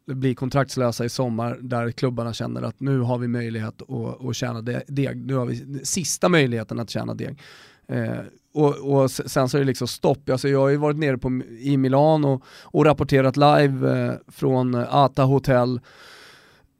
bli 0.06 0.34
kontraktslösa 0.34 1.04
i 1.04 1.08
sommar 1.08 1.58
där 1.60 1.90
klubbarna 1.90 2.32
känner 2.32 2.62
att 2.62 2.80
nu 2.80 3.00
har 3.00 3.18
vi 3.18 3.28
möjlighet 3.28 3.82
att, 3.82 4.24
att 4.24 4.36
tjäna 4.36 4.62
deg, 4.86 5.26
nu 5.26 5.34
har 5.34 5.46
vi 5.46 5.80
sista 5.84 6.28
möjligheten 6.28 6.80
att 6.80 6.90
tjäna 6.90 7.14
deg. 7.14 7.40
Eh, 7.88 8.18
och, 8.54 8.76
och, 8.76 9.10
sen 9.10 9.48
så 9.48 9.56
är 9.56 9.60
det 9.60 9.66
liksom 9.66 9.88
stopp. 9.88 10.30
Alltså 10.30 10.48
jag 10.48 10.60
har 10.60 10.68
ju 10.68 10.76
varit 10.76 10.96
nere 10.96 11.18
på, 11.18 11.40
i 11.60 11.76
Milano 11.76 12.34
och, 12.34 12.42
och 12.62 12.84
rapporterat 12.84 13.36
live 13.36 14.06
eh, 14.06 14.14
från 14.28 14.74
Ata 14.74 15.22
Hotel 15.22 15.80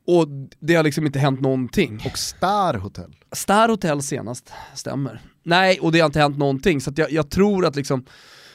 och 0.07 0.29
det 0.61 0.75
har 0.75 0.83
liksom 0.83 1.07
inte 1.07 1.19
hänt 1.19 1.41
någonting. 1.41 2.03
Och 2.07 2.19
Star 2.19 2.75
Hotel? 2.75 3.15
Star 3.33 3.69
Hotel 3.69 4.03
senast, 4.03 4.53
stämmer. 4.75 5.21
Nej, 5.43 5.79
och 5.81 5.93
det 5.93 6.01
har 6.01 6.07
inte 6.07 6.21
hänt 6.21 6.39
någonting. 6.39 6.81
Så 6.81 6.93
jag, 6.97 7.13
jag, 7.13 7.31
tror 7.31 7.67
att 7.67 7.77
liksom 7.77 8.05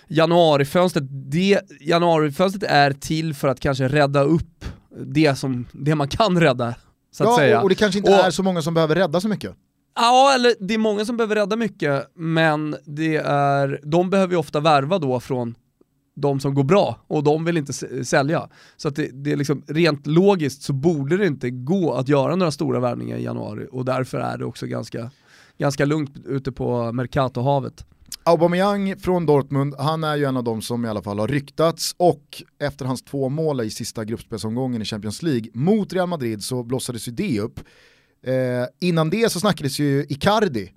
januarifönstret, 0.08 1.04
det, 1.10 1.62
januarifönstret 1.82 2.64
är 2.72 2.92
till 2.92 3.34
för 3.34 3.48
att 3.48 3.60
kanske 3.60 3.88
rädda 3.88 4.24
upp 4.24 4.66
det, 5.06 5.36
som, 5.36 5.68
det 5.72 5.96
man 5.96 6.08
kan 6.08 6.40
rädda. 6.40 6.76
Så 7.12 7.24
att 7.24 7.30
ja, 7.30 7.38
säga. 7.38 7.62
och 7.62 7.70
det 7.70 7.76
kanske 7.76 8.00
inte 8.00 8.12
och, 8.12 8.26
är 8.26 8.32
så 8.32 8.44
många 8.44 8.62
som 8.62 8.74
behöver 8.74 8.96
rädda 8.96 9.22
så 9.22 9.28
mycket. 9.28 9.56
Ja, 9.96 10.34
eller 10.36 10.56
det 10.60 10.74
är 10.74 10.78
många 10.78 11.06
som 11.06 11.18
behöver 11.18 11.36
rädda 11.36 11.56
mycket, 11.56 12.12
men 12.16 12.76
det 12.86 13.16
är, 13.16 13.80
de 13.84 14.10
behöver 14.10 14.34
ju 14.34 14.40
ofta 14.40 14.60
värva 14.60 15.00
då 15.00 15.20
från 15.20 15.56
de 16.16 16.40
som 16.40 16.54
går 16.54 16.64
bra 16.64 17.00
och 17.08 17.24
de 17.24 17.46
vill 17.46 17.58
inte 17.58 17.74
sälja. 18.06 18.50
Så 18.78 18.88
att 18.88 18.96
det, 18.96 19.10
det, 19.14 19.32
är 19.32 19.38
liksom, 19.38 19.64
rent 19.68 20.08
logiskt 20.08 20.62
så 20.62 20.74
borde 20.74 21.18
det 21.18 21.28
inte 21.28 21.50
gå 21.50 21.94
att 21.94 22.08
göra 22.08 22.36
några 22.36 22.52
stora 22.52 22.80
värvningar 22.80 23.18
i 23.18 23.24
januari 23.24 23.68
och 23.72 23.86
därför 23.86 24.20
är 24.20 24.38
det 24.38 24.46
också 24.46 24.66
ganska, 24.66 25.12
ganska 25.58 25.86
lugnt 25.86 26.18
ute 26.26 26.52
på 26.52 26.92
Mercato-havet. 26.92 27.86
Aubameyang 28.24 29.00
från 29.00 29.26
Dortmund, 29.26 29.76
han 29.80 30.04
är 30.04 30.16
ju 30.16 30.26
en 30.26 30.38
av 30.38 30.44
de 30.44 30.62
som 30.62 30.86
i 30.86 30.90
alla 30.90 31.02
fall 31.02 31.20
har 31.20 31.28
ryktats 31.28 31.96
och 31.98 32.44
efter 32.60 32.86
hans 32.86 33.02
två 33.02 33.30
mål 33.30 33.62
i 33.62 33.70
sista 33.70 34.06
gruppspelsomgången 34.06 34.82
i 34.82 34.86
Champions 34.86 35.24
League 35.24 35.50
mot 35.54 35.94
Real 35.94 36.08
Madrid 36.08 36.44
så 36.44 36.64
blossades 36.64 37.08
ju 37.08 37.12
det 37.12 37.40
upp. 37.40 37.60
Eh, 38.24 38.34
innan 38.80 39.10
det 39.10 39.32
så 39.32 39.40
snackades 39.40 39.80
ju 39.80 40.06
Icardi, 40.10 40.72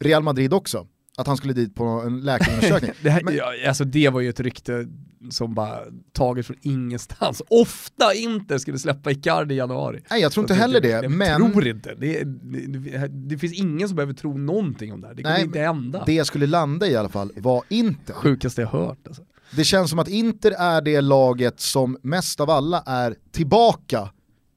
Real 0.00 0.22
Madrid 0.22 0.52
också, 0.52 0.86
att 1.16 1.26
han 1.26 1.36
skulle 1.36 1.52
dit 1.52 1.74
på 1.74 1.84
en 1.84 2.20
läkarundersökning. 2.20 2.90
det, 3.02 3.20
Men, 3.24 3.36
ja, 3.36 3.52
alltså 3.68 3.84
det 3.84 4.08
var 4.08 4.20
ju 4.20 4.28
ett 4.28 4.40
rykte 4.40 4.86
som 5.30 5.54
bara 5.54 5.78
taget 6.12 6.46
från 6.46 6.56
ingenstans. 6.62 7.42
Ofta 7.48 8.14
inte 8.14 8.58
skulle 8.58 8.78
släppa 8.78 9.10
Icardi 9.10 9.54
i 9.54 9.58
januari. 9.58 10.02
Nej 10.10 10.20
jag 10.22 10.32
tror 10.32 10.44
inte 10.44 10.54
heller 10.54 10.80
det, 10.80 10.88
jag 10.88 11.10
men... 11.10 11.52
tror 11.52 11.66
inte. 11.66 11.94
Det, 11.94 12.24
det, 12.24 13.08
det, 13.08 13.38
finns 13.38 13.52
ingen 13.52 13.88
som 13.88 13.96
behöver 13.96 14.12
tro 14.12 14.38
någonting 14.38 14.92
om 14.92 15.00
det 15.00 15.06
här. 15.06 15.14
Det 15.14 15.22
kommer 15.22 15.36
Nej, 15.36 15.44
inte 15.44 15.60
hända. 15.60 16.02
Det 16.06 16.24
skulle 16.24 16.46
landa 16.46 16.86
i 16.86 16.96
alla 16.96 17.08
fall 17.08 17.32
var 17.36 17.62
Inter. 17.68 18.14
Sjukaste 18.14 18.60
jag 18.60 18.68
hört 18.68 19.06
alltså. 19.06 19.22
Det 19.56 19.64
känns 19.64 19.90
som 19.90 19.98
att 19.98 20.08
Inter 20.08 20.50
är 20.50 20.80
det 20.80 21.00
laget 21.00 21.60
som 21.60 21.98
mest 22.02 22.40
av 22.40 22.50
alla 22.50 22.82
är 22.86 23.14
tillbaka 23.30 24.10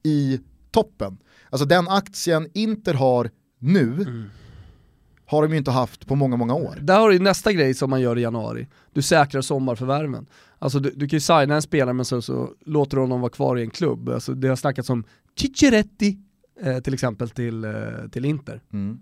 i 0.03 0.39
toppen. 0.71 1.17
Alltså 1.51 1.65
den 1.65 1.87
aktien 1.87 2.47
Inter 2.53 2.93
har 2.93 3.29
nu, 3.59 3.93
mm. 3.93 4.29
har 5.25 5.41
de 5.41 5.51
ju 5.51 5.57
inte 5.57 5.71
haft 5.71 6.07
på 6.07 6.15
många, 6.15 6.37
många 6.37 6.53
år. 6.53 6.77
Där 6.81 6.99
har 6.99 7.09
du 7.09 7.19
nästa 7.19 7.53
grej 7.53 7.73
som 7.73 7.89
man 7.89 8.01
gör 8.01 8.17
i 8.17 8.21
januari. 8.21 8.67
Du 8.93 9.01
säkrar 9.01 9.41
sommarförvärven. 9.41 10.25
Alltså 10.59 10.79
du, 10.79 10.91
du 10.95 11.07
kan 11.07 11.17
ju 11.17 11.21
signa 11.21 11.55
en 11.55 11.61
spelare 11.61 11.93
men 11.93 12.05
så, 12.05 12.21
så 12.21 12.49
låter 12.65 12.97
du 12.97 13.01
honom 13.01 13.21
vara 13.21 13.31
kvar 13.31 13.57
i 13.57 13.61
en 13.61 13.69
klubb. 13.69 14.09
Alltså, 14.09 14.33
det 14.33 14.47
har 14.47 14.55
snackats 14.55 14.89
om 14.89 15.03
Cicciretti 15.39 16.17
eh, 16.61 16.79
till 16.79 16.93
exempel 16.93 17.29
till, 17.29 17.63
eh, 17.63 17.71
till 18.11 18.25
Inter. 18.25 18.61
Mm. 18.73 18.99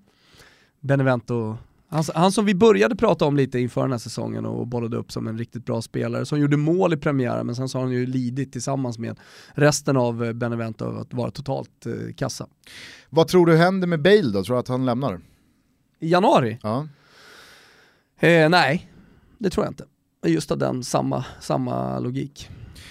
Benevento 0.79 1.57
han, 1.89 2.03
han, 2.15 2.31
som 2.31 2.45
vi 2.45 2.55
började 2.55 2.95
prata 2.95 3.25
om 3.25 3.37
lite 3.37 3.59
inför 3.59 3.81
den 3.81 3.91
här 3.91 3.97
säsongen 3.97 4.45
och 4.45 4.67
bollade 4.67 4.97
upp 4.97 5.11
som 5.11 5.27
en 5.27 5.37
riktigt 5.37 5.65
bra 5.65 5.81
spelare, 5.81 6.25
som 6.25 6.39
gjorde 6.39 6.57
mål 6.57 6.93
i 6.93 6.97
premiären 6.97 7.45
men 7.45 7.55
sen 7.55 7.69
så 7.69 7.77
har 7.77 7.85
han 7.85 7.93
ju 7.93 8.05
lidit 8.05 8.51
tillsammans 8.51 8.99
med 8.99 9.19
resten 9.53 9.97
av 9.97 10.23
eh, 10.23 10.33
Benevento 10.33 10.85
av 10.85 10.97
att 10.97 11.13
vara 11.13 11.31
totalt 11.31 11.85
eh, 11.85 12.13
kassa. 12.15 12.47
Vad 13.09 13.27
tror 13.27 13.45
du 13.45 13.57
händer 13.57 13.87
med 13.87 14.01
Bale 14.01 14.31
då? 14.31 14.43
Tror 14.43 14.55
du 14.55 14.59
att 14.59 14.67
han 14.67 14.85
lämnar? 14.85 15.21
I 15.99 16.09
januari? 16.09 16.59
Ja. 16.63 16.87
Eh, 18.19 18.49
nej, 18.49 18.91
det 19.37 19.49
tror 19.49 19.65
jag 19.65 19.71
inte. 19.71 19.85
Just 20.25 20.51
av 20.51 20.57
den 20.57 20.83
samma, 20.83 21.25
samma 21.41 21.99
logik. 21.99 22.49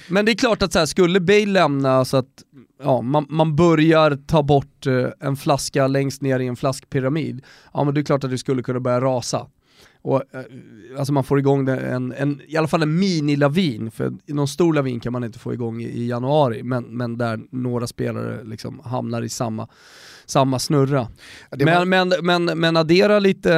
Men 0.09 0.25
det 0.25 0.33
är 0.33 0.37
klart 0.37 0.63
att 0.63 0.73
så 0.73 0.79
här, 0.79 0.87
skulle 0.87 1.21
Bale 1.21 1.47
lämna 1.47 2.05
så 2.05 2.17
att 2.17 2.45
ja, 2.83 3.03
man, 3.03 3.27
man 3.29 3.57
börjar 3.57 4.19
ta 4.27 4.43
bort 4.43 4.87
eh, 4.87 5.09
en 5.21 5.37
flaska 5.37 5.87
längst 5.87 6.23
ner 6.23 6.41
i 6.41 6.47
en 6.47 6.57
flaskpyramid, 6.57 7.45
ja 7.73 7.85
men 7.85 7.95
det 7.95 8.01
är 8.01 8.05
klart 8.05 8.25
att 8.25 8.31
det 8.31 8.39
skulle 8.39 8.63
kunna 8.63 8.81
börja 8.81 9.01
rasa. 9.01 9.47
Och, 10.03 10.23
eh, 10.35 10.43
alltså 10.99 11.13
man 11.13 11.25
får 11.25 11.39
igång 11.39 11.69
en, 11.69 12.13
en, 12.13 12.41
i 12.47 12.57
alla 12.57 12.69
fall 12.69 12.83
en 12.83 12.99
mini-lavin, 12.99 13.91
för 13.91 14.13
någon 14.27 14.49
stor 14.49 14.75
lavin 14.75 15.01
kan 15.01 15.13
man 15.13 15.25
inte 15.25 15.39
få 15.39 15.55
igång 15.55 15.83
i, 15.83 15.87
i 15.87 16.09
januari, 16.09 16.63
men, 16.63 16.85
men 16.85 17.19
där 17.19 17.41
några 17.51 17.87
spelare 17.87 18.45
liksom 18.45 18.81
hamnar 18.85 19.23
i 19.23 19.29
samma, 19.29 19.69
samma 20.27 20.59
snurra. 20.59 21.09
Ja, 21.51 21.65
men, 21.65 21.89
men, 21.89 22.13
men, 22.23 22.45
men 22.45 22.77
addera 22.77 23.19
lite 23.19 23.55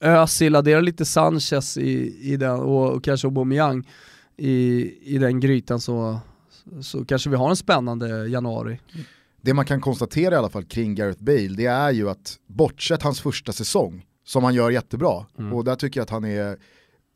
Özil, 0.00 0.56
addera 0.56 0.80
lite 0.80 1.04
Sanchez 1.04 1.78
i, 1.78 2.16
i 2.32 2.36
den, 2.36 2.60
och, 2.60 2.92
och 2.92 3.04
kanske 3.04 3.26
Aubameyang 3.26 3.88
i, 4.36 4.90
i 5.14 5.18
den 5.18 5.40
grytan 5.40 5.80
så, 5.80 6.20
så 6.82 7.04
kanske 7.04 7.30
vi 7.30 7.36
har 7.36 7.50
en 7.50 7.56
spännande 7.56 8.28
januari. 8.28 8.80
Det 9.40 9.54
man 9.54 9.64
kan 9.64 9.80
konstatera 9.80 10.34
i 10.34 10.38
alla 10.38 10.50
fall 10.50 10.64
kring 10.64 10.94
Gareth 10.94 11.22
Bale, 11.22 11.48
det 11.48 11.66
är 11.66 11.90
ju 11.90 12.10
att 12.10 12.38
bortsett 12.46 13.02
hans 13.02 13.20
första 13.20 13.52
säsong, 13.52 14.06
som 14.24 14.44
han 14.44 14.54
gör 14.54 14.70
jättebra, 14.70 15.26
mm. 15.38 15.52
och 15.52 15.64
där 15.64 15.76
tycker 15.76 16.00
jag 16.00 16.04
att 16.04 16.10
han 16.10 16.24
är 16.24 16.58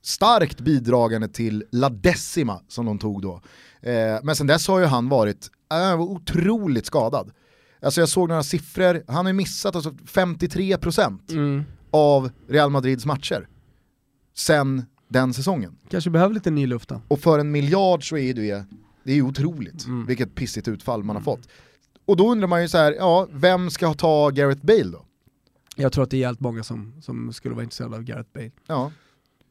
starkt 0.03 0.61
bidragande 0.61 1.29
till 1.29 1.65
La 1.73 1.89
Decima 1.89 2.61
som 2.69 2.87
de 2.87 2.99
tog 2.99 3.23
då. 3.23 3.41
Eh, 3.81 4.19
men 4.23 4.37
sen 4.37 4.47
dess 4.47 4.69
har 4.69 4.79
ju 4.79 4.85
han 4.85 5.09
varit 5.09 5.51
äh, 5.73 6.01
otroligt 6.01 6.87
skadad. 6.87 7.31
Alltså 7.83 8.01
jag 8.01 8.09
såg 8.09 8.29
några 8.29 8.43
siffror, 8.43 9.05
han 9.07 9.27
har 9.27 9.33
missat 9.33 9.77
alltså 9.77 9.91
53% 9.91 11.33
mm. 11.33 11.65
av 11.91 12.31
Real 12.49 12.71
Madrids 12.71 13.07
matcher 13.07 13.49
sen 14.37 14.85
den 15.09 15.35
säsongen. 15.35 15.77
Kanske 15.91 16.11
behöver 16.11 16.35
lite 16.35 16.51
ny 16.51 16.67
luft 16.67 16.89
då. 16.89 17.01
Och 17.09 17.21
för 17.21 17.39
en 17.39 17.51
miljard 17.51 18.09
så 18.09 18.17
är 18.17 18.35
det, 18.35 18.65
det 19.05 19.13
är 19.13 19.23
otroligt 19.23 19.87
mm. 19.87 20.07
vilket 20.07 20.35
pissigt 20.35 20.69
utfall 20.69 21.03
man 21.03 21.17
har 21.17 21.23
fått. 21.23 21.49
Och 22.05 22.17
då 22.17 22.31
undrar 22.31 22.49
man 22.49 22.63
ju 22.63 22.69
så 22.69 22.79
här, 22.79 22.93
ja, 22.93 23.29
vem 23.31 23.71
ska 23.71 23.95
ta 23.95 24.31
Gareth 24.31 24.67
Bale 24.67 24.91
då? 24.91 25.05
Jag 25.77 25.93
tror 25.93 26.05
att 26.05 26.11
det 26.11 26.23
är 26.23 26.27
helt 26.27 26.41
många 26.41 26.63
som, 26.63 26.93
som 27.03 27.33
skulle 27.33 27.55
vara 27.55 27.63
intresserade 27.63 27.97
av 27.97 28.03
Gareth 28.03 28.31
Bale. 28.35 28.51
Ja. 28.67 28.93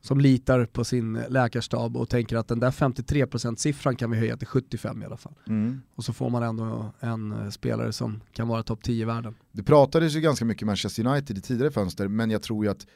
Som 0.02 0.20
litar 0.20 0.66
på 0.66 0.84
sin 0.84 1.14
läkarstab 1.30 1.98
och 1.98 2.10
tänker 2.10 2.36
att 2.36 2.48
den 2.48 2.60
där 2.60 2.72
53%-siffran 2.72 3.96
kan 3.96 4.12
vi 4.12 4.18
höja 4.18 4.38
till 4.38 4.48
75 4.48 5.02
i 5.02 5.06
alla 5.06 5.18
fall. 5.18 5.34
Mm. 5.48 5.82
Och 5.96 6.04
så 6.04 6.14
får 6.14 6.30
man 6.30 6.44
ändå 6.44 6.94
en 7.00 7.32
eh, 7.32 7.50
spelare 7.50 7.94
som 7.94 8.22
kan 8.32 8.48
vara 8.48 8.64
topp 8.64 8.84
10 8.84 9.02
i 9.02 9.06
världen. 9.06 9.36
Det 9.52 9.64
pratades 9.64 10.16
ju 10.16 10.22
ganska 10.22 10.46
mycket 10.46 10.66
Manchester 10.66 11.08
United 11.08 11.38
i 11.38 11.42
tidigare 11.42 11.72
fönster, 11.72 12.08
men 12.08 12.32
jag 12.32 12.42
tror 12.42 12.66
ju 12.66 12.72
att 12.72 12.88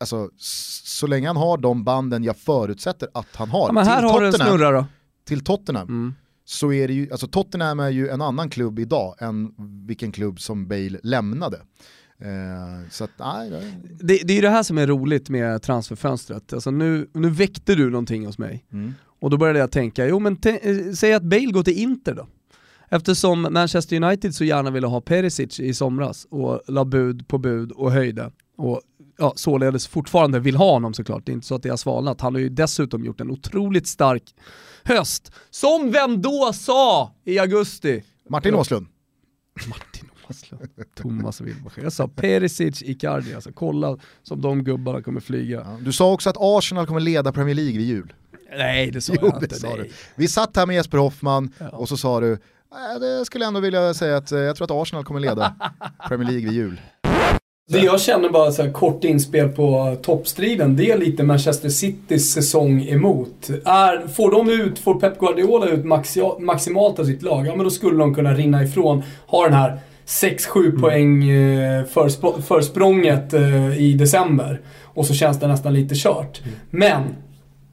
alltså, 0.00 0.30
så 0.36 1.06
länge 1.06 1.26
han 1.26 1.36
har 1.36 1.58
de 1.58 1.84
banden 1.84 2.24
jag 2.24 2.36
förutsätter 2.36 3.08
att 3.14 3.36
han 3.36 3.50
har, 3.50 3.68
ja, 3.68 3.72
men 3.72 3.86
här 3.86 4.02
har 4.02 4.30
Tottenham, 4.30 4.48
snurra 4.48 4.70
då. 4.70 4.86
Till 5.24 5.44
Tottenham, 5.44 5.88
mm. 5.88 6.14
så 6.44 6.72
är 6.72 6.88
det 6.88 6.94
ju, 6.94 7.10
alltså 7.10 7.28
Tottenham 7.28 7.80
är 7.80 7.90
ju 7.90 8.08
en 8.08 8.22
annan 8.22 8.50
klubb 8.50 8.78
idag 8.78 9.14
än 9.18 9.54
vilken 9.86 10.12
klubb 10.12 10.40
som 10.40 10.68
Bale 10.68 10.98
lämnade. 11.02 11.60
Eh, 12.18 12.88
så 12.90 13.04
att, 13.04 13.10
nej, 13.18 13.50
det... 13.50 13.60
Det, 14.00 14.20
det 14.24 14.32
är 14.32 14.34
ju 14.34 14.40
det 14.40 14.50
här 14.50 14.62
som 14.62 14.78
är 14.78 14.86
roligt 14.86 15.28
med 15.28 15.62
transferfönstret. 15.62 16.52
Alltså 16.52 16.70
nu, 16.70 17.08
nu 17.12 17.30
väckte 17.30 17.74
du 17.74 17.90
någonting 17.90 18.26
hos 18.26 18.38
mig. 18.38 18.64
Mm. 18.72 18.94
Och 19.20 19.30
då 19.30 19.36
började 19.36 19.58
jag 19.58 19.70
tänka, 19.70 20.06
jo 20.06 20.18
men 20.18 20.38
eh, 20.44 20.92
säg 20.94 21.14
att 21.14 21.22
Bale 21.22 21.52
går 21.52 21.62
till 21.62 21.78
Inter 21.78 22.14
då. 22.14 22.26
Eftersom 22.88 23.42
Manchester 23.50 23.96
United 23.96 24.34
så 24.34 24.44
gärna 24.44 24.70
ville 24.70 24.86
ha 24.86 25.00
Perisic 25.00 25.60
i 25.60 25.74
somras 25.74 26.26
och 26.30 26.62
la 26.68 26.84
bud 26.84 27.28
på 27.28 27.38
bud 27.38 27.72
och 27.72 27.92
höjde. 27.92 28.30
Och 28.56 28.80
ja, 29.18 29.32
således 29.36 29.86
fortfarande 29.86 30.40
vill 30.40 30.56
ha 30.56 30.72
honom 30.72 30.94
såklart. 30.94 31.26
Det 31.26 31.32
är 31.32 31.34
inte 31.34 31.46
så 31.46 31.54
att 31.54 31.62
det 31.62 31.68
har 31.68 31.76
svalnat. 31.76 32.20
Han 32.20 32.34
har 32.34 32.40
ju 32.40 32.48
dessutom 32.48 33.04
gjort 33.04 33.20
en 33.20 33.30
otroligt 33.30 33.86
stark 33.86 34.34
höst. 34.84 35.32
Som 35.50 35.90
vem 35.90 36.22
då 36.22 36.52
sa 36.52 37.14
i 37.24 37.38
augusti? 37.38 38.04
Martin 38.28 38.54
Åslund. 38.54 38.86
Martin 39.66 40.10
Åslund. 40.30 40.68
Thomas 40.94 41.40
Wilbacher. 41.40 41.82
Jag 41.82 41.92
sa 41.92 42.08
Perisic, 42.08 42.82
Icardi, 42.82 43.34
alltså 43.34 43.52
kolla 43.52 43.98
som 44.22 44.40
de 44.40 44.64
gubbarna 44.64 45.02
kommer 45.02 45.20
flyga. 45.20 45.56
Ja, 45.56 45.78
du 45.80 45.92
sa 45.92 46.12
också 46.12 46.30
att 46.30 46.36
Arsenal 46.38 46.86
kommer 46.86 47.00
leda 47.00 47.32
Premier 47.32 47.54
League 47.54 47.78
vid 47.78 47.86
jul. 47.86 48.12
Nej 48.56 48.90
det 48.90 49.00
sa 49.00 49.12
jo, 49.20 49.28
jag 49.32 49.42
inte. 49.42 49.54
Sa. 49.54 49.76
Vi 50.14 50.28
satt 50.28 50.56
här 50.56 50.66
med 50.66 50.76
Jesper 50.76 50.98
Hoffman 50.98 51.52
ja. 51.58 51.68
och 51.68 51.88
så 51.88 51.96
sa 51.96 52.20
du, 52.20 52.38
det 53.00 53.24
skulle 53.24 53.44
jag 53.44 53.48
ändå 53.48 53.60
vilja 53.60 53.94
säga 53.94 54.16
att 54.16 54.32
eh, 54.32 54.38
jag 54.38 54.56
tror 54.56 54.64
att 54.64 54.82
Arsenal 54.82 55.04
kommer 55.04 55.20
leda 55.20 55.54
Premier 56.08 56.30
League 56.30 56.44
vid 56.44 56.52
jul. 56.52 56.80
Det 57.66 57.78
jag 57.78 58.00
känner 58.00 58.28
bara 58.28 58.52
så 58.52 58.62
här, 58.62 58.70
kort 58.70 59.04
inspel 59.04 59.48
på 59.48 59.96
toppstriden, 60.02 60.76
det 60.76 60.90
är 60.90 60.98
lite 60.98 61.22
Manchester 61.22 61.68
Citys 61.68 62.32
säsong 62.32 62.82
emot. 62.82 63.50
Är, 63.64 64.08
får 64.08 64.30
de 64.30 64.50
ut, 64.50 64.78
får 64.78 65.00
Pep 65.00 65.18
Guardiola 65.18 65.68
ut 65.68 65.84
maximalt 66.38 66.98
av 66.98 67.04
sitt 67.04 67.22
lag, 67.22 67.46
ja 67.46 67.56
men 67.56 67.64
då 67.64 67.70
skulle 67.70 67.98
de 67.98 68.14
kunna 68.14 68.34
rinna 68.34 68.62
ifrån, 68.62 69.02
ha 69.26 69.44
den 69.44 69.52
här 69.52 69.78
6-7 70.06 70.66
mm. 70.66 70.80
poäng 70.80 71.30
eh, 71.30 71.84
förspr 71.84 72.40
försprånget 72.42 73.32
eh, 73.32 73.78
i 73.78 73.94
december. 73.94 74.60
Och 74.82 75.06
så 75.06 75.14
känns 75.14 75.40
det 75.40 75.46
nästan 75.46 75.74
lite 75.74 75.94
kört. 75.94 76.40
Mm. 76.42 76.54
Men, 76.70 77.02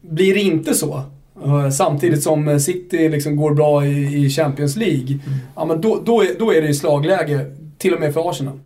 blir 0.02 0.34
det 0.34 0.42
inte 0.42 0.74
så, 0.74 1.04
eh, 1.46 1.70
samtidigt 1.70 2.24
som 2.24 2.60
City 2.60 3.10
liksom 3.10 3.36
går 3.36 3.54
bra 3.54 3.86
i, 3.86 4.30
Champions 4.30 4.76
League, 4.76 5.08
mm. 5.08 5.39
ja 5.56 5.66
men 5.66 5.82
då, 5.82 6.02
då, 6.06 6.22
är, 6.22 6.39
då 6.39 6.54
är 6.54 6.62
det 6.62 6.68
i 6.68 6.74
slagläge, 6.74 7.46
till 7.78 7.94
och 7.94 8.00
med 8.00 8.14
för 8.14 8.30
Arsenal. 8.30 8.60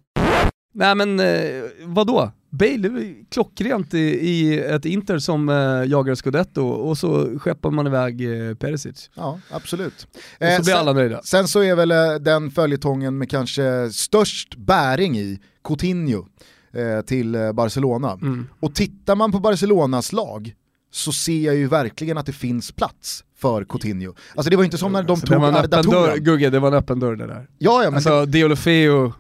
Nej 0.76 0.96
men 0.96 1.20
eh, 1.20 1.64
vadå? 1.86 2.32
Bale 2.50 2.88
är 2.88 3.30
klockrent 3.30 3.94
i, 3.94 4.00
i 4.00 4.60
ett 4.60 4.86
Inter 4.86 5.20
som 5.20 5.50
eh, 5.50 5.56
jagar 5.92 6.16
Scudetto 6.16 6.68
och 6.68 6.98
så 6.98 7.40
skeppar 7.40 7.72
man 7.72 7.88
iväg 7.88 8.48
eh, 8.50 8.56
Perisic. 8.56 9.10
Ja, 9.14 9.40
absolut. 9.50 10.08
Och 10.14 10.22
så 10.40 10.62
blir 10.62 10.64
sen, 10.64 10.78
alla 10.78 10.94
nöjda. 10.94 11.22
Sen 11.24 11.48
så 11.48 11.64
är 11.64 11.76
väl 11.76 11.92
eh, 11.92 12.14
den 12.14 12.52
följetongen 12.52 13.18
med 13.18 13.30
kanske 13.30 13.90
störst 13.92 14.56
bäring 14.56 15.18
i 15.18 15.40
Coutinho 15.64 16.26
eh, 16.74 17.02
till 17.06 17.36
eh, 17.36 17.52
Barcelona. 17.52 18.12
Mm. 18.12 18.48
Och 18.60 18.76
tittar 18.76 19.16
man 19.16 19.32
på 19.32 19.40
Barcelonas 19.40 20.14
lag 20.14 20.54
så 20.92 21.12
ser 21.12 21.46
jag 21.46 21.56
ju 21.56 21.68
verkligen 21.68 22.18
att 22.18 22.26
det 22.26 22.34
finns 22.34 22.72
plats 22.72 23.24
för 23.38 23.64
Coutinho. 23.64 24.14
Alltså 24.36 24.50
det 24.50 24.56
var 24.56 24.64
inte 24.64 24.78
som 24.78 24.92
när 24.92 25.04
de 25.04 25.22
tog 25.22 25.44
Arda. 25.44 26.18
Gugge, 26.18 26.50
det 26.50 26.60
var 26.60 26.68
en 26.68 26.74
öppen 26.74 27.00
dörr 27.00 27.16
det 27.16 27.28
där. 27.28 27.48
Ja, 27.58 27.84
ja, 27.84 27.90
men 27.90 27.96
alltså 27.96 28.26
det... 28.26 28.32
Deulofeu 28.40 29.12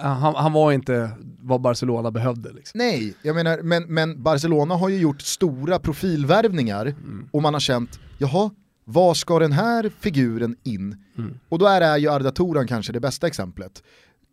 han, 0.00 0.34
han, 0.34 0.52
var 0.52 0.72
inte 0.72 1.10
vad 1.40 1.60
Barcelona 1.60 2.10
behövde. 2.10 2.52
Liksom. 2.52 2.78
Nej, 2.78 3.14
jag 3.22 3.34
menar, 3.34 3.58
men, 3.62 3.82
men 3.82 4.22
Barcelona 4.22 4.74
har 4.74 4.88
ju 4.88 4.98
gjort 4.98 5.22
stora 5.22 5.78
profilvärvningar 5.78 6.86
mm. 6.86 7.28
och 7.30 7.42
man 7.42 7.52
har 7.54 7.60
känt, 7.60 8.00
jaha, 8.18 8.50
var 8.84 9.14
ska 9.14 9.38
den 9.38 9.52
här 9.52 9.90
figuren 10.00 10.56
in? 10.62 10.96
Mm. 11.18 11.38
Och 11.48 11.58
då 11.58 11.66
är 11.66 11.96
ju 11.96 12.08
Arda 12.08 12.30
Turan 12.30 12.66
kanske 12.66 12.92
det 12.92 13.00
bästa 13.00 13.26
exemplet. 13.26 13.82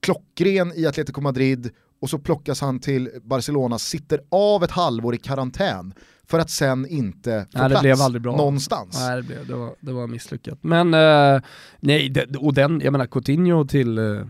Klockren 0.01 0.73
i 0.75 0.85
Atletico 0.85 1.21
Madrid 1.21 1.71
och 2.01 2.09
så 2.09 2.19
plockas 2.19 2.61
han 2.61 2.79
till 2.79 3.09
Barcelona, 3.23 3.79
sitter 3.79 4.19
av 4.29 4.63
ett 4.63 4.71
halvår 4.71 5.15
i 5.15 5.17
karantän 5.17 5.93
för 6.27 6.39
att 6.39 6.49
sen 6.49 6.87
inte 6.87 7.47
få 7.51 7.59
nej, 7.59 7.69
plats 7.69 7.81
blev 7.81 8.01
aldrig 8.01 8.21
bra. 8.21 8.35
någonstans. 8.35 8.99
Nej, 8.99 9.15
det, 9.15 9.23
blev, 9.23 9.47
det, 9.47 9.55
var, 9.55 9.75
det 9.79 9.93
var 9.93 10.07
misslyckat. 10.07 10.57
Men 10.61 10.93
uh, 10.93 11.41
nej, 11.79 12.09
det, 12.09 12.37
och 12.37 12.53
den, 12.53 12.81
jag 12.83 12.91
menar 12.91 13.05
Coutinho 13.05 13.65
till 13.65 13.99
uh, 13.99 14.25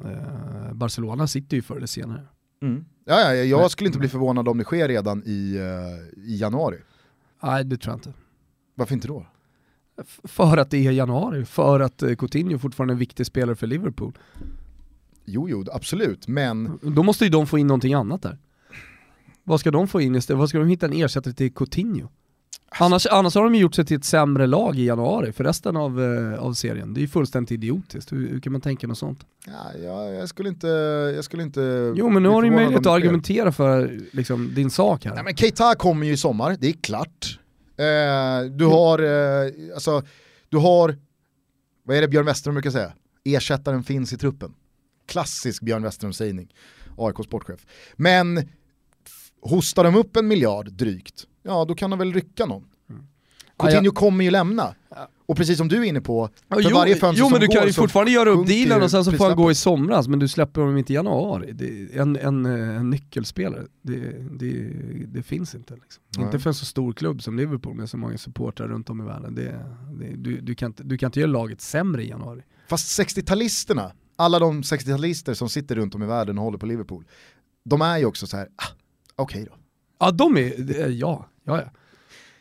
Eh, 0.00 0.72
Barcelona 0.72 1.26
sitter 1.26 1.56
ju 1.56 1.62
förr 1.62 1.76
eller 1.76 1.86
senare. 1.86 2.26
Mm. 2.62 2.84
Ja, 3.04 3.20
ja, 3.20 3.34
jag 3.34 3.70
skulle 3.70 3.86
inte 3.86 3.98
bli 3.98 4.08
förvånad 4.08 4.48
om 4.48 4.58
det 4.58 4.64
sker 4.64 4.88
redan 4.88 5.22
i, 5.26 5.58
uh, 5.58 6.24
i 6.24 6.36
januari. 6.36 6.78
Nej, 7.42 7.64
det 7.64 7.76
tror 7.76 7.92
jag 7.92 7.98
inte. 7.98 8.12
Varför 8.74 8.94
inte 8.94 9.08
då? 9.08 9.26
För 10.24 10.56
att 10.56 10.70
det 10.70 10.86
är 10.86 10.92
januari, 10.92 11.44
för 11.44 11.80
att 11.80 12.02
uh, 12.02 12.14
Coutinho 12.14 12.58
fortfarande 12.58 12.92
är 12.92 12.94
en 12.94 12.98
viktig 12.98 13.26
spelare 13.26 13.56
för 13.56 13.66
Liverpool. 13.66 14.18
Jo, 15.24 15.48
jo, 15.48 15.64
absolut, 15.72 16.28
men... 16.28 16.78
Då 16.82 17.02
måste 17.02 17.24
ju 17.24 17.30
de 17.30 17.46
få 17.46 17.58
in 17.58 17.66
någonting 17.66 17.94
annat 17.94 18.22
där. 18.22 18.38
Vad 19.44 19.60
ska 19.60 19.70
de 19.70 19.88
få 19.88 20.00
in 20.00 20.14
istället? 20.14 20.38
Vad 20.38 20.48
ska 20.48 20.58
de 20.58 20.68
hitta 20.68 20.86
en 20.86 20.92
ersättare 20.92 21.34
till 21.34 21.54
Coutinho? 21.54 22.08
Annars, 22.78 23.06
annars 23.06 23.34
har 23.34 23.44
de 23.44 23.54
gjort 23.54 23.74
sig 23.74 23.84
till 23.84 23.96
ett 23.96 24.04
sämre 24.04 24.46
lag 24.46 24.78
i 24.78 24.84
januari 24.84 25.32
för 25.32 25.44
resten 25.44 25.76
av, 25.76 26.02
eh, 26.02 26.38
av 26.38 26.52
serien. 26.52 26.94
Det 26.94 27.00
är 27.00 27.02
ju 27.02 27.08
fullständigt 27.08 27.52
idiotiskt. 27.52 28.12
Hur, 28.12 28.28
hur, 28.28 28.40
kan 28.40 28.52
man 28.52 28.60
tänka 28.60 28.86
något 28.86 28.98
sånt? 28.98 29.26
Ja, 29.46 29.80
jag, 29.82 30.14
jag, 30.14 30.28
skulle 30.28 30.48
inte, 30.48 30.66
jag 31.16 31.24
skulle 31.24 31.42
inte... 31.42 31.92
Jo 31.96 32.08
men 32.08 32.22
nu 32.22 32.28
har 32.28 32.42
du 32.42 32.50
möjlighet 32.50 32.80
att 32.80 32.92
argumentera 32.92 33.52
för 33.52 34.00
liksom, 34.12 34.54
din 34.54 34.70
sak 34.70 35.04
här. 35.04 35.16
Ja, 35.16 35.22
men 35.22 35.36
Keita 35.36 35.74
kommer 35.74 36.06
ju 36.06 36.12
i 36.12 36.16
sommar, 36.16 36.56
det 36.60 36.68
är 36.68 36.72
klart. 36.72 37.38
Eh, 37.76 38.50
du 38.50 38.64
har, 38.64 38.98
eh, 38.98 39.52
alltså, 39.74 40.02
du 40.48 40.56
har, 40.56 40.96
vad 41.84 41.96
är 41.96 42.00
det 42.00 42.08
Björn 42.08 42.26
Westerholm 42.26 42.54
brukar 42.54 42.70
säga? 42.70 42.92
Ersättaren 43.24 43.82
finns 43.82 44.12
i 44.12 44.18
truppen. 44.18 44.54
Klassisk 45.06 45.62
Björn 45.62 45.82
Westerholm-sägning, 45.82 46.48
AIK 46.96 47.24
sportchef. 47.24 47.66
Men 47.96 48.48
hostar 49.42 49.84
de 49.84 49.94
upp 49.96 50.16
en 50.16 50.28
miljard 50.28 50.72
drygt, 50.72 51.26
ja 51.42 51.64
då 51.64 51.74
kan 51.74 51.90
de 51.90 51.98
väl 51.98 52.12
rycka 52.12 52.46
någon. 52.46 52.64
Mm. 52.90 53.06
Coutinho 53.58 53.84
ja, 53.84 53.90
kommer 53.90 54.24
ju 54.24 54.30
lämna. 54.30 54.74
Ja. 54.88 55.08
Och 55.26 55.36
precis 55.36 55.58
som 55.58 55.68
du 55.68 55.76
är 55.76 55.84
inne 55.84 56.00
på, 56.00 56.28
för 56.48 56.60
jo, 56.60 56.70
varje 56.74 56.96
fönster 56.96 57.20
Jo 57.20 57.30
men 57.30 57.40
du 57.40 57.46
kan 57.46 57.66
ju 57.66 57.72
fortfarande 57.72 58.12
göra 58.12 58.30
upp 58.30 58.46
dealen 58.46 58.82
och 58.82 58.90
sen 58.90 59.04
så 59.04 59.12
får 59.12 59.24
han 59.24 59.36
gå 59.36 59.50
i 59.50 59.54
somras, 59.54 60.08
men 60.08 60.18
du 60.18 60.28
släpper 60.28 60.60
honom 60.60 60.78
inte 60.78 60.92
i 60.92 60.96
januari. 60.96 61.88
En, 61.92 62.16
en, 62.16 62.46
en 62.46 62.90
nyckelspelare, 62.90 63.62
det, 63.82 63.98
det, 64.38 64.72
det 65.06 65.22
finns 65.22 65.54
inte. 65.54 65.74
Liksom. 65.74 66.24
Inte 66.24 66.38
för 66.38 66.50
en 66.50 66.54
så 66.54 66.64
stor 66.64 66.92
klubb 66.92 67.22
som 67.22 67.36
Liverpool 67.36 67.74
med 67.74 67.90
så 67.90 67.96
många 67.96 68.18
supportrar 68.18 68.68
runt 68.68 68.90
om 68.90 69.00
i 69.00 69.04
världen. 69.04 69.34
Det, 69.34 69.64
det, 69.92 70.16
du, 70.16 70.40
du, 70.40 70.54
kan 70.54 70.66
inte, 70.66 70.82
du 70.82 70.98
kan 70.98 71.08
inte 71.08 71.20
göra 71.20 71.30
laget 71.30 71.60
sämre 71.60 72.04
i 72.04 72.08
januari. 72.08 72.42
Fast 72.68 73.00
60-talisterna, 73.00 73.90
alla 74.16 74.38
de 74.38 74.62
60-talister 74.62 75.34
som 75.34 75.48
sitter 75.48 75.74
runt 75.74 75.94
om 75.94 76.02
i 76.02 76.06
världen 76.06 76.38
och 76.38 76.44
håller 76.44 76.58
på 76.58 76.66
Liverpool, 76.66 77.04
de 77.64 77.82
är 77.82 77.98
ju 77.98 78.04
också 78.04 78.26
så 78.26 78.36
här, 78.36 78.48
ah, 78.56 78.66
okej 79.16 79.42
okay 79.42 79.44
då. 79.44 79.58
Ja 79.98 80.10
de 80.10 80.36
är, 80.36 80.88
ja, 80.88 81.28
ja 81.44 81.60
ja. 81.60 81.70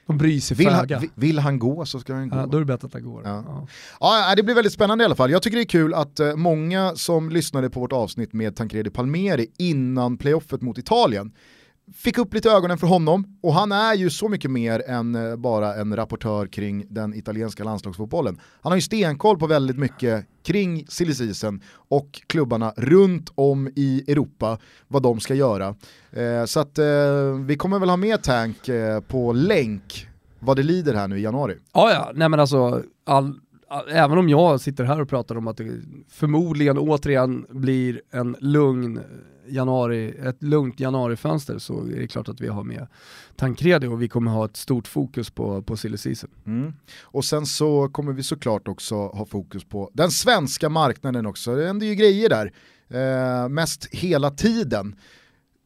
De 0.08 0.18
bryr 0.18 0.39
sig 0.39 0.58
vill 0.58 0.70
han, 0.70 0.88
vill 1.16 1.39
han 1.39 1.60
gå 1.60 1.86
så 1.86 1.99
ska 1.99 2.14
han 2.14 2.30
gå. 2.30 2.38
Ja, 2.38 2.45
då 2.45 2.58
är 2.58 2.62
det 2.62 2.66
bättre 2.66 2.88
att 2.88 2.93
han 2.93 3.04
går. 3.04 3.22
Ja. 3.26 3.43
Ja. 3.47 3.68
ja. 3.99 4.36
det 4.36 4.43
blir 4.43 4.56
väldigt 4.56 4.74
spännande 4.74 5.04
i 5.04 5.06
alla 5.06 5.16
fall. 5.16 5.32
Jag 5.32 5.41
tycker 5.41 5.58
det 5.58 5.64
är 5.64 5.66
kul 5.66 5.93
att 5.93 6.20
uh, 6.20 6.36
många 6.36 6.95
som 6.95 7.30
lyssnade 7.30 7.70
på 7.70 7.80
vårt 7.80 7.91
avsnitt 7.91 8.34
med 8.34 8.56
Tancredi 8.56 8.89
Palmeri 8.89 9.47
innan 9.58 10.18
playoffet 10.18 10.62
mot 10.62 10.78
Italien 10.78 11.32
fick 11.96 12.18
upp 12.18 12.34
lite 12.34 12.50
ögonen 12.50 12.78
för 12.78 12.88
honom 12.88 13.38
och 13.42 13.54
han 13.54 13.72
är 13.72 13.94
ju 13.94 14.10
så 14.10 14.30
mycket 14.30 14.52
mer 14.52 14.84
än 14.88 15.16
eh, 15.16 15.36
bara 15.36 15.76
en 15.76 15.96
rapportör 15.96 16.48
kring 16.48 16.86
den 16.89 17.14
italienska 17.14 17.64
landslagsfotbollen. 17.64 18.39
Han 18.62 18.72
har 18.72 18.78
ju 18.78 18.82
stenkoll 18.82 19.39
på 19.39 19.48
väldigt 19.48 19.78
mycket 19.78 20.26
kring 20.44 20.86
silly 20.88 21.14
season 21.14 21.62
och 21.74 22.22
klubbarna 22.28 22.74
runt 22.78 23.32
om 23.36 23.70
i 23.76 24.04
Europa, 24.08 24.58
vad 24.88 25.04
de 25.04 25.20
ska 25.20 25.34
göra. 25.34 25.76
Eh, 26.12 26.46
så 26.46 26.60
att 26.60 26.78
eh, 26.78 26.86
vi 27.46 27.56
kommer 27.58 27.80
väl 27.80 27.89
ha 27.89 27.98
med 27.98 28.24
Tank 28.24 28.70
eh, 28.70 29.00
på 29.00 29.34
länk 29.34 30.08
vad 30.39 30.58
det 30.58 30.64
lider 30.64 30.94
här 30.94 31.08
nu 31.08 31.20
i 31.20 31.22
januari. 31.22 31.58
Ja, 31.74 31.92
ja, 31.92 32.12
nej 32.16 32.30
men 32.30 32.39
alltså, 32.39 32.84
all, 33.06 33.39
all, 33.68 33.89
även 33.89 34.18
om 34.18 34.30
jag 34.30 34.62
sitter 34.62 34.84
här 34.84 35.02
och 35.02 35.10
pratar 35.10 35.38
om 35.38 35.48
att 35.48 35.58
det 35.58 35.82
förmodligen 36.10 36.78
återigen 36.78 37.46
blir 37.50 38.02
en 38.12 38.36
lugn 38.39 39.00
januari, 39.52 40.10
ett 40.10 40.43
lugnt 40.43 40.80
januarifönster 40.80 41.58
så 41.58 41.80
är 41.80 41.99
det 41.99 42.08
klart 42.08 42.30
att 42.30 42.41
vi 42.41 42.47
har 42.47 42.64
med 42.64 42.88
Tancredi 43.36 43.88
och 43.88 44.02
vi 44.02 44.10
kommer 44.10 44.32
ha 44.32 44.45
ett 44.45 44.58
stort 44.58 44.88
fokus 44.88 45.30
på, 45.30 45.62
på 45.62 45.78
silly 45.78 45.97
season. 45.97 46.30
Mm. 46.45 46.74
Och 47.02 47.26
sen 47.26 47.45
så 47.45 47.89
kommer 47.89 48.14
vi 48.14 48.24
såklart 48.24 48.68
också 48.68 48.95
ha 48.95 49.26
fokus 49.26 49.64
på 49.64 49.91
den 49.93 50.12
svenska 50.12 50.70
marknaden 50.70 51.26
också, 51.26 51.56
det 51.56 51.68
händer 51.68 51.88
ju 51.88 51.95
grejer 51.95 52.30
där, 52.30 52.54
eh, 52.89 53.49
mest 53.49 53.86
hela 53.91 54.32
tiden. 54.32 54.95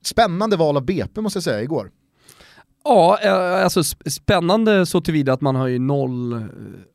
Spännande 0.06 0.58
val 0.58 0.78
av 0.78 0.86
BP 0.86 1.22
måste 1.22 1.38
jag 1.38 1.44
säga 1.44 1.62
igår. 1.62 1.92
Ja, 2.84 3.20
eh, 3.22 3.64
alltså 3.64 3.84
spännande 4.06 4.86
så 4.86 5.02
tillvida 5.02 5.34
att 5.34 5.42
man 5.42 5.56
har 5.56 5.68
ju 5.68 5.80
noll 5.80 6.34
eh, 6.34 6.40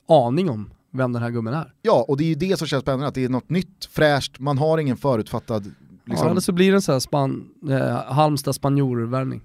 aning 0.09 0.51
om 0.51 0.71
vem 0.93 1.13
den 1.13 1.23
här 1.23 1.31
gubben 1.31 1.55
är. 1.55 1.73
Ja, 1.83 2.05
och 2.09 2.17
det 2.17 2.25
är 2.25 2.29
ju 2.29 2.35
det 2.35 2.59
som 2.59 2.67
känns 2.67 2.83
spännande, 2.83 3.07
att 3.07 3.15
det 3.15 3.25
är 3.25 3.29
något 3.29 3.51
nytt, 3.51 3.85
fräscht, 3.91 4.39
man 4.39 4.59
har 4.59 4.79
ingen 4.79 4.97
förutfattad 4.97 5.75
Liksom... 6.11 6.27
Ja, 6.27 6.31
eller 6.31 6.41
så 6.41 6.53
blir 6.53 6.71
det 6.71 6.77
en 6.77 6.83
sån 6.83 6.93
här 6.93 7.01
span, 7.01 7.49
eh, 7.71 8.13
Halmstad 8.13 8.55
spanjorvärvning. 8.55 9.43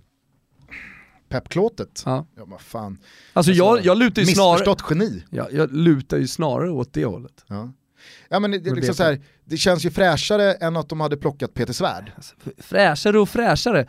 Peppklåtet? 1.29 2.03
Ja. 2.05 2.27
ja 2.35 2.45
men 2.45 2.59
fan. 2.59 2.85
Alltså, 2.91 3.01
alltså 3.33 3.51
jag, 3.51 3.85
jag 3.85 3.97
lutar 3.97 4.21
ju 4.21 4.25
snarare... 4.25 4.53
Missförstått 4.53 4.83
geni. 4.89 5.23
Ja, 5.29 5.47
jag 5.51 5.73
lutar 5.73 6.17
ju 6.17 6.27
snarare 6.27 6.71
åt 6.71 6.93
det 6.93 7.05
hållet. 7.05 7.45
Ja. 7.47 7.73
Ja 8.29 8.39
men 8.39 8.51
det, 8.51 8.59
det, 8.59 8.75
liksom 8.75 8.95
så 8.95 9.03
här, 9.03 9.21
det 9.45 9.57
känns 9.57 9.85
ju 9.85 9.91
fräschare 9.91 10.53
än 10.53 10.77
att 10.77 10.89
de 10.89 10.99
hade 10.99 11.17
plockat 11.17 11.53
Peter 11.53 11.73
Svärd. 11.73 12.11
Alltså, 12.15 12.35
fräschare 12.57 13.19
och 13.19 13.29
fräschare. 13.29 13.87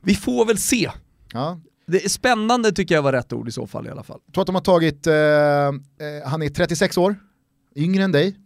Vi 0.00 0.14
får 0.14 0.46
väl 0.46 0.58
se. 0.58 0.90
Ja. 1.32 1.60
Det 1.86 2.04
är 2.04 2.08
spännande 2.08 2.72
tycker 2.72 2.94
jag 2.94 3.02
var 3.02 3.12
rätt 3.12 3.32
ord 3.32 3.48
i 3.48 3.52
så 3.52 3.66
fall 3.66 3.86
i 3.86 3.90
alla 3.90 4.02
fall. 4.02 4.20
Jag 4.26 4.34
tror 4.34 4.42
att 4.42 4.46
de 4.46 4.54
har 4.54 4.62
tagit, 4.62 5.06
eh, 5.06 5.14
eh, 5.14 5.72
han 6.26 6.42
är 6.42 6.48
36 6.48 6.98
år, 6.98 7.16
yngre 7.76 8.04
än 8.04 8.12
dig, 8.12 8.36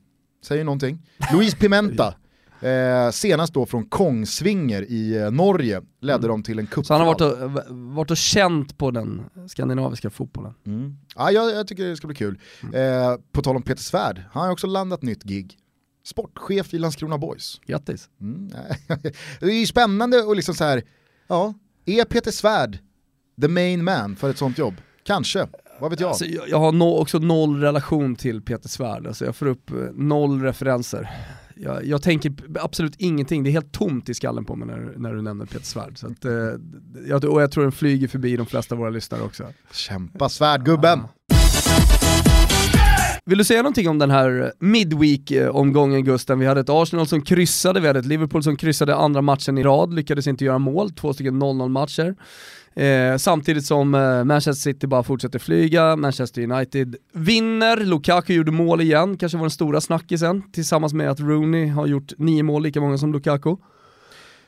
säger 0.44 0.64
någonting. 0.64 1.06
Louise 1.32 1.56
Pimenta. 1.56 2.14
Eh, 2.60 3.10
senast 3.10 3.54
då 3.54 3.66
från 3.66 3.84
Kongsvinger 3.84 4.82
i 4.82 5.16
eh, 5.16 5.30
Norge 5.30 5.82
ledde 6.00 6.26
mm. 6.26 6.28
de 6.28 6.42
till 6.42 6.58
en 6.58 6.66
cupfinal. 6.66 6.84
Så 6.84 6.94
han 6.94 7.00
har 7.00 7.14
varit 7.14 7.20
och, 7.20 7.74
varit 7.76 8.10
och 8.10 8.16
känt 8.16 8.78
på 8.78 8.90
den 8.90 9.24
skandinaviska 9.48 10.10
fotbollen. 10.10 10.54
Mm. 10.66 10.96
Ja, 11.16 11.30
jag, 11.30 11.50
jag, 11.50 11.66
tycker 11.66 11.84
det 11.84 11.96
ska 11.96 12.06
bli 12.06 12.16
kul. 12.16 12.38
Mm. 12.62 12.74
Eh, 12.74 13.18
på 13.32 13.42
tal 13.42 13.56
om 13.56 13.62
Peter 13.62 13.82
Svärd, 13.82 14.22
han 14.32 14.42
har 14.42 14.52
också 14.52 14.66
landat 14.66 15.02
nytt 15.02 15.22
gig. 15.22 15.58
Sportchef 16.04 16.74
i 16.74 16.78
Landskrona 16.78 17.18
Boys. 17.18 17.60
Grattis. 17.66 18.08
Mm, 18.20 18.48
det 19.40 19.46
är 19.46 19.60
ju 19.60 19.66
spännande 19.66 20.22
och 20.22 20.36
liksom 20.36 20.54
så 20.54 20.64
här, 20.64 20.82
ja, 21.26 21.54
är 21.86 22.04
Peter 22.04 22.30
Svärd 22.30 22.78
the 23.40 23.48
main 23.48 23.84
man 23.84 24.16
för 24.16 24.30
ett 24.30 24.38
sånt 24.38 24.58
jobb? 24.58 24.74
Kanske, 25.02 25.48
vad 25.80 25.90
vet 25.90 26.00
jag? 26.00 26.08
Alltså, 26.08 26.24
jag, 26.24 26.48
jag 26.48 26.58
har 26.58 26.72
no 26.72 26.84
också 26.84 27.18
noll 27.18 27.60
relation 27.60 28.16
till 28.16 28.42
Peter 28.42 28.68
Svärd, 28.68 29.06
alltså 29.06 29.24
jag 29.24 29.36
får 29.36 29.46
upp 29.46 29.70
eh, 29.70 29.76
noll 29.94 30.42
referenser 30.42 31.10
jag, 31.60 31.86
jag, 31.86 32.02
tänker 32.02 32.32
absolut 32.60 32.94
ingenting, 32.98 33.44
det 33.44 33.50
är 33.50 33.52
helt 33.52 33.72
tomt 33.72 34.08
i 34.08 34.14
skallen 34.14 34.44
på 34.44 34.56
mig 34.56 34.68
när, 34.68 34.92
när 34.96 35.14
du 35.14 35.22
nämner 35.22 35.46
Peter 35.46 35.64
Svärd. 35.64 35.98
Så 35.98 36.06
att, 36.06 36.24
eh, 36.24 36.32
jag, 37.08 37.24
och 37.24 37.42
jag 37.42 37.50
tror 37.50 37.62
den 37.62 37.72
flyger 37.72 38.08
förbi 38.08 38.36
de 38.36 38.46
flesta 38.46 38.74
av 38.74 38.78
våra 38.78 38.90
lyssnare 38.90 39.22
också. 39.22 39.44
Kämpa 39.72 40.28
Svärdgubben! 40.28 40.98
Ja. 40.98 41.34
Vill 43.28 43.38
du 43.38 43.44
säga 43.44 43.62
någonting 43.62 43.88
om 43.88 43.98
den 43.98 44.10
här 44.10 44.52
Midweek-omgången 44.58 46.04
Gusten? 46.04 46.38
Vi 46.38 46.46
hade 46.46 46.60
ett 46.60 46.68
Arsenal 46.68 47.06
som 47.06 47.22
kryssade, 47.22 47.80
vi 47.80 47.86
hade 47.86 47.98
ett 47.98 48.06
Liverpool 48.06 48.42
som 48.42 48.56
kryssade 48.56 48.94
andra 48.94 49.22
matchen 49.22 49.58
i 49.58 49.62
rad, 49.62 49.94
lyckades 49.94 50.26
inte 50.26 50.44
göra 50.44 50.58
mål, 50.58 50.90
två 50.90 51.12
stycken 51.12 51.42
0-0 51.42 51.68
matcher. 51.68 52.16
Eh, 52.78 53.16
samtidigt 53.16 53.66
som 53.66 53.94
eh, 53.94 54.24
Manchester 54.24 54.72
City 54.72 54.86
bara 54.86 55.02
fortsätter 55.02 55.38
flyga, 55.38 55.96
Manchester 55.96 56.42
United 56.42 56.96
vinner, 57.12 57.76
Lukaku 57.76 58.32
gjorde 58.34 58.50
mål 58.50 58.80
igen, 58.80 59.16
kanske 59.16 59.38
var 59.38 59.44
den 59.44 59.50
stora 59.50 59.80
snackisen, 59.80 60.42
tillsammans 60.52 60.94
med 60.94 61.10
att 61.10 61.20
Rooney 61.20 61.68
har 61.68 61.86
gjort 61.86 62.12
nio 62.18 62.42
mål, 62.42 62.62
lika 62.62 62.80
många 62.80 62.98
som 62.98 63.12
Lukaku. 63.12 63.56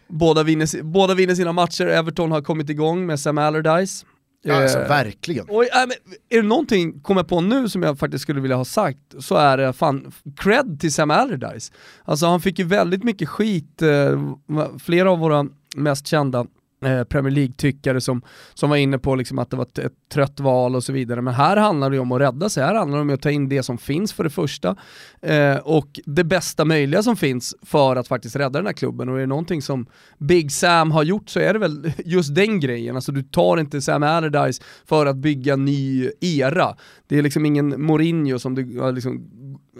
Båda 0.09 0.43
vinner, 0.43 0.83
båda 0.83 1.14
vinner 1.14 1.35
sina 1.35 1.53
matcher, 1.53 1.87
Everton 1.87 2.33
har 2.33 2.41
kommit 2.41 2.70
igång 2.70 3.07
med 3.07 3.20
Sam 3.20 3.39
Allardyce. 3.39 4.07
Alltså, 4.49 4.78
eh, 4.78 4.89
verkligen. 4.89 5.49
Och, 5.49 5.62
äh, 5.62 5.89
är 6.28 6.37
det 6.37 6.49
någonting, 6.49 7.01
kommer 7.01 7.20
jag 7.20 7.28
på 7.28 7.41
nu, 7.41 7.68
som 7.68 7.83
jag 7.83 7.99
faktiskt 7.99 8.22
skulle 8.22 8.41
vilja 8.41 8.57
ha 8.57 8.64
sagt, 8.64 9.14
så 9.18 9.37
är 9.37 9.57
det 9.57 9.72
fan 9.72 10.12
cred 10.37 10.81
till 10.81 10.93
Sam 10.93 11.11
Allardyce. 11.11 11.72
Alltså 12.05 12.26
han 12.26 12.41
fick 12.41 12.59
ju 12.59 12.64
väldigt 12.64 13.05
mycket 13.05 13.28
skit, 13.28 13.83
eh, 13.83 14.35
flera 14.78 15.11
av 15.11 15.18
våra 15.18 15.47
mest 15.76 16.07
kända 16.07 16.47
Eh, 16.85 17.05
Premier 17.05 17.31
League-tyckare 17.35 18.01
som, 18.01 18.22
som 18.55 18.70
var 18.70 18.76
inne 18.76 18.99
på 18.99 19.14
liksom 19.14 19.39
att 19.39 19.51
det 19.51 19.57
var 19.57 19.64
ett, 19.64 19.78
ett, 19.78 19.93
trött 20.12 20.41
val 20.41 20.76
och 20.76 20.85
så 20.85 20.93
vidare. 20.93 21.22
Men 21.22 21.35
här 21.35 21.57
handlar 21.57 21.91
det 21.91 21.97
ju 21.97 22.01
om 22.01 22.12
att 22.12 22.20
rädda 22.20 22.49
sig, 22.49 22.64
här 22.64 22.74
handlar 22.74 22.99
det 22.99 23.03
om 23.03 23.11
att 23.11 23.22
ta 23.22 23.31
in 23.31 23.49
det 23.49 23.62
som 23.62 23.78
finns 23.78 24.12
för 24.12 24.24
det 24.24 24.31
första 24.31 24.76
eh, 25.22 25.57
och 25.57 26.01
det 26.07 26.24
bästa 26.24 26.64
möjliga 26.64 27.03
som 27.03 27.16
finns 27.16 27.55
för 27.62 27.97
att 27.97 28.09
faktiskt 28.09 28.37
rädda 28.37 28.59
den 28.59 28.66
här 28.66 28.72
klubben. 28.72 29.09
Och 29.09 29.16
är 29.16 29.20
det 29.20 29.26
någonting 29.26 29.62
som 29.62 29.87
Big 30.18 30.53
Sam 30.53 30.91
har 30.91 31.03
gjort 31.03 31.28
så 31.31 31.41
är 31.41 31.53
det 31.53 31.59
väl 31.59 31.93
just 32.05 32.35
den 32.35 32.61
grejen. 32.61 32.97
Alltså 32.97 33.12
du 33.12 33.22
tar 33.22 33.57
inte 33.57 33.83
Sam 33.83 34.03
Allardyce 34.03 34.62
för 34.87 35.07
att 35.07 35.16
bygga 35.16 35.53
en 35.53 35.64
ny 35.64 36.11
era. 36.20 36.76
Det 37.07 37.18
är 37.18 37.22
liksom 37.22 37.47
ingen 37.47 37.83
Mourinho 37.83 38.39
som 38.39 38.55
du 38.55 38.93
liksom 38.93 39.31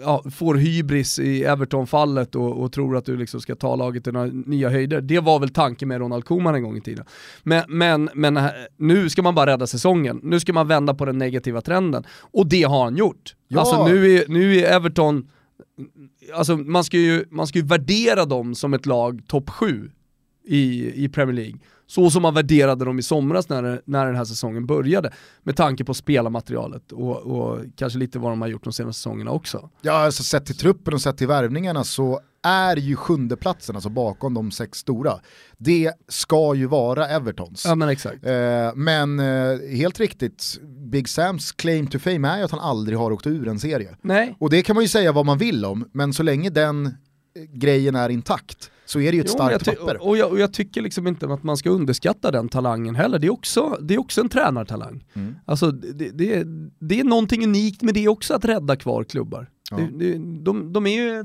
ja, 0.01 0.23
får 0.31 0.55
hybris 0.55 1.19
i 1.19 1.43
Everton-fallet 1.43 2.35
och, 2.35 2.63
och, 2.63 2.71
tror 2.71 2.97
att 2.97 3.05
du 3.05 3.17
liksom 3.17 3.41
ska 3.41 3.55
ta 3.55 3.75
laget 3.75 4.03
till 4.03 4.13
några 4.13 4.25
nya 4.25 4.69
höjder. 4.69 5.01
Det 5.01 5.19
var 5.19 5.39
väl 5.39 5.49
tanken 5.49 5.87
med 5.87 5.99
Ronald 5.99 6.25
Koeman 6.25 6.55
en 6.55 6.63
gång 6.63 6.77
i 6.77 6.81
tiden. 6.81 7.05
Men, 7.43 7.63
men, 7.67 8.09
men 8.13 8.39
nu 8.77 9.09
ska 9.09 9.21
man 9.21 9.35
bara 9.35 9.51
rädda 9.51 9.67
säsongen, 9.67 10.19
nu 10.23 10.39
ska 10.39 10.53
man 10.53 10.67
vända 10.67 10.93
på 10.93 11.05
den 11.05 11.17
negativa 11.17 11.61
trenden. 11.61 12.03
Och 12.19 12.47
det 12.47 12.63
har 12.63 12.83
han 12.83 12.95
gjort. 12.95 13.35
Ja. 13.47 13.59
Alltså 13.59 13.87
nu 13.87 14.15
är, 14.15 14.27
nu 14.27 14.57
är 14.57 14.75
Everton, 14.75 15.29
alltså 16.33 16.57
man 16.57 16.83
ska, 16.83 16.97
ju, 16.97 17.25
man 17.29 17.47
ska 17.47 17.59
ju 17.59 17.65
värdera 17.65 18.25
dem 18.25 18.55
som 18.55 18.73
ett 18.73 18.85
lag 18.85 19.21
topp 19.27 19.49
7 19.49 19.91
i, 20.45 20.91
i 21.05 21.09
Premier 21.09 21.35
League 21.35 21.59
så 21.91 22.09
som 22.09 22.21
man 22.21 22.33
värderade 22.33 22.85
dem 22.85 22.99
i 22.99 23.03
somras 23.03 23.49
när, 23.49 23.81
när 23.85 24.05
den 24.05 24.15
här 24.15 24.25
säsongen 24.25 24.65
började. 24.65 25.11
Med 25.43 25.55
tanke 25.55 25.83
på 25.83 25.93
spelarmaterialet 25.93 26.91
och, 26.91 27.17
och 27.17 27.59
kanske 27.75 27.99
lite 27.99 28.19
vad 28.19 28.31
de 28.31 28.41
har 28.41 28.47
gjort 28.47 28.63
de 28.63 28.73
senaste 28.73 28.99
säsongerna 28.99 29.31
också. 29.31 29.69
Ja, 29.81 29.93
alltså 29.93 30.23
sett 30.23 30.45
till 30.45 30.57
truppen 30.57 30.93
och 30.93 31.01
sett 31.01 31.17
till 31.17 31.27
värvningarna 31.27 31.83
så 31.83 32.19
är 32.43 32.75
ju 32.75 32.95
sjunde 32.95 33.35
platsen, 33.35 33.75
alltså 33.75 33.89
bakom 33.89 34.33
de 34.33 34.51
sex 34.51 34.79
stora, 34.79 35.19
det 35.57 35.91
ska 36.07 36.55
ju 36.55 36.65
vara 36.65 37.07
Evertons. 37.07 37.65
Ja 37.65 37.75
men 37.75 37.89
exakt. 37.89 38.25
Eh, 38.25 38.75
men 38.75 39.19
eh, 39.19 39.59
helt 39.75 39.99
riktigt, 39.99 40.59
Big 40.91 41.09
Sams 41.09 41.51
claim 41.51 41.87
to 41.87 41.99
fame 41.99 42.27
är 42.27 42.37
ju 42.37 42.43
att 42.43 42.51
han 42.51 42.59
aldrig 42.59 42.97
har 42.97 43.11
åkt 43.11 43.27
ur 43.27 43.47
en 43.47 43.59
serie. 43.59 43.95
Nej. 44.01 44.35
Och 44.39 44.49
det 44.49 44.61
kan 44.61 44.75
man 44.75 44.83
ju 44.83 44.87
säga 44.87 45.11
vad 45.11 45.25
man 45.25 45.37
vill 45.37 45.65
om, 45.65 45.89
men 45.91 46.13
så 46.13 46.23
länge 46.23 46.49
den 46.49 46.85
eh, 46.85 46.91
grejen 47.53 47.95
är 47.95 48.09
intakt 48.09 48.71
så 48.91 48.99
är 48.99 49.11
det 49.11 49.15
ju 49.15 49.21
ett 49.21 49.27
jo, 49.27 49.33
starkt 49.33 49.65
papper. 49.65 50.07
Och 50.07 50.17
jag, 50.17 50.31
och 50.31 50.39
jag, 50.39 50.53
tycker 50.53 50.81
liksom 50.81 51.07
inte 51.07 51.33
att 51.33 51.43
man 51.43 51.57
ska 51.57 51.69
underskatta 51.69 52.31
den 52.31 52.49
talangen 52.49 52.95
heller, 52.95 53.19
det 53.19 53.27
är 53.27 53.31
också, 53.31 53.77
det 53.81 53.93
är 53.93 53.99
också 53.99 54.21
en 54.21 54.29
tränartalang. 54.29 55.05
Mm. 55.13 55.35
Alltså 55.45 55.71
det, 55.71 56.09
det, 56.09 56.35
är, 56.35 56.45
det 56.79 56.99
är 56.99 57.03
någonting 57.03 57.43
unikt 57.43 57.81
med 57.81 57.93
det 57.93 58.07
också 58.07 58.33
att 58.33 58.45
rädda 58.45 58.75
kvar 58.75 59.03
klubbar. 59.03 59.49
Ja. 59.71 59.77
Det, 59.77 59.89
det, 59.97 60.43
de, 60.43 60.73
de 60.73 60.87
är 60.87 60.95
ju 60.95 61.19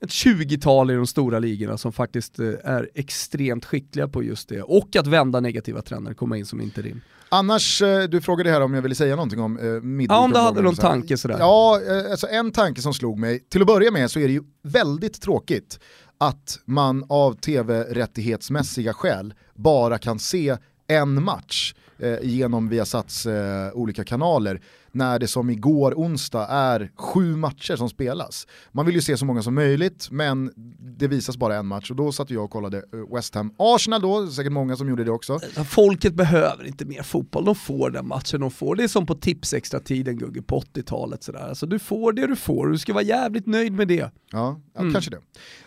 ett 0.00 0.10
20-tal 0.10 0.90
i 0.90 0.94
de 0.94 1.06
stora 1.06 1.38
ligorna 1.38 1.78
som 1.78 1.92
faktiskt 1.92 2.38
eh, 2.38 2.52
är 2.64 2.90
extremt 2.94 3.64
skickliga 3.64 4.08
på 4.08 4.22
just 4.22 4.48
det. 4.48 4.62
Och 4.62 4.96
att 4.96 5.06
vända 5.06 5.40
negativa 5.40 5.82
trender, 5.82 6.14
komma 6.14 6.36
in 6.36 6.46
som 6.46 6.60
interim. 6.60 7.00
Annars, 7.28 7.82
eh, 7.82 8.02
du 8.02 8.20
frågade 8.20 8.50
här 8.50 8.60
om 8.60 8.74
jag 8.74 8.82
ville 8.82 8.94
säga 8.94 9.16
någonting 9.16 9.40
om 9.40 9.58
eh, 9.58 10.06
Ja, 10.08 10.24
om 10.24 10.30
du 10.30 10.38
hade 10.38 10.62
någon 10.62 10.76
tanke 10.76 11.16
sådär. 11.16 11.36
Ja, 11.38 11.80
eh, 11.88 12.10
alltså 12.10 12.26
en 12.26 12.52
tanke 12.52 12.82
som 12.82 12.94
slog 12.94 13.18
mig. 13.18 13.38
Till 13.48 13.60
att 13.60 13.66
börja 13.66 13.90
med 13.90 14.10
så 14.10 14.20
är 14.20 14.26
det 14.26 14.32
ju 14.32 14.42
väldigt 14.62 15.20
tråkigt 15.20 15.80
att 16.28 16.58
man 16.64 17.04
av 17.08 17.34
tv-rättighetsmässiga 17.34 18.94
skäl 18.94 19.34
bara 19.54 19.98
kan 19.98 20.18
se 20.18 20.56
en 20.86 21.24
match 21.24 21.74
eh, 21.98 22.18
genom 22.22 22.68
Viasats 22.68 23.26
eh, 23.26 23.72
olika 23.72 24.04
kanaler 24.04 24.60
när 24.94 25.18
det 25.18 25.28
som 25.28 25.50
igår 25.50 25.94
onsdag 25.96 26.46
är 26.46 26.90
sju 26.96 27.36
matcher 27.36 27.76
som 27.76 27.88
spelas. 27.88 28.46
Man 28.72 28.86
vill 28.86 28.94
ju 28.94 29.00
se 29.00 29.16
så 29.16 29.24
många 29.24 29.42
som 29.42 29.54
möjligt 29.54 30.08
men 30.10 30.50
det 30.98 31.08
visas 31.08 31.36
bara 31.36 31.56
en 31.56 31.66
match 31.66 31.90
och 31.90 31.96
då 31.96 32.12
satt 32.12 32.30
jag 32.30 32.44
och 32.44 32.50
kollade 32.50 32.76
eh, 32.76 33.14
West 33.14 33.34
Ham. 33.34 33.54
Arsenal 33.58 34.02
då, 34.02 34.26
säkert 34.26 34.52
många 34.52 34.76
som 34.76 34.88
gjorde 34.88 35.04
det 35.04 35.10
också. 35.10 35.38
Folket 35.68 36.14
behöver 36.14 36.66
inte 36.66 36.84
mer 36.84 37.02
fotboll, 37.02 37.44
de 37.44 37.54
får 37.54 37.90
den 37.90 38.08
matchen 38.08 38.40
de 38.40 38.50
får. 38.50 38.76
Det 38.76 38.84
är 38.84 38.88
som 38.88 39.06
på 39.06 39.14
tips 39.14 39.54
extra 39.54 39.80
tiden 39.80 40.18
Gugge 40.18 40.42
på 40.42 40.60
80-talet 40.60 41.22
sådär. 41.22 41.48
Alltså 41.48 41.66
du 41.66 41.78
får 41.78 42.12
det 42.12 42.26
du 42.26 42.36
får 42.36 42.66
du 42.66 42.78
ska 42.78 42.92
vara 42.92 43.04
jävligt 43.04 43.46
nöjd 43.46 43.72
med 43.72 43.88
det. 43.88 44.10
Ja, 44.30 44.60
ja 44.74 44.80
mm. 44.80 44.92
kanske 44.92 45.10
det. 45.10 45.18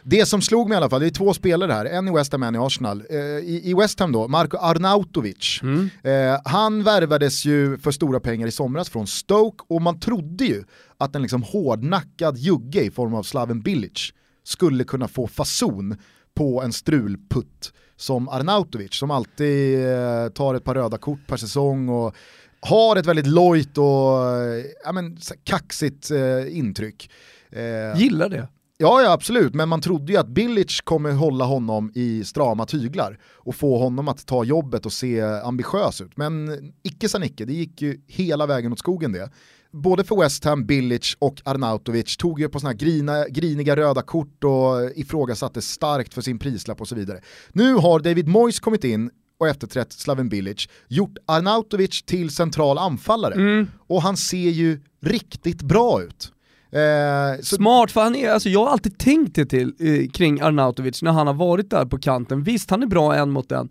Det 0.03 0.25
som 0.25 0.41
slog 0.41 0.69
mig 0.69 0.75
i 0.75 0.77
alla 0.77 0.89
fall, 0.89 1.01
det 1.01 1.07
är 1.07 1.11
två 1.11 1.33
spelare 1.33 1.71
här, 1.71 1.85
en 1.85 2.07
i 2.07 2.11
West 2.11 2.31
Ham 2.31 2.41
och 2.41 2.47
en 2.47 2.55
i 2.55 2.57
Arsenal. 2.57 3.03
Eh, 3.09 3.17
i, 3.17 3.61
I 3.63 3.73
West 3.73 3.99
Ham 3.99 4.11
då, 4.11 4.27
Marko 4.27 4.57
Arnautovic. 4.57 5.59
Mm. 5.63 5.89
Eh, 6.03 6.39
han 6.45 6.83
värvades 6.83 7.45
ju 7.45 7.77
för 7.77 7.91
stora 7.91 8.19
pengar 8.19 8.47
i 8.47 8.51
somras 8.51 8.89
från 8.89 9.07
Stoke 9.17 9.63
och 9.67 9.81
man 9.81 9.99
trodde 9.99 10.45
ju 10.45 10.63
att 10.97 11.15
en 11.15 11.21
liksom 11.21 11.43
hårdnackad 11.43 12.37
jugge 12.37 12.81
i 12.81 12.91
form 12.91 13.13
av 13.13 13.23
Slaven 13.23 13.61
Bilic 13.61 14.13
skulle 14.43 14.83
kunna 14.83 15.07
få 15.07 15.27
fason 15.27 15.97
på 16.33 16.61
en 16.61 16.73
strulputt 16.73 17.73
som 17.95 18.29
Arnautovic 18.29 18.93
som 18.93 19.11
alltid 19.11 19.85
eh, 19.85 20.27
tar 20.29 20.55
ett 20.55 20.63
par 20.63 20.75
röda 20.75 20.97
kort 20.97 21.27
per 21.27 21.37
säsong 21.37 21.89
och 21.89 22.15
har 22.59 22.95
ett 22.95 23.05
väldigt 23.05 23.27
lojt 23.27 23.77
och 23.77 24.31
eh, 24.35 24.65
ja, 24.83 24.91
men, 24.91 25.17
kaxigt 25.43 26.11
eh, 26.11 26.57
intryck. 26.57 27.11
Eh, 27.49 27.99
Gillar 28.01 28.29
det. 28.29 28.47
Ja, 28.79 29.01
ja 29.01 29.11
absolut, 29.11 29.53
men 29.53 29.69
man 29.69 29.81
trodde 29.81 30.11
ju 30.11 30.17
att 30.17 30.27
Billich 30.27 30.81
kommer 30.83 31.11
hålla 31.11 31.45
honom 31.45 31.91
i 31.95 32.23
strama 32.23 32.65
tyglar 32.65 33.19
och 33.23 33.55
få 33.55 33.77
honom 33.77 34.07
att 34.07 34.25
ta 34.25 34.43
jobbet 34.43 34.85
och 34.85 34.93
se 34.93 35.21
ambitiös 35.21 36.01
ut. 36.01 36.17
Men 36.17 36.59
icke 36.83 37.09
sa 37.09 37.17
Nicke, 37.17 37.45
det 37.45 37.53
gick 37.53 37.81
ju 37.81 38.01
hela 38.07 38.45
vägen 38.45 38.73
åt 38.73 38.79
skogen 38.79 39.11
det. 39.11 39.29
Både 39.71 40.03
för 40.03 40.15
West 40.15 40.45
Ham, 40.45 40.65
Billich 40.65 41.15
och 41.19 41.41
Arnautovic 41.45 42.17
tog 42.17 42.39
ju 42.39 42.49
på 42.49 42.59
sådana 42.59 42.71
här 42.71 42.77
grina, 42.77 43.27
griniga 43.27 43.75
röda 43.75 44.01
kort 44.01 44.43
och 44.43 44.91
ifrågasatte 44.95 45.61
starkt 45.61 46.13
för 46.13 46.21
sin 46.21 46.39
prislapp 46.39 46.81
och 46.81 46.87
så 46.87 46.95
vidare. 46.95 47.21
Nu 47.51 47.73
har 47.73 47.99
David 47.99 48.27
Moyes 48.27 48.59
kommit 48.59 48.83
in 48.83 49.09
och 49.39 49.47
efterträtt 49.47 49.93
Slaven 49.93 50.29
Bilic, 50.29 50.67
gjort 50.87 51.17
Arnautovic 51.25 52.03
till 52.03 52.29
central 52.29 52.77
anfallare. 52.77 53.33
Mm. 53.33 53.67
Och 53.87 54.01
han 54.01 54.17
ser 54.17 54.49
ju 54.49 54.79
riktigt 55.01 55.61
bra 55.61 56.03
ut. 56.03 56.33
Eh, 56.71 57.41
Smart, 57.41 57.91
för 57.91 58.01
han 58.01 58.15
är, 58.15 58.31
alltså 58.31 58.49
jag 58.49 58.65
har 58.65 58.71
alltid 58.71 58.97
tänkt 58.97 59.35
det 59.35 59.45
till 59.45 59.73
eh, 59.79 60.09
kring 60.09 60.41
Arnautovic 60.41 61.01
när 61.01 61.11
han 61.11 61.27
har 61.27 61.33
varit 61.33 61.69
där 61.69 61.85
på 61.85 61.97
kanten. 61.97 62.43
Visst, 62.43 62.69
han 62.69 62.83
är 62.83 62.87
bra 62.87 63.15
en 63.15 63.29
mot 63.29 63.51
en, 63.51 63.69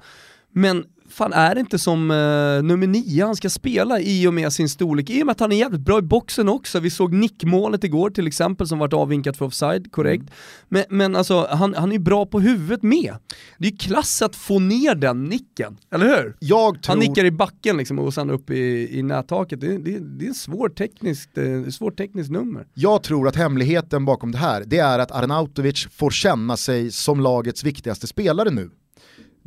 men 0.52 0.84
fan 1.08 1.32
är 1.32 1.54
det 1.54 1.60
inte 1.60 1.78
som 1.78 2.10
uh, 2.10 2.62
nummer 2.62 2.86
nio 2.86 3.24
han 3.24 3.36
ska 3.36 3.50
spela 3.50 4.00
i 4.00 4.26
och 4.26 4.34
med 4.34 4.52
sin 4.52 4.68
storlek, 4.68 5.10
i 5.10 5.22
och 5.22 5.26
med 5.26 5.32
att 5.32 5.40
han 5.40 5.52
är 5.52 5.56
jävligt 5.56 5.80
bra 5.80 5.98
i 5.98 6.02
boxen 6.02 6.48
också. 6.48 6.80
Vi 6.80 6.90
såg 6.90 7.12
nickmålet 7.12 7.84
igår 7.84 8.10
till 8.10 8.26
exempel 8.26 8.68
som 8.68 8.78
vart 8.78 8.92
avvinkat 8.92 9.36
för 9.36 9.44
offside, 9.44 9.92
korrekt. 9.92 10.22
Mm. 10.22 10.32
Men, 10.68 10.84
men 10.88 11.16
alltså 11.16 11.46
han, 11.50 11.74
han 11.74 11.92
är 11.92 11.98
bra 11.98 12.26
på 12.26 12.40
huvudet 12.40 12.82
med. 12.82 13.14
Det 13.58 13.66
är 13.66 13.70
ju 13.70 13.76
klass 13.76 14.22
att 14.22 14.36
få 14.36 14.58
ner 14.58 14.94
den 14.94 15.24
nicken, 15.24 15.76
eller 15.90 16.06
hur? 16.06 16.36
Jag 16.38 16.82
tror... 16.82 16.96
Han 16.96 16.98
nickar 16.98 17.24
i 17.24 17.30
backen 17.30 17.76
liksom 17.76 17.98
och 17.98 18.14
sen 18.14 18.30
upp 18.30 18.50
i, 18.50 18.98
i 18.98 19.02
nättaket. 19.02 19.60
Det, 19.60 19.78
det, 19.78 19.98
det 19.98 20.26
är 20.26 20.30
ett 20.30 20.36
svårt 20.36 20.78
tekniskt, 20.78 21.38
eh, 21.38 21.70
svårt 21.70 21.96
tekniskt 21.96 22.30
nummer. 22.30 22.66
Jag 22.74 23.02
tror 23.02 23.28
att 23.28 23.36
hemligheten 23.36 24.04
bakom 24.04 24.32
det 24.32 24.38
här, 24.38 24.64
det 24.66 24.78
är 24.78 24.98
att 24.98 25.10
Arnautovic 25.10 25.88
får 25.92 26.10
känna 26.10 26.56
sig 26.56 26.90
som 26.92 27.20
lagets 27.20 27.64
viktigaste 27.64 28.06
spelare 28.06 28.50
nu 28.50 28.70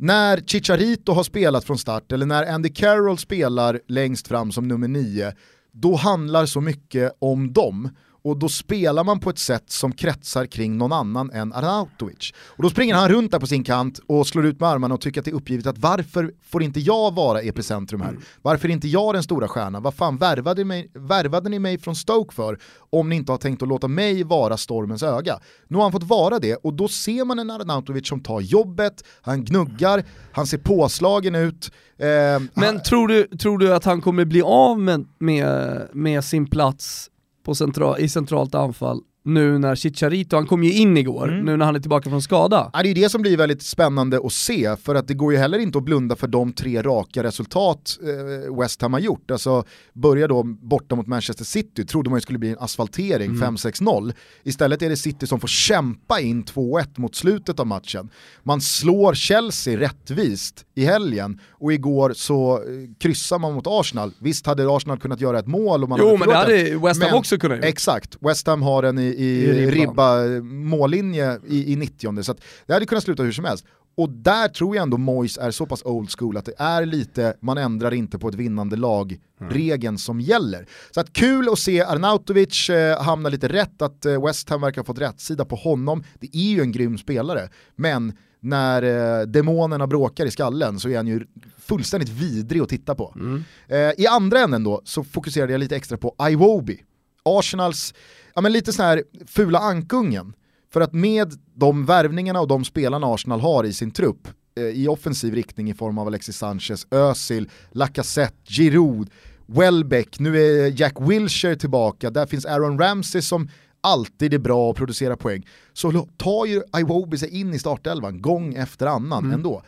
när 0.02 0.40
Chicharito 0.40 1.12
har 1.12 1.22
spelat 1.22 1.64
från 1.64 1.78
start 1.78 2.12
eller 2.12 2.26
när 2.26 2.52
Andy 2.54 2.68
Carroll 2.68 3.18
spelar 3.18 3.80
längst 3.88 4.28
fram 4.28 4.52
som 4.52 4.68
nummer 4.68 4.88
nio, 4.88 5.32
då 5.72 5.96
handlar 5.96 6.46
så 6.46 6.60
mycket 6.60 7.12
om 7.18 7.52
dem 7.52 7.88
och 8.22 8.38
då 8.38 8.48
spelar 8.48 9.04
man 9.04 9.20
på 9.20 9.30
ett 9.30 9.38
sätt 9.38 9.64
som 9.66 9.92
kretsar 9.92 10.46
kring 10.46 10.78
någon 10.78 10.92
annan 10.92 11.30
än 11.30 11.52
Arnautovic. 11.52 12.32
Och 12.36 12.62
då 12.62 12.70
springer 12.70 12.94
han 12.94 13.08
runt 13.08 13.32
där 13.32 13.38
på 13.38 13.46
sin 13.46 13.64
kant 13.64 14.00
och 14.06 14.26
slår 14.26 14.46
ut 14.46 14.60
med 14.60 14.68
armarna 14.68 14.94
och 14.94 15.00
tycker 15.00 15.20
att 15.20 15.24
det 15.24 15.30
är 15.30 15.34
uppgivet 15.34 15.66
att 15.66 15.78
varför 15.78 16.32
får 16.42 16.62
inte 16.62 16.80
jag 16.80 17.14
vara 17.14 17.40
epicentrum 17.40 18.00
här? 18.00 18.16
Varför 18.42 18.68
är 18.68 18.72
inte 18.72 18.88
jag 18.88 19.14
den 19.14 19.22
stora 19.22 19.48
stjärnan? 19.48 19.82
Vad 19.82 19.94
fan 19.94 20.16
värvade, 20.16 20.64
mig, 20.64 20.90
värvade 20.94 21.48
ni 21.48 21.58
mig 21.58 21.78
från 21.78 21.96
Stoke 21.96 22.34
för 22.34 22.58
om 22.90 23.08
ni 23.08 23.16
inte 23.16 23.32
har 23.32 23.38
tänkt 23.38 23.62
att 23.62 23.68
låta 23.68 23.88
mig 23.88 24.24
vara 24.24 24.56
stormens 24.56 25.02
öga? 25.02 25.38
Nu 25.68 25.76
har 25.76 25.82
han 25.82 25.92
fått 25.92 26.02
vara 26.02 26.38
det 26.38 26.56
och 26.56 26.74
då 26.74 26.88
ser 26.88 27.24
man 27.24 27.38
en 27.38 27.50
Arnautovic 27.50 28.08
som 28.08 28.20
tar 28.20 28.40
jobbet, 28.40 29.04
han 29.22 29.44
gnuggar, 29.44 30.04
han 30.32 30.46
ser 30.46 30.58
påslagen 30.58 31.34
ut. 31.34 31.72
Eh, 31.98 32.06
Men 32.06 32.48
han... 32.54 32.82
tror, 32.82 33.08
du, 33.08 33.26
tror 33.26 33.58
du 33.58 33.74
att 33.74 33.84
han 33.84 34.00
kommer 34.00 34.24
bli 34.24 34.42
av 34.42 34.80
med, 34.80 35.06
med, 35.18 35.88
med 35.92 36.24
sin 36.24 36.46
plats 36.46 37.10
på 37.50 37.54
central, 37.54 38.00
i 38.00 38.08
centralt 38.08 38.54
anfall 38.54 39.00
nu 39.22 39.58
när 39.58 39.74
Chicharito, 39.74 40.36
han 40.36 40.46
kom 40.46 40.64
ju 40.64 40.72
in 40.72 40.96
igår, 40.96 41.28
mm. 41.28 41.44
nu 41.44 41.56
när 41.56 41.66
han 41.66 41.76
är 41.76 41.80
tillbaka 41.80 42.10
från 42.10 42.22
skada. 42.22 42.70
Ja, 42.72 42.82
det 42.82 42.90
är 42.90 42.94
det 42.94 43.08
som 43.08 43.22
blir 43.22 43.36
väldigt 43.36 43.62
spännande 43.62 44.20
att 44.24 44.32
se, 44.32 44.76
för 44.76 44.94
att 44.94 45.08
det 45.08 45.14
går 45.14 45.32
ju 45.32 45.38
heller 45.38 45.58
inte 45.58 45.78
att 45.78 45.84
blunda 45.84 46.16
för 46.16 46.26
de 46.26 46.52
tre 46.52 46.82
raka 46.82 47.22
resultat 47.22 47.98
eh, 48.02 48.58
West 48.60 48.82
Ham 48.82 48.92
har 48.92 49.00
gjort. 49.00 49.30
Alltså 49.30 49.64
börja 49.92 50.28
då 50.28 50.42
borta 50.42 50.94
mot 50.94 51.06
Manchester 51.06 51.44
City, 51.44 51.84
trodde 51.84 52.10
man 52.10 52.16
ju 52.16 52.20
skulle 52.20 52.38
bli 52.38 52.50
en 52.50 52.58
asfaltering, 52.58 53.30
mm. 53.30 53.56
5-6-0. 53.56 54.12
Istället 54.42 54.82
är 54.82 54.88
det 54.88 54.96
City 54.96 55.26
som 55.26 55.40
får 55.40 55.48
kämpa 55.48 56.20
in 56.20 56.44
2-1 56.44 56.86
mot 56.96 57.14
slutet 57.14 57.60
av 57.60 57.66
matchen. 57.66 58.08
Man 58.42 58.60
slår 58.60 59.14
Chelsea 59.14 59.80
rättvist 59.80 60.64
i 60.74 60.84
helgen 60.84 61.40
och 61.50 61.72
igår 61.72 62.12
så 62.16 62.54
eh, 62.54 62.62
kryssar 62.98 63.38
man 63.38 63.54
mot 63.54 63.66
Arsenal. 63.66 64.12
Visst 64.18 64.46
hade 64.46 64.76
Arsenal 64.76 64.98
kunnat 64.98 65.20
göra 65.20 65.38
ett 65.38 65.46
mål 65.46 65.82
och 65.82 65.88
man 65.88 65.98
Jo 65.98 66.06
hade 66.06 66.18
men 66.18 66.28
det 66.28 66.34
hade 66.34 66.86
West 66.86 67.02
Ham 67.02 67.18
också 67.18 67.38
kunnat 67.38 67.58
göra. 67.58 67.68
Exakt, 67.68 68.16
West 68.20 68.46
Ham 68.46 68.62
har 68.62 68.82
en 68.82 68.98
i, 68.98 69.14
i, 69.20 69.44
I 69.44 69.70
ribba. 69.70 70.40
mållinje 70.42 71.38
i, 71.48 71.72
i 71.72 71.76
90 71.76 72.22
så 72.22 72.34
det 72.66 72.72
hade 72.72 72.86
kunnat 72.86 73.04
sluta 73.04 73.22
hur 73.22 73.32
som 73.32 73.44
helst. 73.44 73.64
Och 73.96 74.10
där 74.10 74.48
tror 74.48 74.76
jag 74.76 74.82
ändå 74.82 74.96
Mois 74.96 75.38
är 75.38 75.50
så 75.50 75.66
pass 75.66 75.82
old 75.84 76.10
school 76.18 76.36
att 76.36 76.44
det 76.44 76.54
är 76.58 76.86
lite, 76.86 77.34
man 77.40 77.58
ändrar 77.58 77.94
inte 77.94 78.18
på 78.18 78.28
ett 78.28 78.34
vinnande 78.34 78.76
lag 78.76 79.18
mm. 79.40 79.52
regeln 79.52 79.98
som 79.98 80.20
gäller. 80.20 80.66
Så 80.90 81.00
att 81.00 81.12
kul 81.12 81.48
att 81.48 81.58
se 81.58 81.82
Arnautovic 81.82 82.70
eh, 82.70 83.02
hamna 83.02 83.28
lite 83.28 83.48
rätt, 83.48 83.82
att 83.82 84.06
eh, 84.06 84.24
West 84.24 84.50
Ham 84.50 84.60
verkar 84.60 84.80
ha 84.80 84.86
fått 84.86 84.98
rätt 84.98 85.20
sida 85.20 85.44
på 85.44 85.56
honom. 85.56 86.04
Det 86.20 86.36
är 86.36 86.50
ju 86.50 86.60
en 86.60 86.72
grym 86.72 86.98
spelare, 86.98 87.48
men 87.76 88.12
när 88.40 88.82
eh, 88.82 89.26
demonerna 89.26 89.86
bråkar 89.86 90.26
i 90.26 90.30
skallen 90.30 90.80
så 90.80 90.88
är 90.88 90.96
han 90.96 91.06
ju 91.06 91.26
fullständigt 91.58 92.08
vidrig 92.08 92.60
att 92.60 92.68
titta 92.68 92.94
på. 92.94 93.14
Mm. 93.16 93.44
Eh, 93.68 93.92
I 93.98 94.06
andra 94.06 94.40
änden 94.40 94.64
då 94.64 94.82
så 94.84 95.04
fokuserade 95.04 95.52
jag 95.52 95.58
lite 95.58 95.76
extra 95.76 95.98
på 95.98 96.14
Iwobi. 96.30 96.84
Arsenals, 97.22 97.94
ja 98.40 98.42
men 98.42 98.52
lite 98.52 98.72
sån 98.72 98.84
här 98.84 99.04
fula 99.26 99.58
ankungen. 99.58 100.34
För 100.72 100.80
att 100.80 100.92
med 100.92 101.34
de 101.54 101.86
värvningarna 101.86 102.40
och 102.40 102.48
de 102.48 102.64
spelarna 102.64 103.06
Arsenal 103.06 103.40
har 103.40 103.64
i 103.64 103.72
sin 103.72 103.90
trupp 103.90 104.28
eh, 104.56 104.64
i 104.64 104.88
offensiv 104.88 105.34
riktning 105.34 105.70
i 105.70 105.74
form 105.74 105.98
av 105.98 106.06
Alexis 106.06 106.36
Sanchez, 106.36 106.86
Özil, 106.90 107.50
Lacazette, 107.70 108.36
Giroud, 108.44 109.10
Welbeck, 109.46 110.18
nu 110.18 110.42
är 110.42 110.80
Jack 110.80 110.94
Wilshere 111.00 111.56
tillbaka, 111.56 112.10
där 112.10 112.26
finns 112.26 112.46
Aaron 112.46 112.78
Ramsey 112.78 113.22
som 113.22 113.48
alltid 113.80 114.34
är 114.34 114.38
bra 114.38 114.70
att 114.70 114.76
producera 114.76 115.16
poäng. 115.16 115.46
Så 115.72 116.08
tar 116.16 116.46
ju 116.46 116.62
Iwobi 116.78 117.18
sig 117.18 117.40
in 117.40 117.54
i 117.54 117.58
startelvan 117.58 118.22
gång 118.22 118.54
efter 118.54 118.86
annan 118.86 119.24
mm. 119.24 119.34
ändå. 119.34 119.62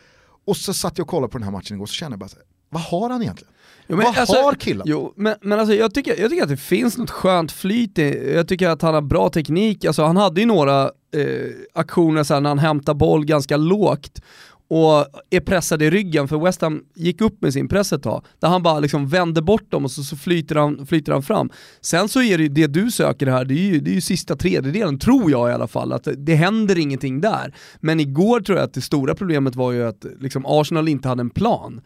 Och 0.45 0.57
så 0.57 0.73
satt 0.73 0.97
jag 0.97 1.05
och 1.05 1.09
kollade 1.09 1.31
på 1.31 1.37
den 1.37 1.43
här 1.43 1.51
matchen 1.51 1.75
igår 1.75 1.83
och 1.83 1.89
så 1.89 1.95
kände 1.95 2.13
jag 2.13 2.19
bara, 2.19 2.29
vad 2.69 2.81
har 2.81 3.09
han 3.09 3.21
egentligen? 3.21 3.53
Jo, 3.87 3.97
Vad 3.97 4.17
alltså, 4.17 4.35
har 4.35 4.53
killen? 4.53 4.83
Jo, 4.89 5.13
men, 5.15 5.35
men 5.41 5.59
alltså, 5.59 5.75
jag, 5.75 5.93
tycker, 5.93 6.21
jag 6.21 6.29
tycker 6.29 6.43
att 6.43 6.49
det 6.49 6.57
finns 6.57 6.97
något 6.97 7.09
skönt 7.09 7.51
flyt 7.51 7.99
i, 7.99 8.33
jag 8.35 8.47
tycker 8.47 8.69
att 8.69 8.81
han 8.81 8.93
har 8.93 9.01
bra 9.01 9.29
teknik, 9.29 9.85
alltså, 9.85 10.03
han 10.03 10.17
hade 10.17 10.41
ju 10.41 10.47
några 10.47 10.83
eh, 10.83 11.49
aktioner 11.73 12.23
så 12.23 12.33
här, 12.33 12.41
när 12.41 12.49
han 12.49 12.59
hämtar 12.59 12.93
boll 12.93 13.25
ganska 13.25 13.57
lågt 13.57 14.21
och 14.67 15.05
är 15.29 15.39
pressad 15.39 15.81
i 15.81 15.89
ryggen, 15.89 16.27
för 16.27 16.37
West 16.37 16.61
Ham 16.61 16.83
gick 16.95 17.21
upp 17.21 17.41
med 17.41 17.53
sin 17.53 17.67
press 17.67 17.93
ett 17.93 18.03
tag, 18.03 18.25
där 18.39 18.47
han 18.47 18.63
bara 18.63 18.79
liksom 18.79 19.07
vänder 19.07 19.41
bort 19.41 19.71
dem 19.71 19.85
och 19.85 19.91
så, 19.91 20.03
så 20.03 20.15
flyter, 20.15 20.55
han, 20.55 20.85
flyter 20.85 21.11
han 21.11 21.23
fram. 21.23 21.49
Sen 21.81 22.09
så 22.09 22.21
är 22.21 22.37
det 22.37 22.43
ju 22.43 22.49
det 22.49 22.67
du 22.67 22.91
söker 22.91 23.27
här, 23.27 23.45
det 23.45 23.53
är 23.53 23.73
ju, 23.73 23.79
det 23.79 23.91
är 23.91 23.95
ju 23.95 24.01
sista 24.01 24.35
tredjedelen, 24.35 24.99
tror 24.99 25.31
jag 25.31 25.49
i 25.49 25.53
alla 25.53 25.67
fall, 25.67 25.93
att 25.93 26.07
det 26.17 26.35
händer 26.35 26.77
ingenting 26.77 27.21
där. 27.21 27.53
Men 27.79 27.99
igår 27.99 28.39
tror 28.39 28.57
jag 28.57 28.65
att 28.65 28.73
det 28.73 28.81
stora 28.81 29.15
problemet 29.15 29.55
var 29.55 29.71
ju 29.71 29.87
att 29.87 30.05
liksom 30.19 30.45
Arsenal 30.45 30.87
inte 30.87 31.07
hade 31.07 31.21
en 31.21 31.29
plan. 31.29 31.81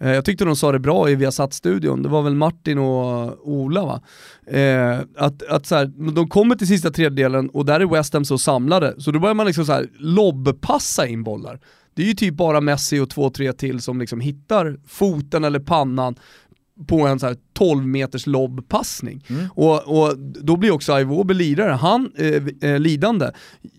Eh, 0.00 0.10
jag 0.10 0.24
tyckte 0.24 0.44
de 0.44 0.56
sa 0.56 0.72
det 0.72 0.78
bra 0.78 1.10
i 1.10 1.14
Viasat-studion, 1.14 2.02
det 2.02 2.08
var 2.08 2.22
väl 2.22 2.34
Martin 2.34 2.78
och 2.78 3.48
Ola 3.48 3.84
va? 3.84 4.00
Eh, 4.56 4.98
att 5.16 5.42
att 5.42 5.66
så 5.66 5.74
här, 5.74 6.12
de 6.12 6.28
kommer 6.28 6.54
till 6.54 6.66
sista 6.66 6.90
tredjedelen 6.90 7.50
och 7.50 7.64
där 7.64 7.80
är 7.80 7.86
West 7.86 8.12
Ham 8.14 8.24
så 8.24 8.38
samlade, 8.38 8.94
så 8.98 9.10
då 9.10 9.18
börjar 9.18 9.34
man 9.34 9.46
liksom 9.46 9.66
så 9.66 9.72
här 9.72 9.88
lobbpassa 9.98 11.06
in 11.06 11.22
bollar. 11.22 11.60
Det 11.94 12.02
är 12.02 12.06
ju 12.06 12.14
typ 12.14 12.34
bara 12.34 12.60
Messi 12.60 12.98
och 12.98 13.10
två, 13.10 13.30
tre 13.30 13.52
till 13.52 13.80
som 13.80 14.00
liksom 14.00 14.20
hittar 14.20 14.76
foten 14.86 15.44
eller 15.44 15.60
pannan 15.60 16.16
på 16.86 17.06
en 17.06 17.18
så 17.18 17.26
här 17.26 17.36
12 17.52 17.86
meters 17.86 18.26
lobbpassning. 18.26 19.24
Mm. 19.28 19.48
Och, 19.54 20.02
och 20.02 20.18
då 20.18 20.56
blir 20.56 20.70
också 20.70 21.00
Iwobi 21.00 21.34
lidare, 21.34 21.72
han 21.72 22.12
eh, 22.16 22.70
eh, 22.70 22.78
lidande. 22.78 23.30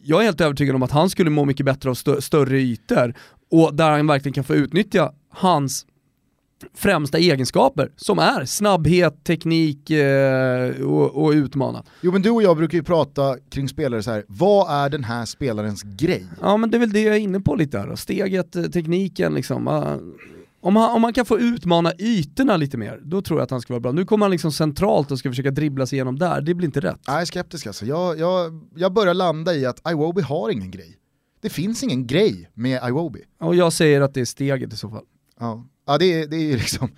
Jag 0.03 0.19
är 0.19 0.25
helt 0.25 0.41
övertygad 0.41 0.75
om 0.75 0.83
att 0.83 0.91
han 0.91 1.09
skulle 1.09 1.29
må 1.29 1.45
mycket 1.45 1.65
bättre 1.65 1.89
av 1.89 1.93
stö 1.93 2.21
större 2.21 2.59
ytor 2.59 3.13
och 3.51 3.75
där 3.75 3.91
han 3.91 4.07
verkligen 4.07 4.33
kan 4.33 4.43
få 4.43 4.55
utnyttja 4.55 5.11
hans 5.29 5.85
främsta 6.73 7.17
egenskaper 7.17 7.91
som 7.95 8.19
är 8.19 8.45
snabbhet, 8.45 9.23
teknik 9.23 9.89
eh, 9.89 10.81
och, 10.81 11.23
och, 11.23 11.31
utmana. 11.31 11.83
Jo 12.01 12.11
men 12.11 12.21
du 12.21 12.29
och 12.29 12.43
jag 12.43 12.57
brukar 12.57 12.77
ju 12.77 12.83
prata 12.83 13.37
kring 13.49 13.69
spelare 13.69 14.03
så 14.03 14.11
här. 14.11 14.23
vad 14.27 14.85
är 14.85 14.89
den 14.89 15.03
här 15.03 15.25
spelarens 15.25 15.83
grej? 15.83 16.25
Ja 16.41 16.57
men 16.57 16.71
det 16.71 16.77
är 16.77 16.79
väl 16.79 16.91
det 16.91 17.01
jag 17.01 17.15
är 17.15 17.19
inne 17.19 17.39
på 17.39 17.55
lite 17.55 17.79
här 17.79 17.87
då. 17.87 17.95
steget, 17.95 18.55
eh, 18.55 18.63
tekniken 18.63 19.33
liksom. 19.33 19.67
Om 20.63 20.75
han, 20.75 20.95
om 20.95 21.03
han 21.03 21.13
kan 21.13 21.25
få 21.25 21.39
utmana 21.39 21.93
ytorna 21.99 22.57
lite 22.57 22.77
mer, 22.77 22.99
då 23.03 23.21
tror 23.21 23.39
jag 23.39 23.43
att 23.43 23.51
han 23.51 23.61
ska 23.61 23.73
vara 23.73 23.79
bra. 23.79 23.91
Nu 23.91 24.05
kommer 24.05 24.25
han 24.25 24.31
liksom 24.31 24.51
centralt 24.51 25.11
och 25.11 25.19
ska 25.19 25.29
försöka 25.29 25.51
dribbla 25.51 25.85
sig 25.85 25.95
igenom 25.95 26.19
där, 26.19 26.41
det 26.41 26.53
blir 26.53 26.65
inte 26.65 26.79
rätt. 26.79 26.99
Jag 27.05 27.21
är 27.21 27.25
skeptisk 27.25 27.67
alltså. 27.67 27.85
Jag, 27.85 28.19
jag, 28.19 28.67
jag 28.75 28.93
börjar 28.93 29.13
landa 29.13 29.55
i 29.55 29.65
att 29.65 29.91
Iwobi 29.91 30.21
har 30.21 30.49
ingen 30.49 30.71
grej. 30.71 30.97
Det 31.41 31.49
finns 31.49 31.83
ingen 31.83 32.07
grej 32.07 32.49
med 32.53 32.83
Iwobi. 32.87 33.23
Och 33.39 33.55
jag 33.55 33.73
säger 33.73 34.01
att 34.01 34.13
det 34.13 34.21
är 34.21 34.25
steget 34.25 34.73
i 34.73 34.77
så 34.77 34.89
fall. 34.89 35.03
Ja, 35.39 35.65
ja 35.91 35.97
det, 35.97 36.13
är, 36.13 36.27
det 36.27 36.35
är 36.35 36.39
ju 36.41 36.57
liksom... 36.57 36.89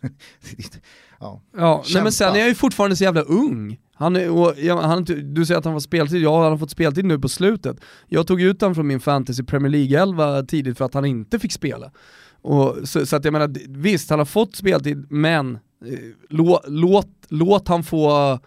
ja, 1.20 1.42
ja 1.56 1.84
nej, 1.94 2.02
men 2.02 2.12
sen 2.12 2.34
är 2.34 2.38
jag 2.38 2.48
ju 2.48 2.54
fortfarande 2.54 2.96
så 2.96 3.04
jävla 3.04 3.22
ung. 3.22 3.78
Han 3.94 4.16
är, 4.16 4.82
han, 4.82 5.04
du 5.34 5.46
säger 5.46 5.58
att 5.58 5.64
han 5.64 5.74
får 5.74 5.80
speltid, 5.80 6.22
ja 6.22 6.42
han 6.42 6.50
har 6.50 6.58
fått 6.58 6.70
speltid 6.70 7.04
nu 7.04 7.18
på 7.18 7.28
slutet. 7.28 7.76
Jag 8.08 8.26
tog 8.26 8.40
ut 8.40 8.60
honom 8.60 8.74
från 8.74 8.86
min 8.86 9.00
fantasy 9.00 9.42
Premier 9.42 9.72
League-11 9.72 10.46
tidigt 10.46 10.78
för 10.78 10.84
att 10.84 10.94
han 10.94 11.04
inte 11.04 11.38
fick 11.38 11.52
spela. 11.52 11.90
Och, 12.42 12.76
så, 12.84 13.06
så, 13.06 13.16
att 13.16 13.24
jag 13.24 13.32
menar, 13.32 13.54
visst 13.68 14.10
han 14.10 14.18
har 14.18 14.26
fått 14.26 14.56
speltid, 14.56 15.06
men 15.10 15.54
eh, 15.86 15.98
lå, 16.28 16.62
låt, 16.66 17.10
låt 17.28 17.68
han 17.68 17.84
få 17.84 18.38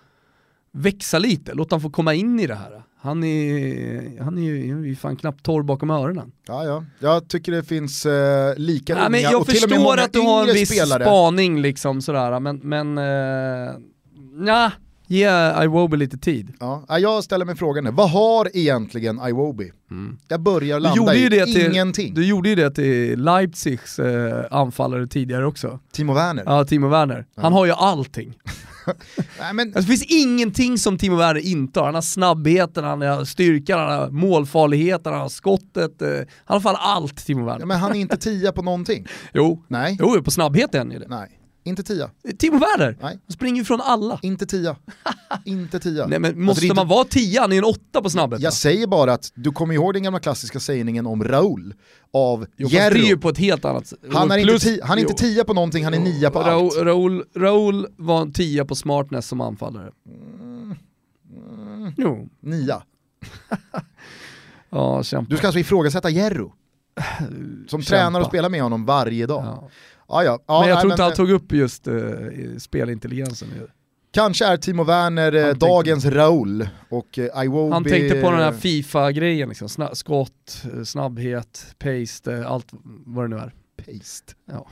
växa 0.71 1.19
lite, 1.19 1.53
låt 1.53 1.71
han 1.71 1.81
få 1.81 1.89
komma 1.89 2.13
in 2.13 2.39
i 2.39 2.47
det 2.47 2.55
här. 2.55 2.83
Han 2.99 3.23
är, 3.23 4.23
han 4.23 4.37
är 4.37 4.41
ju 4.41 4.95
fan 4.95 5.15
knappt 5.15 5.43
torr 5.43 5.63
bakom 5.63 5.89
öronen. 5.89 6.31
Ja, 6.47 6.65
ja. 6.65 6.85
Jag 6.99 7.27
tycker 7.27 7.51
det 7.51 7.63
finns 7.63 8.05
eh, 8.05 8.55
lika 8.57 8.93
ja, 8.93 9.09
men 9.09 9.21
Jag 9.21 9.41
och 9.41 9.47
förstår 9.47 9.97
att 9.97 10.13
du 10.13 10.19
har 10.19 10.47
en 10.47 10.53
viss 10.53 10.69
spelare. 10.69 11.03
spaning 11.03 11.61
liksom 11.61 12.01
sådär, 12.01 12.39
men, 12.39 12.57
men 12.57 12.97
eh, 12.97 13.75
nja, 14.33 14.71
Ge 15.09 15.19
yeah, 15.19 15.63
Iwobi 15.63 15.97
lite 15.97 16.17
tid. 16.17 16.53
Ja, 16.59 16.99
jag 16.99 17.23
ställer 17.23 17.45
mig 17.45 17.55
frågan 17.55 17.83
nu, 17.83 17.91
vad 17.91 18.09
har 18.09 18.49
egentligen 18.53 19.19
Iwobi? 19.27 19.71
Mm. 19.91 20.17
Jag 20.27 20.41
börjar 20.41 20.79
landa 20.79 21.15
i 21.15 21.29
till, 21.29 21.65
ingenting. 21.65 22.13
Du 22.13 22.25
gjorde 22.25 22.49
ju 22.49 22.55
det 22.55 22.71
till 22.71 23.23
Leipzigs 23.23 23.99
eh, 23.99 24.45
anfallare 24.51 25.07
tidigare 25.07 25.45
också. 25.45 25.79
Timo 25.91 26.13
Werner. 26.13 26.43
Ja, 26.45 26.65
Timo 26.65 26.87
Werner. 26.87 27.25
Han 27.35 27.53
har 27.53 27.65
ju 27.65 27.71
allting. 27.71 28.37
Nej, 29.39 29.53
men... 29.53 29.67
alltså, 29.67 29.81
det 29.81 29.97
finns 29.97 30.11
ingenting 30.11 30.77
som 30.77 30.97
Timo 30.97 31.15
Werner 31.15 31.45
inte 31.45 31.79
har. 31.79 31.85
Han 31.85 31.95
har 31.95 32.01
snabbheten, 32.01 32.83
han 32.83 33.01
har 33.01 33.25
styrkan, 33.25 33.79
han 33.79 33.99
har 33.99 34.09
målfarligheten, 34.09 35.13
han 35.13 35.21
har 35.21 35.29
skottet. 35.29 36.01
Eh, 36.01 36.09
han 36.45 36.55
har 36.55 36.59
fall 36.59 36.75
allt 36.79 37.25
Timo 37.25 37.45
Werner. 37.45 37.59
Ja, 37.59 37.65
men 37.65 37.77
han 37.77 37.91
är 37.91 37.99
inte 37.99 38.17
tia 38.17 38.51
på 38.51 38.61
någonting. 38.61 39.07
jo. 39.33 39.63
Nej. 39.67 39.97
jo, 39.99 40.23
på 40.23 40.31
snabbhet 40.31 40.75
är 40.75 40.77
han 40.79 40.91
ju 40.91 40.99
det. 40.99 41.07
Nej. 41.07 41.36
Inte 41.67 41.83
tia. 41.83 42.09
Timo 42.37 42.59
Werner? 42.59 42.97
Nej. 43.01 43.19
Han 43.25 43.33
springer 43.33 43.57
ju 43.57 43.65
från 43.65 43.81
alla. 43.81 44.19
Inte 44.21 44.45
tia. 44.45 44.75
inte 45.45 45.79
tia. 45.79 46.07
Nej 46.07 46.19
men 46.19 46.25
alltså, 46.25 46.39
måste 46.39 46.59
alltså, 46.59 46.73
man 46.75 46.85
inte... 46.85 46.95
vara 46.95 47.05
tia? 47.05 47.41
Han 47.41 47.53
är 47.53 47.57
en 47.57 47.63
åtta 47.63 48.01
på 48.01 48.09
snabbhet. 48.09 48.41
Jag 48.41 48.53
säger 48.53 48.87
bara 48.87 49.13
att 49.13 49.31
du 49.35 49.51
kommer 49.51 49.73
ihåg 49.73 49.93
den 49.93 50.03
gamla 50.03 50.19
klassiska 50.19 50.59
sägningen 50.59 51.05
om 51.05 51.23
Raul 51.23 51.73
av 52.13 52.47
jo, 52.57 52.67
det 52.67 52.77
är 52.77 52.95
ju 52.95 53.17
på 53.17 53.29
ett 53.29 53.37
helt 53.37 53.65
annat 53.65 53.87
sätt. 53.87 53.99
Han 54.11 54.31
är, 54.31 54.43
Plus, 54.43 54.65
inte, 54.65 54.77
tia, 54.77 54.85
han 54.85 54.97
är 54.97 55.01
inte 55.01 55.13
tia 55.13 55.43
på 55.43 55.53
någonting, 55.53 55.83
han 55.83 55.93
är 55.93 55.99
nia 55.99 56.31
på 56.31 56.39
Raul, 56.39 56.65
allt. 56.65 56.77
Raul, 56.77 57.23
Raul 57.35 57.87
var 57.97 58.21
en 58.21 58.33
tia 58.33 58.65
på 58.65 58.75
smartness 58.75 59.27
som 59.27 59.41
anfallare. 59.41 59.91
Mm. 60.05 60.75
Mm. 61.87 61.93
Jo. 61.97 62.29
Nia. 62.39 62.83
ja, 64.69 65.03
kämpa. 65.03 65.29
Du 65.29 65.37
ska 65.37 65.47
alltså 65.47 65.59
ifrågasätta 65.59 66.09
Jerro? 66.09 66.53
Som 67.67 67.81
kämpa. 67.81 67.83
tränar 67.83 68.19
och 68.19 68.27
spelar 68.27 68.49
med 68.49 68.61
honom 68.61 68.85
varje 68.85 69.25
dag. 69.25 69.43
Ja. 69.45 69.69
Ja, 70.07 70.23
ja. 70.23 70.39
ja 70.47 70.59
men 70.59 70.69
jag 70.69 70.75
nej, 70.75 70.81
tror 70.81 70.91
inte 70.91 71.03
han 71.03 71.13
tog 71.13 71.31
upp 71.31 71.51
just 71.51 71.87
uh, 71.87 72.57
spelintelligensen. 72.57 73.47
Kanske 74.11 74.45
är 74.45 74.57
Timo 74.57 74.83
Werner 74.83 75.35
eh, 75.35 75.53
dagens 75.53 76.03
tänkte, 76.03 76.19
Raul 76.19 76.69
och 76.89 77.17
uh, 77.17 77.43
Iwobi... 77.43 77.73
Han 77.73 77.83
tänkte 77.83 78.21
på 78.21 78.31
den 78.31 78.39
här 78.39 78.51
Fifa-grejen, 78.51 79.49
liksom. 79.49 79.69
Sna 79.69 79.95
skott, 79.95 80.63
snabbhet, 80.85 81.75
paste, 81.79 82.47
allt 82.47 82.67
vad 83.05 83.25
det 83.25 83.35
nu 83.35 83.37
är. 83.37 83.53
Paste? 83.77 84.33
Ja. 84.45 84.67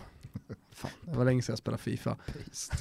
Fan, 0.75 0.91
det 1.01 1.17
var 1.17 1.25
länge 1.25 1.41
sedan 1.41 1.53
jag 1.53 1.59
spelade 1.59 1.83
Fifa. 1.83 2.15
Paste. 2.15 2.77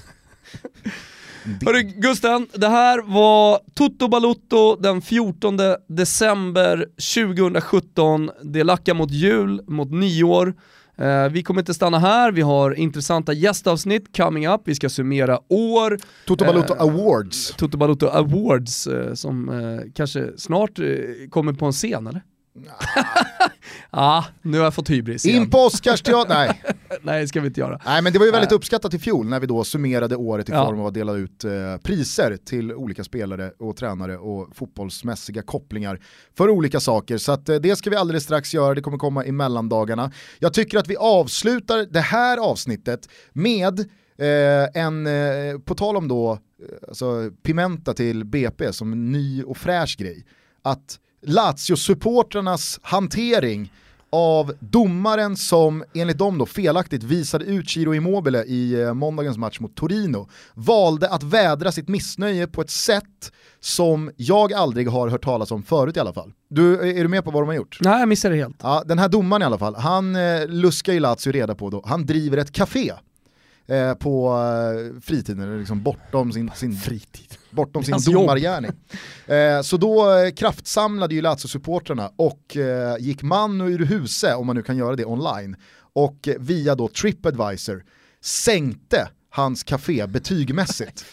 Hörru 1.67 1.83
Gusten, 1.83 2.47
det 2.53 2.69
här 2.69 3.03
var 3.03 3.61
Toto 3.75 4.09
Balutto 4.09 4.77
den 4.77 5.03
14 5.03 5.57
december 5.87 6.87
2017. 7.15 8.31
Det 8.43 8.65
lackar 8.65 8.95
mot 8.95 9.11
jul, 9.11 9.63
mot 9.67 9.91
nyår. 9.91 10.55
Uh, 11.01 11.29
vi 11.33 11.43
kommer 11.43 11.61
inte 11.61 11.75
stanna 11.75 11.99
här, 11.99 12.33
vi 12.33 12.43
har 12.43 12.75
intressanta 12.75 13.33
gästavsnitt 13.33 14.17
coming 14.17 14.49
up, 14.49 14.61
vi 14.65 14.75
ska 14.75 14.89
summera 14.89 15.41
år. 15.49 15.99
Toto 16.27 16.45
Balotto 16.45 16.75
uh, 16.75 16.83
Awards. 16.83 17.55
Toto 17.57 17.79
Balotto 17.79 18.07
Awards 18.07 18.87
uh, 18.87 19.15
som 19.15 19.51
kanske 19.95 20.31
snart 20.37 20.79
kommer 21.31 21.53
på 21.53 21.67
en 21.67 21.73
scen 21.73 22.07
eller? 22.07 22.23
Ja, 23.91 24.25
nu 24.43 24.59
har 24.59 24.65
jag 24.65 24.75
fått 24.75 24.91
hybris 24.91 25.27
igen. 25.27 25.43
In 25.43 25.51
på 25.51 25.59
Oscarsteatern, 25.59 26.29
nej. 26.29 26.63
nej 27.03 27.21
det 27.21 27.29
ska 27.29 27.41
vi 27.41 27.47
inte 27.47 27.61
göra. 27.61 27.81
Nej 27.85 28.03
men 28.03 28.13
det 28.13 28.19
var 28.19 28.27
ju 28.27 28.33
väldigt 28.33 28.53
uppskattat 28.53 28.95
i 28.95 28.99
fjol 28.99 29.27
när 29.27 29.41
vi 29.41 29.47
då 29.47 29.65
summerade 29.65 30.17
året 30.17 30.49
i 30.49 30.53
ja. 30.53 30.67
form 30.67 30.81
av 30.81 30.87
att 30.87 30.95
dela 30.95 31.13
ut 31.13 31.45
eh, 31.45 31.51
priser 31.83 32.37
till 32.37 32.73
olika 32.73 33.05
spelare 33.05 33.53
och 33.59 33.77
tränare 33.77 34.19
och 34.19 34.57
fotbollsmässiga 34.57 35.43
kopplingar 35.43 36.01
för 36.37 36.51
olika 36.51 36.81
saker. 36.81 37.19
Så 37.19 37.33
att, 37.33 37.49
eh, 37.49 37.57
det 37.57 37.77
ska 37.77 37.91
vi 37.91 37.97
alldeles 37.97 38.25
strax 38.25 38.55
göra, 38.55 38.75
det 38.75 38.83
kommer 38.83 38.99
komma 38.99 39.25
i 39.25 39.33
mellandagarna. 39.33 40.13
Jag 40.39 40.55
tycker 40.55 40.79
att 40.79 40.89
vi 40.89 40.97
avslutar 40.97 41.87
det 41.91 42.01
här 42.01 42.39
avsnittet 42.39 43.09
med 43.33 43.81
eh, 44.19 44.83
en, 44.83 45.07
eh, 45.07 45.59
på 45.65 45.75
tal 45.75 45.97
om 45.97 46.09
då, 46.09 46.33
eh, 46.33 46.39
alltså 46.89 47.31
Pimenta 47.43 47.95
till 47.95 48.25
BP 48.25 48.73
som 48.73 48.93
en 48.93 49.13
ny 49.13 49.43
och 49.43 49.57
fräsch 49.57 49.97
grej, 49.99 50.27
att 50.63 50.99
Lazio-supportrarnas 51.27 52.81
hantering 52.83 53.71
av 54.17 54.53
domaren 54.61 55.37
som 55.37 55.85
enligt 55.95 56.19
dem 56.19 56.39
då 56.39 56.47
felaktigt 56.47 57.03
visade 57.03 57.45
ut 57.45 57.71
Ciro 57.71 57.95
Immobile 57.95 58.45
i 58.45 58.83
eh, 58.83 58.95
måndagens 58.95 59.39
match 59.39 59.61
mot 59.61 59.75
Torino 59.75 60.29
valde 60.55 61.09
att 61.09 61.23
vädra 61.23 61.73
sitt 61.73 61.89
missnöje 61.89 62.47
på 62.47 62.61
ett 62.61 62.71
sätt 62.71 63.33
som 63.61 64.11
jag 64.17 64.53
aldrig 64.53 64.89
har 64.89 65.09
hört 65.09 65.25
talas 65.25 65.51
om 65.51 65.63
förut 65.63 65.97
i 65.97 66.01
alla 66.01 66.13
fall. 66.13 66.33
Du, 66.49 66.91
är 66.99 67.03
du 67.03 67.09
med 67.09 67.25
på 67.25 67.31
vad 67.31 67.43
de 67.43 67.47
har 67.47 67.55
gjort? 67.55 67.79
Nej, 67.81 68.01
jag 68.01 68.09
missade 68.09 68.35
det 68.35 68.41
helt. 68.41 68.57
Ja, 68.63 68.83
den 68.87 68.99
här 68.99 69.09
domaren 69.09 69.43
i 69.43 69.45
alla 69.45 69.59
fall, 69.59 69.75
han 69.75 70.17
eh, 70.17 70.47
luskar 70.47 70.93
ju 70.93 71.01
Lazio 71.01 71.33
reda 71.33 71.55
på 71.55 71.71
då, 71.71 71.83
han 71.87 72.07
driver 72.07 72.37
ett 72.37 72.53
café 72.53 72.93
eh, 73.67 73.95
på 73.95 74.37
eh, 74.37 75.01
fritiden, 75.01 75.59
liksom 75.59 75.83
bortom 75.83 76.33
sin, 76.33 76.51
sin 76.55 76.77
fritid 76.77 77.37
bortom 77.55 77.85
sin 77.85 78.15
domargärning. 78.15 78.71
Eh, 79.27 79.63
så 79.63 79.77
då 79.77 80.17
eh, 80.17 80.31
kraftsamlade 80.31 81.15
ju 81.15 81.21
Lazio-supportrarna 81.21 82.11
och 82.17 82.57
eh, 82.57 82.97
gick 82.99 83.23
man 83.23 83.61
ur 83.61 83.85
huse, 83.85 84.35
om 84.35 84.47
man 84.47 84.57
nu 84.57 84.63
kan 84.63 84.77
göra 84.77 84.97
det 84.97 85.05
online, 85.05 85.57
och 85.93 86.29
eh, 86.29 86.35
via 86.39 86.75
då 86.75 86.89
Tripadvisor 86.89 87.85
sänkte 88.21 89.09
hans 89.31 89.63
café 89.63 90.07
betygmässigt. 90.07 91.05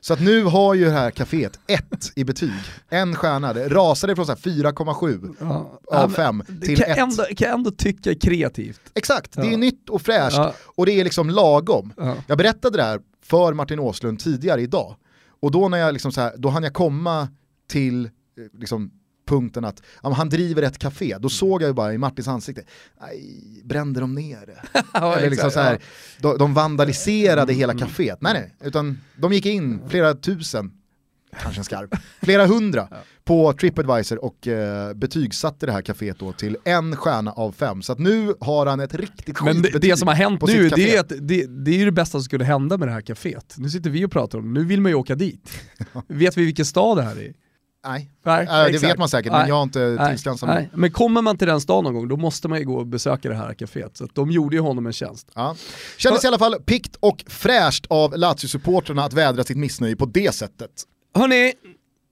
Så 0.00 0.12
att 0.12 0.20
nu 0.20 0.44
har 0.44 0.74
ju 0.74 0.84
det 0.84 0.90
här 0.90 1.10
kaféet 1.10 1.58
ett 1.66 2.12
i 2.14 2.24
betyg, 2.24 2.50
en 2.88 3.14
stjärna, 3.14 3.52
det 3.52 3.68
rasade 3.68 4.16
från 4.16 4.26
4,7 4.26 5.34
ja. 5.40 5.80
av 5.86 6.08
5 6.08 6.42
till 6.62 6.82
1. 6.82 6.98
Ändå, 6.98 7.24
kan 7.36 7.50
ändå 7.50 7.70
tycka 7.70 8.14
kreativt. 8.14 8.80
Exakt, 8.94 9.32
ja. 9.36 9.42
det 9.42 9.52
är 9.52 9.56
nytt 9.56 9.88
och 9.88 10.02
fräscht 10.02 10.36
ja. 10.36 10.54
och 10.64 10.86
det 10.86 10.92
är 10.92 11.04
liksom 11.04 11.30
lagom. 11.30 11.92
Jag 12.26 12.38
berättade 12.38 12.76
det 12.76 12.82
här 12.82 13.00
för 13.22 13.52
Martin 13.52 13.78
Åslund 13.78 14.20
tidigare 14.20 14.62
idag 14.62 14.96
och 15.40 15.50
då 15.50 15.68
när 15.68 15.78
jag 15.78 15.92
liksom 15.92 16.12
så 16.12 16.20
här, 16.20 16.34
då 16.36 16.48
hann 16.48 16.62
jag 16.62 16.72
komma 16.72 17.28
till 17.68 18.04
eh, 18.04 18.10
liksom, 18.52 18.90
punkten 19.26 19.64
att 19.64 19.82
ja, 20.02 20.12
han 20.12 20.28
driver 20.28 20.62
ett 20.62 20.78
café, 20.78 21.16
då 21.18 21.28
såg 21.28 21.62
jag 21.62 21.68
ju 21.68 21.74
bara 21.74 21.94
i 21.94 21.98
Martins 21.98 22.28
ansikte, 22.28 22.64
nej, 23.00 23.62
brände 23.64 24.00
de 24.00 24.14
ner 24.14 24.46
det? 24.46 24.62
ja, 24.94 25.16
Eller 25.16 25.30
liksom 25.30 25.50
så 25.50 25.60
här, 25.60 25.78
de, 26.18 26.38
de 26.38 26.54
vandaliserade 26.54 27.52
hela 27.52 27.72
mm. 27.72 27.86
kaféet, 27.86 28.18
nej 28.20 28.32
nej, 28.32 28.54
utan 28.60 29.00
de 29.16 29.32
gick 29.32 29.46
in 29.46 29.80
flera 29.88 30.14
tusen 30.14 30.72
kanske 31.42 31.60
en 31.60 31.64
skarp, 31.64 31.96
flera 32.22 32.46
hundra. 32.46 32.88
På 33.30 33.52
Tripadvisor 33.52 34.24
och 34.24 34.48
eh, 34.48 34.94
betygsatte 34.94 35.66
det 35.66 35.72
här 35.72 35.82
kaféet 35.82 36.18
då 36.18 36.32
till 36.32 36.56
en 36.64 36.96
stjärna 36.96 37.32
av 37.32 37.52
fem. 37.52 37.82
Så 37.82 37.92
att 37.92 37.98
nu 37.98 38.34
har 38.40 38.66
han 38.66 38.80
ett 38.80 38.94
riktigt 38.94 39.40
Men 39.40 39.62
det, 39.62 39.78
det 39.78 39.96
som 39.96 40.08
har 40.08 40.14
hänt 40.14 40.42
nu, 40.46 40.68
det 40.68 40.96
är, 40.96 41.00
att, 41.00 41.08
det, 41.08 41.46
det 41.46 41.70
är 41.70 41.78
ju 41.78 41.84
det 41.84 41.92
bästa 41.92 42.10
som 42.10 42.22
skulle 42.22 42.44
hända 42.44 42.76
med 42.76 42.88
det 42.88 42.92
här 42.92 43.00
kaféet. 43.00 43.54
Nu 43.56 43.70
sitter 43.70 43.90
vi 43.90 44.04
och 44.04 44.12
pratar 44.12 44.38
om 44.38 44.54
nu 44.54 44.64
vill 44.64 44.80
man 44.80 44.92
ju 44.92 44.96
åka 44.96 45.14
dit. 45.14 45.50
vet 46.08 46.36
vi 46.36 46.44
vilken 46.44 46.64
stad 46.64 46.96
det 46.96 47.02
här 47.02 47.16
är? 47.16 47.32
Nej, 47.86 48.10
nej 48.24 48.46
äh, 48.66 48.72
det 48.72 48.78
vet 48.78 48.98
man 48.98 49.08
säkert 49.08 49.32
nej, 49.32 49.40
men 49.40 49.48
jag 49.48 49.54
har 49.54 49.62
inte 49.62 50.46
mig. 50.46 50.70
Men 50.74 50.90
kommer 50.90 51.22
man 51.22 51.38
till 51.38 51.48
den 51.48 51.60
stan 51.60 51.84
någon 51.84 51.94
gång 51.94 52.08
då 52.08 52.16
måste 52.16 52.48
man 52.48 52.58
ju 52.58 52.64
gå 52.64 52.76
och 52.76 52.86
besöka 52.86 53.28
det 53.28 53.34
här 53.34 53.54
kaféet. 53.54 53.90
Så 53.94 54.08
de 54.12 54.30
gjorde 54.30 54.56
ju 54.56 54.62
honom 54.62 54.86
en 54.86 54.92
tjänst. 54.92 55.30
Ja. 55.34 55.56
Kändes 55.98 56.24
i 56.24 56.26
alla 56.26 56.38
fall 56.38 56.54
pikt 56.54 56.96
och 57.00 57.24
fräscht 57.26 57.86
av 57.88 58.12
Lazio-supporterna 58.16 59.04
att 59.04 59.12
vädra 59.12 59.44
sitt 59.44 59.56
missnöje 59.56 59.96
på 59.96 60.06
det 60.06 60.34
sättet. 60.34 60.70
Hörni, 61.14 61.52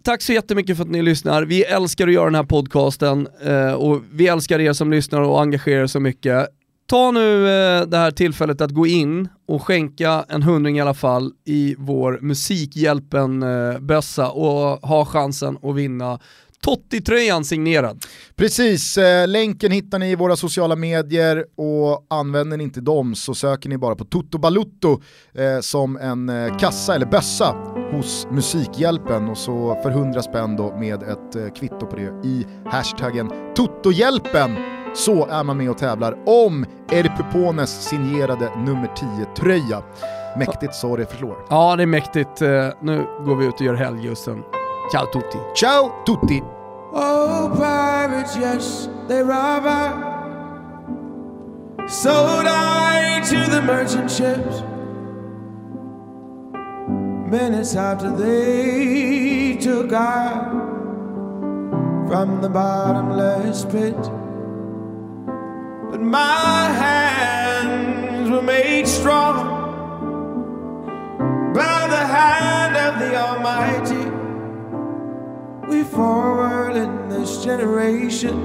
tack 0.04 0.22
så 0.22 0.32
jättemycket 0.32 0.76
för 0.76 0.84
att 0.84 0.90
ni 0.90 1.02
lyssnar. 1.02 1.42
Vi 1.42 1.62
älskar 1.62 2.08
att 2.08 2.14
göra 2.14 2.24
den 2.24 2.34
här 2.34 2.42
podcasten 2.42 3.28
eh, 3.42 3.72
och 3.72 4.02
vi 4.12 4.28
älskar 4.28 4.60
er 4.60 4.72
som 4.72 4.90
lyssnar 4.90 5.20
och 5.20 5.40
engagerar 5.40 5.82
er 5.82 5.86
så 5.86 6.00
mycket. 6.00 6.48
ta 6.86 7.10
nu 7.10 7.48
eh, 7.48 7.86
det 7.86 7.96
här 7.96 8.10
tillfället 8.10 8.60
att 8.60 8.70
gå 8.70 8.86
in 8.86 9.28
och 9.48 9.62
skänka 9.62 10.24
en 10.28 10.42
hundring 10.42 10.78
i 10.78 10.80
alla 10.80 10.94
fall 10.94 11.32
i 11.44 11.74
vår 11.78 12.18
Musikhjälpen-bössa 12.22 14.22
eh, 14.22 14.28
och 14.28 14.88
ha 14.88 15.04
chansen 15.04 15.58
att 15.62 15.74
vinna 15.74 16.18
Totti-tröjan 16.64 17.44
signerad. 17.44 18.04
Precis, 18.36 18.98
eh, 18.98 19.28
länken 19.28 19.72
hittar 19.72 19.98
ni 19.98 20.10
i 20.10 20.14
våra 20.14 20.36
sociala 20.36 20.76
medier 20.76 21.44
och 21.56 22.06
använder 22.10 22.56
ni 22.56 22.64
inte 22.64 22.80
dem 22.80 23.14
så 23.14 23.34
söker 23.34 23.68
ni 23.68 23.78
bara 23.78 23.96
på 23.96 24.04
Toto 24.04 24.38
Balutto 24.38 25.02
eh, 25.34 25.60
som 25.60 25.96
en 25.96 26.28
eh, 26.28 26.56
kassa 26.56 26.94
eller 26.94 27.06
bössa 27.06 27.54
hos 27.92 28.26
Musikhjälpen 28.30 29.28
och 29.28 29.38
så 29.38 29.80
för 29.82 29.90
100 29.90 30.22
spänn 30.22 30.56
då 30.56 30.76
med 30.76 31.02
ett 31.02 31.36
eh, 31.36 31.48
kvitto 31.58 31.86
på 31.86 31.96
det 31.96 32.28
i 32.28 32.46
hashtaggen 32.64 33.30
Totohjälpen 33.56 34.56
så 34.94 35.26
är 35.26 35.44
man 35.44 35.56
med 35.56 35.70
och 35.70 35.78
tävlar 35.78 36.18
om 36.26 36.66
Eri 36.92 37.08
Pupones 37.08 37.88
signerade 37.88 38.50
nummer 38.56 38.90
10-tröja. 38.96 39.82
Mäktigt 40.38 40.74
så 40.74 40.96
det 40.96 41.06
förslår. 41.06 41.36
Ja, 41.50 41.76
det 41.76 41.82
är 41.82 41.86
mäktigt. 41.86 42.40
Nu 42.82 43.06
går 43.26 43.36
vi 43.36 43.46
ut 43.46 43.54
och 43.54 43.60
gör 43.60 43.74
helg 43.74 44.06
just 44.06 44.24
Ciao 44.90 45.06
tutti. 45.10 45.38
Ciao 45.52 46.02
tutti. 46.02 46.42
Oh, 46.92 47.52
pirates, 47.54 48.34
yes, 48.36 48.88
they 49.06 49.22
rob 49.22 49.66
I. 49.66 49.92
Sold 51.86 52.46
I 52.46 53.20
to 53.28 53.50
the 53.50 53.60
merchant 53.60 54.10
ships. 54.10 54.62
Minutes 57.30 57.76
after 57.76 58.10
they 58.16 59.58
took 59.60 59.92
I 59.92 60.48
from 62.08 62.40
the 62.40 62.48
bottomless 62.48 63.66
pit. 63.66 63.96
But 65.90 66.00
my 66.00 66.70
hands 66.72 68.30
were 68.30 68.40
made 68.40 68.88
strong 68.88 69.58
by 71.52 71.86
the 71.88 72.06
hand 72.06 72.76
of 72.76 72.98
the 72.98 73.14
Almighty. 73.16 74.17
We 75.68 75.84
forward 75.84 76.76
in 76.76 77.08
this 77.10 77.44
generation 77.44 78.36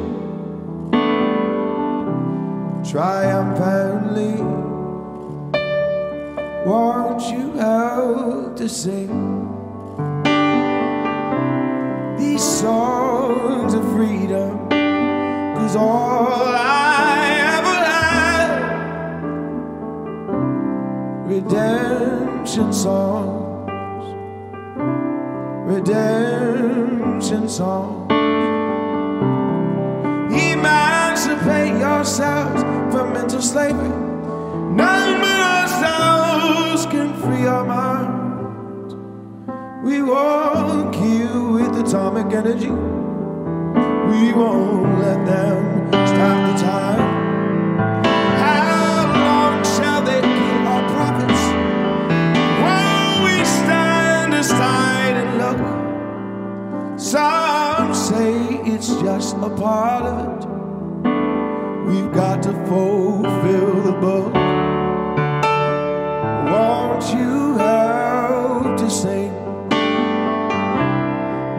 triumphantly. 2.84 4.36
Want 6.66 7.22
you 7.32 7.54
help 7.54 8.58
to 8.58 8.68
sing 8.68 9.48
these 12.18 12.44
songs 12.44 13.74
of 13.74 13.84
freedom? 13.94 14.70
Cause 14.70 15.76
all 15.78 16.28
I 16.28 17.26
ever 17.58 17.76
had, 17.92 18.50
redemption 21.26 22.74
songs, 22.74 23.43
redemption 25.66 27.48
songs. 27.48 28.12
Emancipate 30.32 31.80
yourselves 31.80 32.62
from 32.94 33.14
mental 33.14 33.42
slavery. 33.42 33.90
None 34.76 35.22
but 35.22 35.40
ourselves 35.40 36.86
can 36.88 37.14
free 37.22 37.46
our 37.46 37.66
minds. 37.66 38.96
We 39.84 40.02
won't 40.02 40.94
kill 40.94 41.54
with 41.54 41.78
atomic 41.78 42.34
energy. 42.34 42.70
We 42.70 44.34
won't 44.34 45.00
let 45.00 45.26
them 45.26 45.88
stop 46.08 46.52
the 46.52 46.64
time. 46.64 47.03
Some 57.14 57.94
say 57.94 58.34
it's 58.66 58.88
just 58.88 59.36
a 59.36 59.50
part 59.56 60.04
of 60.04 60.18
it. 60.26 60.48
We've 61.86 62.12
got 62.12 62.42
to 62.42 62.54
fulfill 62.66 63.84
the 63.84 63.92
book. 63.92 64.34
Won't 66.50 67.04
you 67.14 67.56
help 67.60 68.78
to 68.80 68.90
sing 68.90 69.32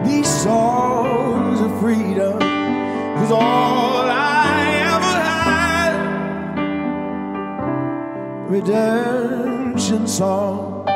these 0.03 0.27
songs 0.27 1.61
of 1.61 1.79
freedom? 1.79 2.37
Cause 2.37 3.31
all 3.31 4.09
I 4.09 4.59
ever 4.91 5.15
had, 5.31 5.95
redemption 8.49 10.05
songs, 10.05 10.89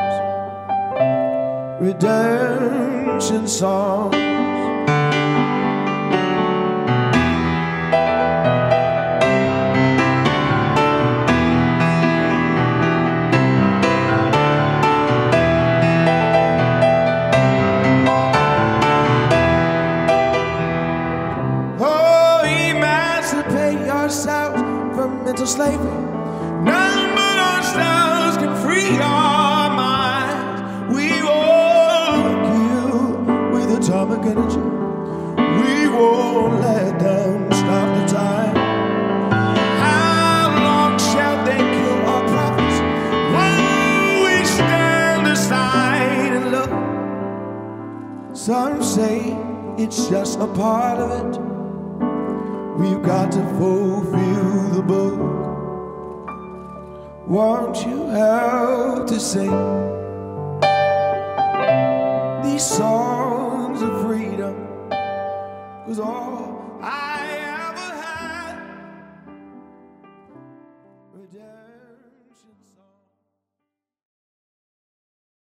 redemption 1.79 3.47
songs. 3.47 4.28
Slavery. 25.49 26.01
None 26.63 27.15
but 27.15 27.37
ourselves 27.51 28.37
can 28.37 28.53
free 28.63 28.97
our 28.99 29.69
minds. 29.71 30.61
We 30.95 31.09
won't 31.23 32.39
kill 32.49 32.99
with 33.53 33.79
atomic 33.79 34.23
energy. 34.33 34.65
We 35.59 35.87
won't 35.89 36.61
let 36.61 36.99
them 36.99 37.51
stop 37.51 37.87
the 37.97 38.05
time. 38.13 38.55
How 39.85 40.53
long 40.67 40.99
shall 40.99 41.43
they 41.43 41.57
kill 41.57 41.99
our 42.13 42.23
prophets? 42.33 42.77
Will 43.33 44.23
we 44.25 44.45
stand 44.45 45.27
aside 45.27 46.31
and 46.37 46.51
look? 46.51 46.71
Some 48.37 48.83
say 48.83 49.35
it's 49.79 50.09
just 50.09 50.39
a 50.39 50.47
part 50.47 50.99
of 50.99 51.09
it. 51.21 51.41
We've 52.79 53.03
got 53.03 53.31
to 53.33 53.41
fulfill 53.57 54.69
the 54.71 54.81
book. 54.81 55.38
Won't 57.29 57.85
you 57.85 58.07
help 58.07 59.05
to 59.05 59.19
sing 59.19 59.51
these 62.41 62.65
songs 62.65 63.83
of 63.83 64.01
freedom? 64.01 64.55
Cause 65.85 65.99
all 65.99 66.58